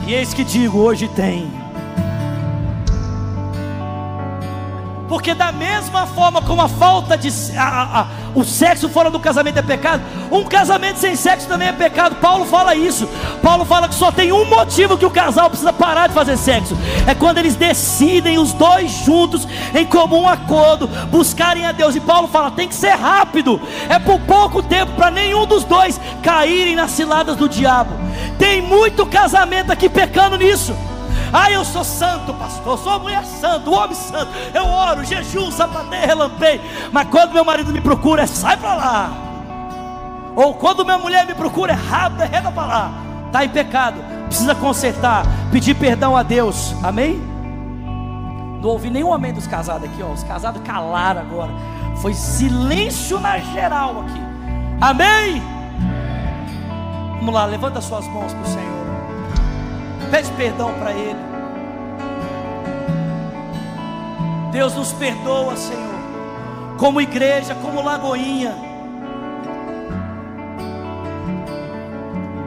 E 0.05 0.13
eis 0.13 0.35
que 0.35 0.43
digo: 0.43 0.77
hoje 0.77 1.07
tem. 1.07 1.58
Porque 5.09 5.33
da 5.33 5.51
mesma 5.51 6.05
forma 6.05 6.39
como 6.39 6.61
a 6.61 6.69
falta 6.69 7.17
de 7.17 7.29
a, 7.57 8.01
a, 8.01 8.07
o 8.35 8.43
sexo 8.43 8.87
fora 8.87 9.09
do 9.09 9.19
casamento 9.19 9.57
é 9.57 9.61
pecado, 9.63 10.03
um 10.31 10.43
casamento 10.43 10.99
sem 10.99 11.15
sexo 11.15 11.47
também 11.47 11.67
é 11.67 11.73
pecado. 11.73 12.15
Paulo 12.17 12.45
fala 12.45 12.75
isso. 12.75 13.09
Paulo 13.41 13.65
fala 13.65 13.89
que 13.89 13.95
só 13.95 14.11
tem 14.11 14.31
um 14.31 14.45
motivo 14.45 14.97
que 14.99 15.05
o 15.05 15.09
casal 15.09 15.49
precisa 15.49 15.73
parar 15.73 16.07
de 16.07 16.13
fazer 16.13 16.37
sexo. 16.37 16.77
É 17.07 17.15
quando 17.15 17.39
eles 17.39 17.55
decidem 17.55 18.37
os 18.37 18.53
dois 18.53 18.91
juntos 19.03 19.47
em 19.73 19.85
comum 19.85 20.27
acordo 20.27 20.87
buscarem 21.09 21.65
a 21.65 21.71
Deus. 21.71 21.95
E 21.95 21.99
Paulo 21.99 22.27
fala, 22.27 22.51
tem 22.51 22.67
que 22.67 22.75
ser 22.75 22.91
rápido. 22.91 23.59
É 23.89 23.97
por 23.97 24.19
pouco 24.21 24.61
tempo 24.61 24.91
para 24.91 25.09
nenhum 25.09 25.47
dos 25.47 25.63
dois 25.63 25.99
caírem 26.21 26.75
nas 26.75 26.91
ciladas 26.91 27.35
do 27.35 27.49
diabo. 27.49 27.95
Tem 28.37 28.61
muito 28.61 29.07
casamento 29.07 29.71
aqui 29.71 29.89
pecando 29.89 30.37
nisso. 30.37 30.75
Ah, 31.31 31.51
eu 31.51 31.63
sou 31.63 31.83
santo, 31.83 32.33
pastor, 32.33 32.77
sou 32.79 32.99
mulher 32.99 33.23
santa, 33.23 33.69
homem 33.69 33.95
santo. 33.95 34.31
Eu 34.53 34.65
oro, 34.65 35.03
jejum, 35.03 35.51
sapateio, 35.51 36.05
relampei. 36.05 36.59
Mas 36.91 37.07
quando 37.09 37.33
meu 37.33 37.45
marido 37.45 37.71
me 37.71 37.81
procura, 37.81 38.23
é 38.23 38.27
sai 38.27 38.57
para 38.57 38.73
lá. 38.73 39.11
Ou 40.35 40.53
quando 40.55 40.83
minha 40.83 40.97
mulher 40.97 41.25
me 41.27 41.35
procura, 41.35 41.73
é 41.73 41.75
rápido, 41.75 42.23
é 42.23 42.41
para 42.41 42.65
lá. 42.65 42.91
Está 43.27 43.45
em 43.45 43.49
pecado, 43.49 43.99
precisa 44.25 44.55
consertar, 44.55 45.23
pedir 45.51 45.75
perdão 45.75 46.17
a 46.17 46.23
Deus. 46.23 46.75
Amém? 46.83 47.21
Não 48.61 48.69
ouvi 48.69 48.89
nenhum 48.89 49.13
amém 49.13 49.33
dos 49.33 49.47
casados 49.47 49.83
aqui, 49.83 50.01
ó. 50.01 50.07
Os 50.07 50.23
casados 50.23 50.61
calaram 50.63 51.21
agora. 51.21 51.51
Foi 52.01 52.13
silêncio 52.13 53.19
na 53.19 53.37
geral 53.37 54.01
aqui. 54.01 54.21
Amém? 54.81 55.43
Vamos 57.17 57.33
lá, 57.33 57.45
levanta 57.45 57.81
suas 57.81 58.07
mãos 58.07 58.33
para 58.33 58.41
o 58.41 58.45
Senhor. 58.45 58.68
Pede 60.11 60.31
perdão 60.31 60.73
para 60.73 60.91
Ele. 60.91 61.19
Deus 64.51 64.73
nos 64.73 64.91
perdoa, 64.93 65.55
Senhor. 65.55 65.99
Como 66.77 66.99
igreja, 66.99 67.55
como 67.55 67.83
Lagoinha. 67.83 68.55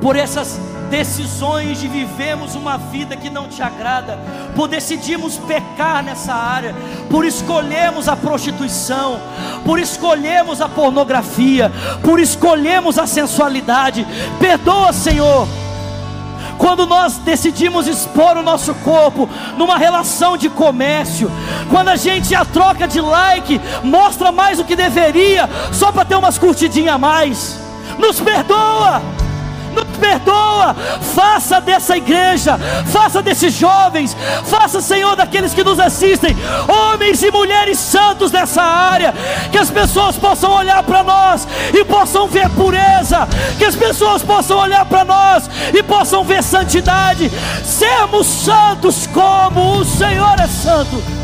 Por 0.01 0.17
essas 0.17 0.59
decisões 0.91 1.81
de 1.81 1.89
vivemos 1.89 2.55
uma 2.55 2.77
vida 2.77 3.17
que 3.17 3.31
não 3.31 3.49
te 3.49 3.63
agrada, 3.63 4.19
por 4.55 4.69
decidimos 4.69 5.39
pecar 5.39 6.03
nessa 6.03 6.35
área, 6.35 6.75
por 7.09 7.25
escolhermos 7.25 8.09
a 8.09 8.17
prostituição, 8.17 9.19
por 9.65 9.79
escolhermos 9.79 10.61
a 10.61 10.69
pornografia, 10.69 11.73
por 12.03 12.21
escolhermos 12.21 12.99
a 12.99 13.07
sensualidade. 13.07 14.07
Perdoa, 14.39 14.93
Senhor. 14.93 15.49
Quando 16.59 16.87
nós 16.87 17.19
decidimos 17.19 17.87
expor 17.87 18.37
o 18.37 18.43
nosso 18.43 18.75
corpo 18.77 19.29
numa 19.57 19.77
relação 19.79 20.37
de 20.37 20.49
comércio, 20.49 21.31
quando 21.71 21.89
a 21.89 21.97
gente 21.97 22.35
a 22.35 22.45
troca 22.45 22.87
de 22.87 23.01
like 23.01 23.61
mostra 23.83 24.31
mais 24.31 24.59
do 24.59 24.65
que 24.65 24.77
deveria, 24.77 25.49
só 25.73 25.91
para 25.91 26.05
ter 26.05 26.17
umas 26.17 26.39
curtidinhas 26.39 26.95
a 26.95 26.99
mais, 26.99 27.61
nos 27.99 28.21
perdoa 28.21 29.22
perdoa, 30.13 30.75
faça 31.15 31.61
dessa 31.61 31.97
igreja, 31.97 32.59
faça 32.87 33.23
desses 33.23 33.53
jovens, 33.53 34.17
faça, 34.45 34.81
Senhor, 34.81 35.17
daqueles 35.17 35.55
que 35.55 35.65
nos 35.65 35.81
assistem, 35.81 36.37
homens 36.69 37.23
e 37.23 37.31
mulheres 37.31 37.79
santos 37.79 38.31
dessa 38.31 38.63
área, 38.63 39.15
que 39.51 39.59
as 39.59 39.71
pessoas 39.71 40.17
possam 40.17 40.53
olhar 40.53 40.83
para 40.83 41.03
nós 41.03 41.47
e 41.73 41.85
possam 41.85 42.27
ver 42.27 42.49
pureza, 42.51 43.27
que 43.59 43.65
as 43.65 43.77
pessoas 43.77 44.23
possam 44.23 44.59
olhar 44.59 44.85
para 44.85 45.05
nós 45.05 45.49
e 45.73 45.83
possam 45.83 46.25
ver 46.25 46.43
santidade, 46.43 47.31
sermos 47.65 48.27
santos 48.27 49.07
como 49.07 49.79
o 49.79 49.85
Senhor 49.85 50.39
é 50.39 50.47
santo. 50.47 51.22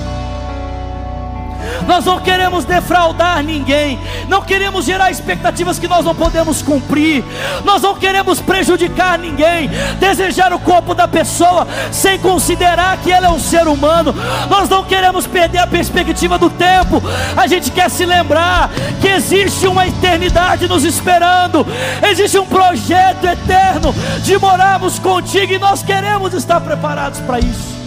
Nós 1.87 2.05
não 2.05 2.21
queremos 2.21 2.65
defraudar 2.65 3.43
ninguém, 3.43 3.99
não 4.29 4.43
queremos 4.43 4.85
gerar 4.85 5.11
expectativas 5.11 5.79
que 5.79 5.89
nós 5.89 6.05
não 6.05 6.15
podemos 6.15 6.63
cumprir, 6.63 7.25
nós 7.65 7.83
não 7.83 7.95
queremos 7.95 8.41
prejudicar 8.41 9.19
ninguém, 9.19 9.71
desejar 9.99 10.53
o 10.53 10.59
corpo 10.59 10.95
da 10.95 11.09
pessoa 11.09 11.67
sem 11.91 12.19
considerar 12.19 12.99
que 12.99 13.11
ela 13.11 13.27
é 13.27 13.31
um 13.31 13.39
ser 13.39 13.67
humano. 13.67 14.15
Nós 14.49 14.69
não 14.69 14.85
queremos 14.85 15.27
perder 15.27 15.59
a 15.59 15.67
perspectiva 15.67 16.39
do 16.39 16.51
tempo, 16.51 17.03
a 17.37 17.47
gente 17.47 17.71
quer 17.71 17.91
se 17.91 18.05
lembrar 18.05 18.71
que 19.01 19.09
existe 19.09 19.67
uma 19.67 19.87
eternidade 19.87 20.69
nos 20.69 20.85
esperando, 20.85 21.67
existe 22.11 22.39
um 22.39 22.47
projeto 22.47 23.25
eterno 23.25 23.95
de 24.23 24.39
morarmos 24.39 24.99
contigo 24.99 25.53
e 25.53 25.59
nós 25.59 25.83
queremos 25.83 26.35
estar 26.35 26.61
preparados 26.61 27.21
para 27.21 27.39
isso. 27.39 27.78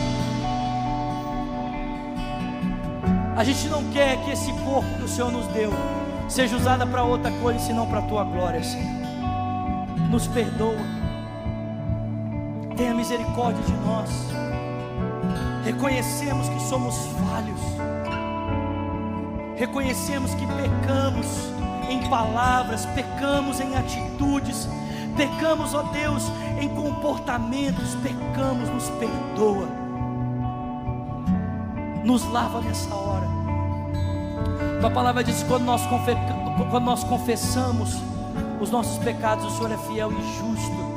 A 3.42 3.44
gente 3.44 3.68
não 3.70 3.84
quer 3.86 4.24
que 4.24 4.30
esse 4.30 4.54
corpo 4.54 4.88
que 4.98 5.04
o 5.04 5.08
Senhor 5.08 5.32
nos 5.32 5.48
deu 5.48 5.74
seja 6.30 6.56
usado 6.56 6.86
para 6.86 7.04
outra 7.04 7.32
coisa 7.42 7.58
senão 7.58 7.88
para 7.88 7.98
a 7.98 8.02
tua 8.04 8.24
glória, 8.24 8.64
Senhor. 8.64 8.86
Nos 10.12 10.28
perdoa. 10.28 10.78
Tenha 12.78 12.94
misericórdia 12.94 13.64
de 13.64 13.74
nós. 13.84 14.12
Reconhecemos 15.66 16.50
que 16.50 16.62
somos 16.62 16.96
falhos. 17.18 17.60
Reconhecemos 19.58 20.36
que 20.36 20.46
pecamos 20.46 21.26
em 21.90 22.08
palavras, 22.12 22.86
pecamos 22.94 23.60
em 23.60 23.76
atitudes, 23.76 24.70
pecamos, 25.18 25.74
ó 25.74 25.82
Deus, 25.82 26.32
em 26.62 26.70
comportamentos, 26.70 27.96
pecamos, 28.04 28.70
nos 28.70 28.88
perdoa 29.00 29.81
nos 32.04 32.30
lava 32.32 32.62
nessa 32.62 32.94
hora. 32.94 33.28
A 34.84 34.90
palavra 34.90 35.24
diz 35.24 35.44
quando 35.44 35.64
nós, 35.64 35.82
quando 36.70 36.84
nós 36.84 37.04
confessamos 37.04 37.96
os 38.60 38.72
nossos 38.72 38.98
pecados, 39.04 39.46
o 39.46 39.50
Senhor 39.52 39.72
é 39.72 39.78
fiel 39.78 40.12
e 40.12 40.22
justo 40.38 40.92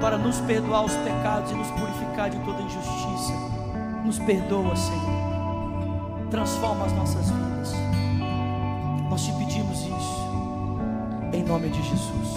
para 0.00 0.18
nos 0.18 0.40
perdoar 0.40 0.84
os 0.84 0.92
pecados 0.96 1.50
e 1.50 1.54
nos 1.54 1.68
purificar 1.68 2.28
de 2.28 2.38
toda 2.40 2.60
injustiça. 2.60 3.32
Nos 4.04 4.18
perdoa, 4.18 4.76
Senhor. 4.76 6.28
Transforma 6.30 6.86
as 6.86 6.92
nossas 6.92 7.30
vidas. 7.30 7.72
Nós 9.08 9.24
te 9.24 9.32
pedimos 9.32 9.80
isso. 9.80 10.24
Em 11.32 11.42
nome 11.42 11.68
de 11.68 11.82
Jesus. 11.82 12.34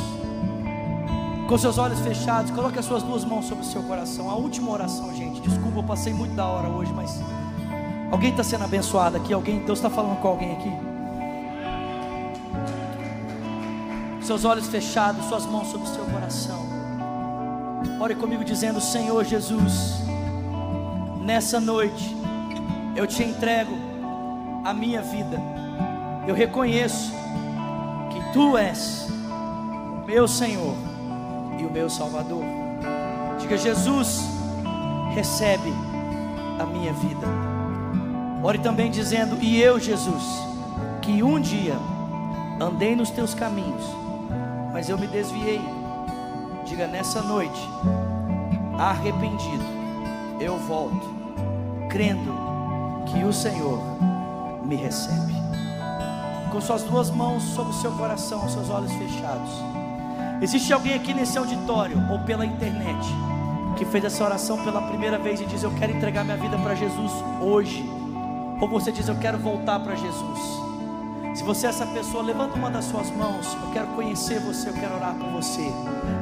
Com 1.48 1.58
seus 1.58 1.78
olhos 1.78 2.00
fechados, 2.00 2.52
coloque 2.52 2.78
as 2.78 2.86
suas 2.86 3.04
duas 3.04 3.24
mãos 3.24 3.46
sobre 3.46 3.64
o 3.64 3.68
seu 3.68 3.82
coração. 3.84 4.30
A 4.30 4.36
última 4.36 4.72
oração, 4.72 5.14
gente. 5.16 5.42
Desculpa, 5.42 5.80
eu 5.80 5.84
passei 5.84 6.14
muito 6.14 6.36
da 6.36 6.46
hora 6.46 6.70
hoje, 6.70 6.94
mas 6.94 7.20
Alguém 8.12 8.32
está 8.32 8.44
sendo 8.44 8.64
abençoado 8.64 9.18
aqui? 9.18 9.34
Alguém? 9.34 9.60
Deus 9.60 9.80
está 9.80 9.90
falando 9.90 10.20
com 10.22 10.28
alguém 10.28 10.54
aqui? 10.54 10.72
Seus 14.26 14.46
olhos 14.46 14.68
fechados, 14.68 15.26
suas 15.26 15.46
mãos 15.46 15.68
sobre 15.68 15.88
o 15.88 15.94
seu 15.94 16.06
coração. 16.06 16.66
Ore 18.00 18.16
comigo 18.16 18.44
dizendo: 18.44 18.80
Senhor 18.80 19.24
Jesus, 19.24 20.02
nessa 21.22 21.60
noite 21.60 22.16
eu 22.96 23.06
te 23.06 23.24
entrego 23.24 23.74
a 24.64 24.74
minha 24.74 25.02
vida. 25.02 25.40
Eu 26.28 26.36
reconheço 26.36 27.12
que 28.12 28.34
Tu 28.34 28.58
és 28.58 29.08
o 29.10 30.06
meu 30.06 30.28
Senhor 30.28 30.76
e 31.60 31.66
o 31.66 31.72
meu 31.72 31.90
Salvador. 31.90 32.44
Diga, 33.40 33.58
Jesus, 33.58 34.22
recebe 35.14 35.74
a 36.60 36.66
minha 36.66 36.92
vida. 36.94 37.47
Ore 38.44 38.60
também 38.60 38.92
dizendo: 38.92 39.38
E 39.42 39.62
eu, 39.62 39.80
Jesus, 39.80 40.24
que 41.02 41.24
um 41.24 41.40
dia 41.40 41.76
andei 42.60 42.96
nos 42.96 43.10
teus 43.10 43.34
caminhos, 43.34 43.84
mas 44.72 44.90
eu 44.90 44.98
me 44.98 45.08
desviei. 45.08 45.62
Diga 46.66 46.88
nessa 46.88 47.22
noite, 47.22 47.60
arrependido, 48.78 49.64
eu 50.40 50.58
volto, 50.58 51.08
crendo 51.90 52.34
que 53.06 53.24
o 53.24 53.32
Senhor 53.32 53.80
me 54.66 54.76
recebe. 54.76 55.34
Com 56.52 56.62
suas 56.62 56.84
duas 56.84 57.10
mãos 57.10 57.44
sobre 57.44 57.72
o 57.72 57.76
seu 57.76 57.92
coração, 57.92 58.48
seus 58.50 58.70
olhos 58.70 58.92
fechados. 58.94 59.50
Existe 60.42 60.72
alguém 60.72 60.94
aqui 60.94 61.14
nesse 61.14 61.38
auditório 61.38 61.98
ou 62.12 62.20
pela 62.20 62.46
internet 62.46 63.08
que 63.78 63.86
fez 63.86 64.04
essa 64.04 64.24
oração 64.24 64.64
pela 64.64 64.82
primeira 64.82 65.18
vez 65.18 65.40
e 65.40 65.46
diz: 65.46 65.64
Eu 65.64 65.72
quero 65.72 65.96
entregar 65.96 66.24
minha 66.24 66.38
vida 66.38 66.58
para 66.58 66.76
Jesus 66.76 67.12
hoje. 67.42 67.97
Ou 68.60 68.68
você 68.68 68.92
diz, 68.92 69.08
eu 69.08 69.16
quero 69.16 69.38
voltar 69.38 69.80
para 69.80 69.96
Jesus. 69.96 70.68
Se 71.36 71.44
você 71.44 71.68
é 71.68 71.70
essa 71.70 71.86
pessoa, 71.86 72.24
levanta 72.24 72.56
uma 72.56 72.72
das 72.72 72.86
suas 72.86 73.12
mãos. 73.12 73.56
Eu 73.64 73.72
quero 73.72 73.88
conhecer 73.90 74.40
você, 74.40 74.70
eu 74.70 74.74
quero 74.74 74.96
orar 74.96 75.14
com 75.14 75.32
você. 75.32 75.72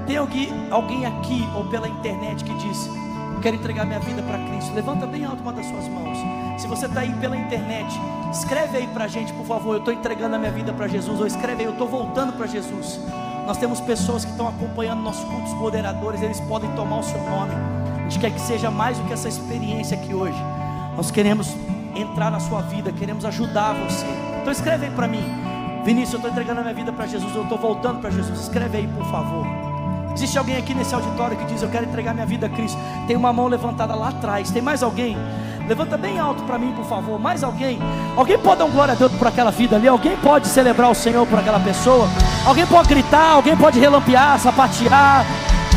Tem 0.05 0.17
alguém, 0.17 0.49
alguém 0.69 1.05
aqui 1.05 1.47
ou 1.55 1.63
pela 1.65 1.87
internet 1.87 2.43
que 2.43 2.53
diz, 2.55 2.89
eu 3.33 3.39
quero 3.41 3.55
entregar 3.55 3.85
minha 3.85 3.99
vida 3.99 4.21
para 4.21 4.37
Cristo. 4.37 4.73
Levanta 4.73 5.07
bem 5.07 5.23
alto 5.23 5.41
uma 5.41 5.53
das 5.53 5.65
suas 5.65 5.87
mãos. 5.87 6.17
Se 6.57 6.67
você 6.67 6.85
está 6.85 7.01
aí 7.01 7.13
pela 7.13 7.37
internet, 7.37 7.87
escreve 8.31 8.77
aí 8.77 8.87
para 8.87 9.05
a 9.05 9.07
gente, 9.07 9.31
por 9.31 9.45
favor. 9.45 9.75
Eu 9.75 9.79
estou 9.79 9.93
entregando 9.93 10.35
a 10.35 10.39
minha 10.39 10.51
vida 10.51 10.73
para 10.73 10.87
Jesus. 10.87 11.19
Ou 11.19 11.27
escreve 11.27 11.61
aí, 11.61 11.65
eu 11.65 11.71
estou 11.71 11.87
voltando 11.87 12.33
para 12.33 12.47
Jesus. 12.47 12.99
Nós 13.47 13.57
temos 13.57 13.79
pessoas 13.79 14.25
que 14.25 14.31
estão 14.31 14.49
acompanhando 14.49 15.01
nossos 15.01 15.23
cultos 15.23 15.53
moderadores. 15.53 16.21
Eles 16.21 16.41
podem 16.41 16.69
tomar 16.71 16.99
o 16.99 17.03
seu 17.03 17.21
nome. 17.23 17.53
A 17.97 18.09
gente 18.09 18.19
quer 18.19 18.31
que 18.31 18.41
seja 18.41 18.69
mais 18.69 18.97
do 18.97 19.05
que 19.05 19.13
essa 19.13 19.29
experiência 19.29 19.95
aqui 19.95 20.13
hoje. 20.13 20.37
Nós 20.97 21.09
queremos 21.09 21.55
entrar 21.95 22.29
na 22.29 22.39
sua 22.39 22.61
vida, 22.61 22.91
queremos 22.91 23.25
ajudar 23.25 23.73
você. 23.73 24.05
Então 24.41 24.51
escreve 24.51 24.85
aí 24.85 24.91
para 24.91 25.07
mim. 25.07 25.23
Vinícius, 25.83 26.13
eu 26.13 26.17
estou 26.17 26.31
entregando 26.31 26.59
a 26.61 26.63
minha 26.63 26.73
vida 26.73 26.91
para 26.91 27.05
Jesus, 27.05 27.35
eu 27.35 27.43
estou 27.43 27.57
voltando 27.57 28.01
para 28.01 28.09
Jesus. 28.09 28.39
Escreve 28.39 28.77
aí, 28.77 28.87
por 28.87 29.05
favor. 29.11 29.45
Existe 30.15 30.37
alguém 30.37 30.57
aqui 30.57 30.73
nesse 30.73 30.95
auditório 30.95 31.37
que 31.37 31.45
diz: 31.45 31.61
Eu 31.61 31.69
quero 31.69 31.85
entregar 31.85 32.13
minha 32.13 32.25
vida 32.25 32.47
a 32.47 32.49
Cristo. 32.49 32.77
Tem 33.05 33.15
uma 33.15 33.33
mão 33.33 33.47
levantada 33.47 33.93
lá 33.93 34.09
atrás. 34.09 34.49
Tem 34.49 34.61
mais 34.61 34.81
alguém? 34.81 35.17
Levanta 35.67 35.97
bem 35.97 36.19
alto 36.19 36.43
para 36.43 36.57
mim, 36.57 36.71
por 36.73 36.85
favor. 36.85 37.19
Mais 37.19 37.43
alguém? 37.43 37.79
Alguém 38.15 38.37
pode 38.37 38.59
dar 38.59 38.65
um 38.65 38.71
glória 38.71 38.93
a 38.93 38.95
Deus 38.95 39.11
por 39.11 39.27
aquela 39.27 39.51
vida 39.51 39.75
ali? 39.75 39.87
Alguém 39.87 40.15
pode 40.17 40.47
celebrar 40.47 40.89
o 40.89 40.95
Senhor 40.95 41.25
por 41.27 41.39
aquela 41.39 41.59
pessoa? 41.59 42.07
Alguém 42.45 42.65
pode 42.65 42.87
gritar? 42.87 43.33
Alguém 43.33 43.57
pode 43.57 43.79
relampear, 43.79 44.39
sapatear? 44.39 45.25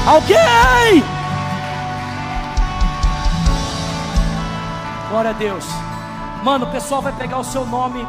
Alguém! 0.06 1.02
Glória 5.10 5.30
a 5.30 5.32
Deus. 5.32 5.87
Mano, 6.42 6.66
o 6.66 6.70
pessoal 6.70 7.02
vai 7.02 7.12
pegar 7.12 7.38
o 7.38 7.44
seu 7.44 7.66
nome, 7.66 8.00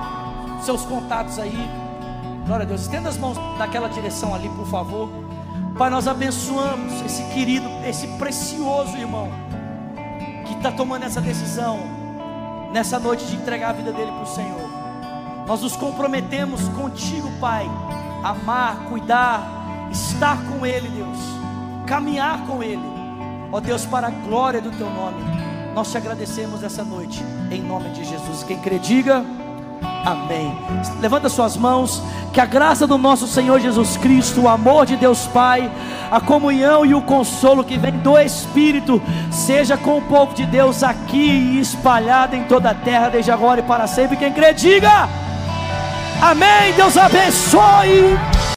seus 0.61 0.83
contatos 0.85 1.39
aí. 1.39 1.69
Glória 2.45 2.63
a 2.63 2.67
Deus. 2.67 2.81
Estenda 2.81 3.09
as 3.09 3.17
mãos 3.17 3.37
naquela 3.57 3.89
direção 3.89 4.33
ali, 4.33 4.49
por 4.49 4.67
favor. 4.67 5.09
Pai, 5.77 5.89
nós 5.89 6.07
abençoamos 6.07 7.01
esse 7.05 7.23
querido, 7.33 7.67
esse 7.85 8.07
precioso 8.17 8.97
irmão 8.97 9.29
que 10.45 10.53
está 10.53 10.71
tomando 10.71 11.03
essa 11.03 11.21
decisão 11.21 11.79
nessa 12.71 12.99
noite 12.99 13.25
de 13.25 13.35
entregar 13.35 13.69
a 13.69 13.73
vida 13.73 13.91
dele 13.91 14.11
para 14.11 14.23
o 14.23 14.27
Senhor. 14.27 14.69
Nós 15.47 15.61
nos 15.61 15.75
comprometemos 15.75 16.67
contigo, 16.69 17.31
Pai, 17.39 17.65
amar, 18.23 18.77
cuidar, 18.89 19.41
estar 19.91 20.37
com 20.45 20.65
Ele, 20.65 20.89
Deus, 20.89 21.17
caminhar 21.87 22.45
com 22.45 22.61
Ele, 22.61 22.83
ó 23.51 23.59
Deus, 23.59 23.85
para 23.85 24.07
a 24.07 24.11
glória 24.11 24.61
do 24.61 24.71
Teu 24.71 24.89
nome. 24.89 25.38
Nós 25.79 25.91
te 25.91 25.97
agradecemos 25.97 26.61
essa 26.61 26.83
noite, 26.83 27.23
em 27.49 27.61
nome 27.61 27.89
de 27.91 28.03
Jesus. 28.03 28.43
Quem 28.43 28.59
crê, 28.59 28.77
diga 28.79 29.23
amém. 30.05 30.53
Levanta 30.99 31.29
suas 31.29 31.55
mãos, 31.55 32.03
que 32.33 32.41
a 32.41 32.45
graça 32.45 32.85
do 32.85 32.97
nosso 32.97 33.25
Senhor 33.27 33.61
Jesus 33.61 33.95
Cristo, 33.95 34.41
o 34.41 34.49
amor 34.49 34.85
de 34.85 34.97
Deus 34.97 35.25
Pai, 35.27 35.71
a 36.11 36.19
comunhão 36.19 36.85
e 36.85 36.93
o 36.93 37.01
consolo 37.01 37.63
que 37.63 37.77
vem 37.77 37.93
do 37.93 38.17
Espírito, 38.17 39.01
seja 39.31 39.77
com 39.77 39.99
o 39.99 40.01
povo 40.01 40.33
de 40.33 40.45
Deus 40.45 40.83
aqui 40.83 41.29
e 41.55 41.61
espalhado 41.61 42.35
em 42.35 42.43
toda 42.43 42.71
a 42.71 42.75
terra, 42.75 43.07
desde 43.07 43.31
agora 43.31 43.61
e 43.61 43.63
para 43.63 43.87
sempre. 43.87 44.17
Quem 44.17 44.33
crê, 44.33 44.53
diga 44.53 45.07
amém. 46.21 46.73
Deus 46.75 46.97
abençoe. 46.97 48.19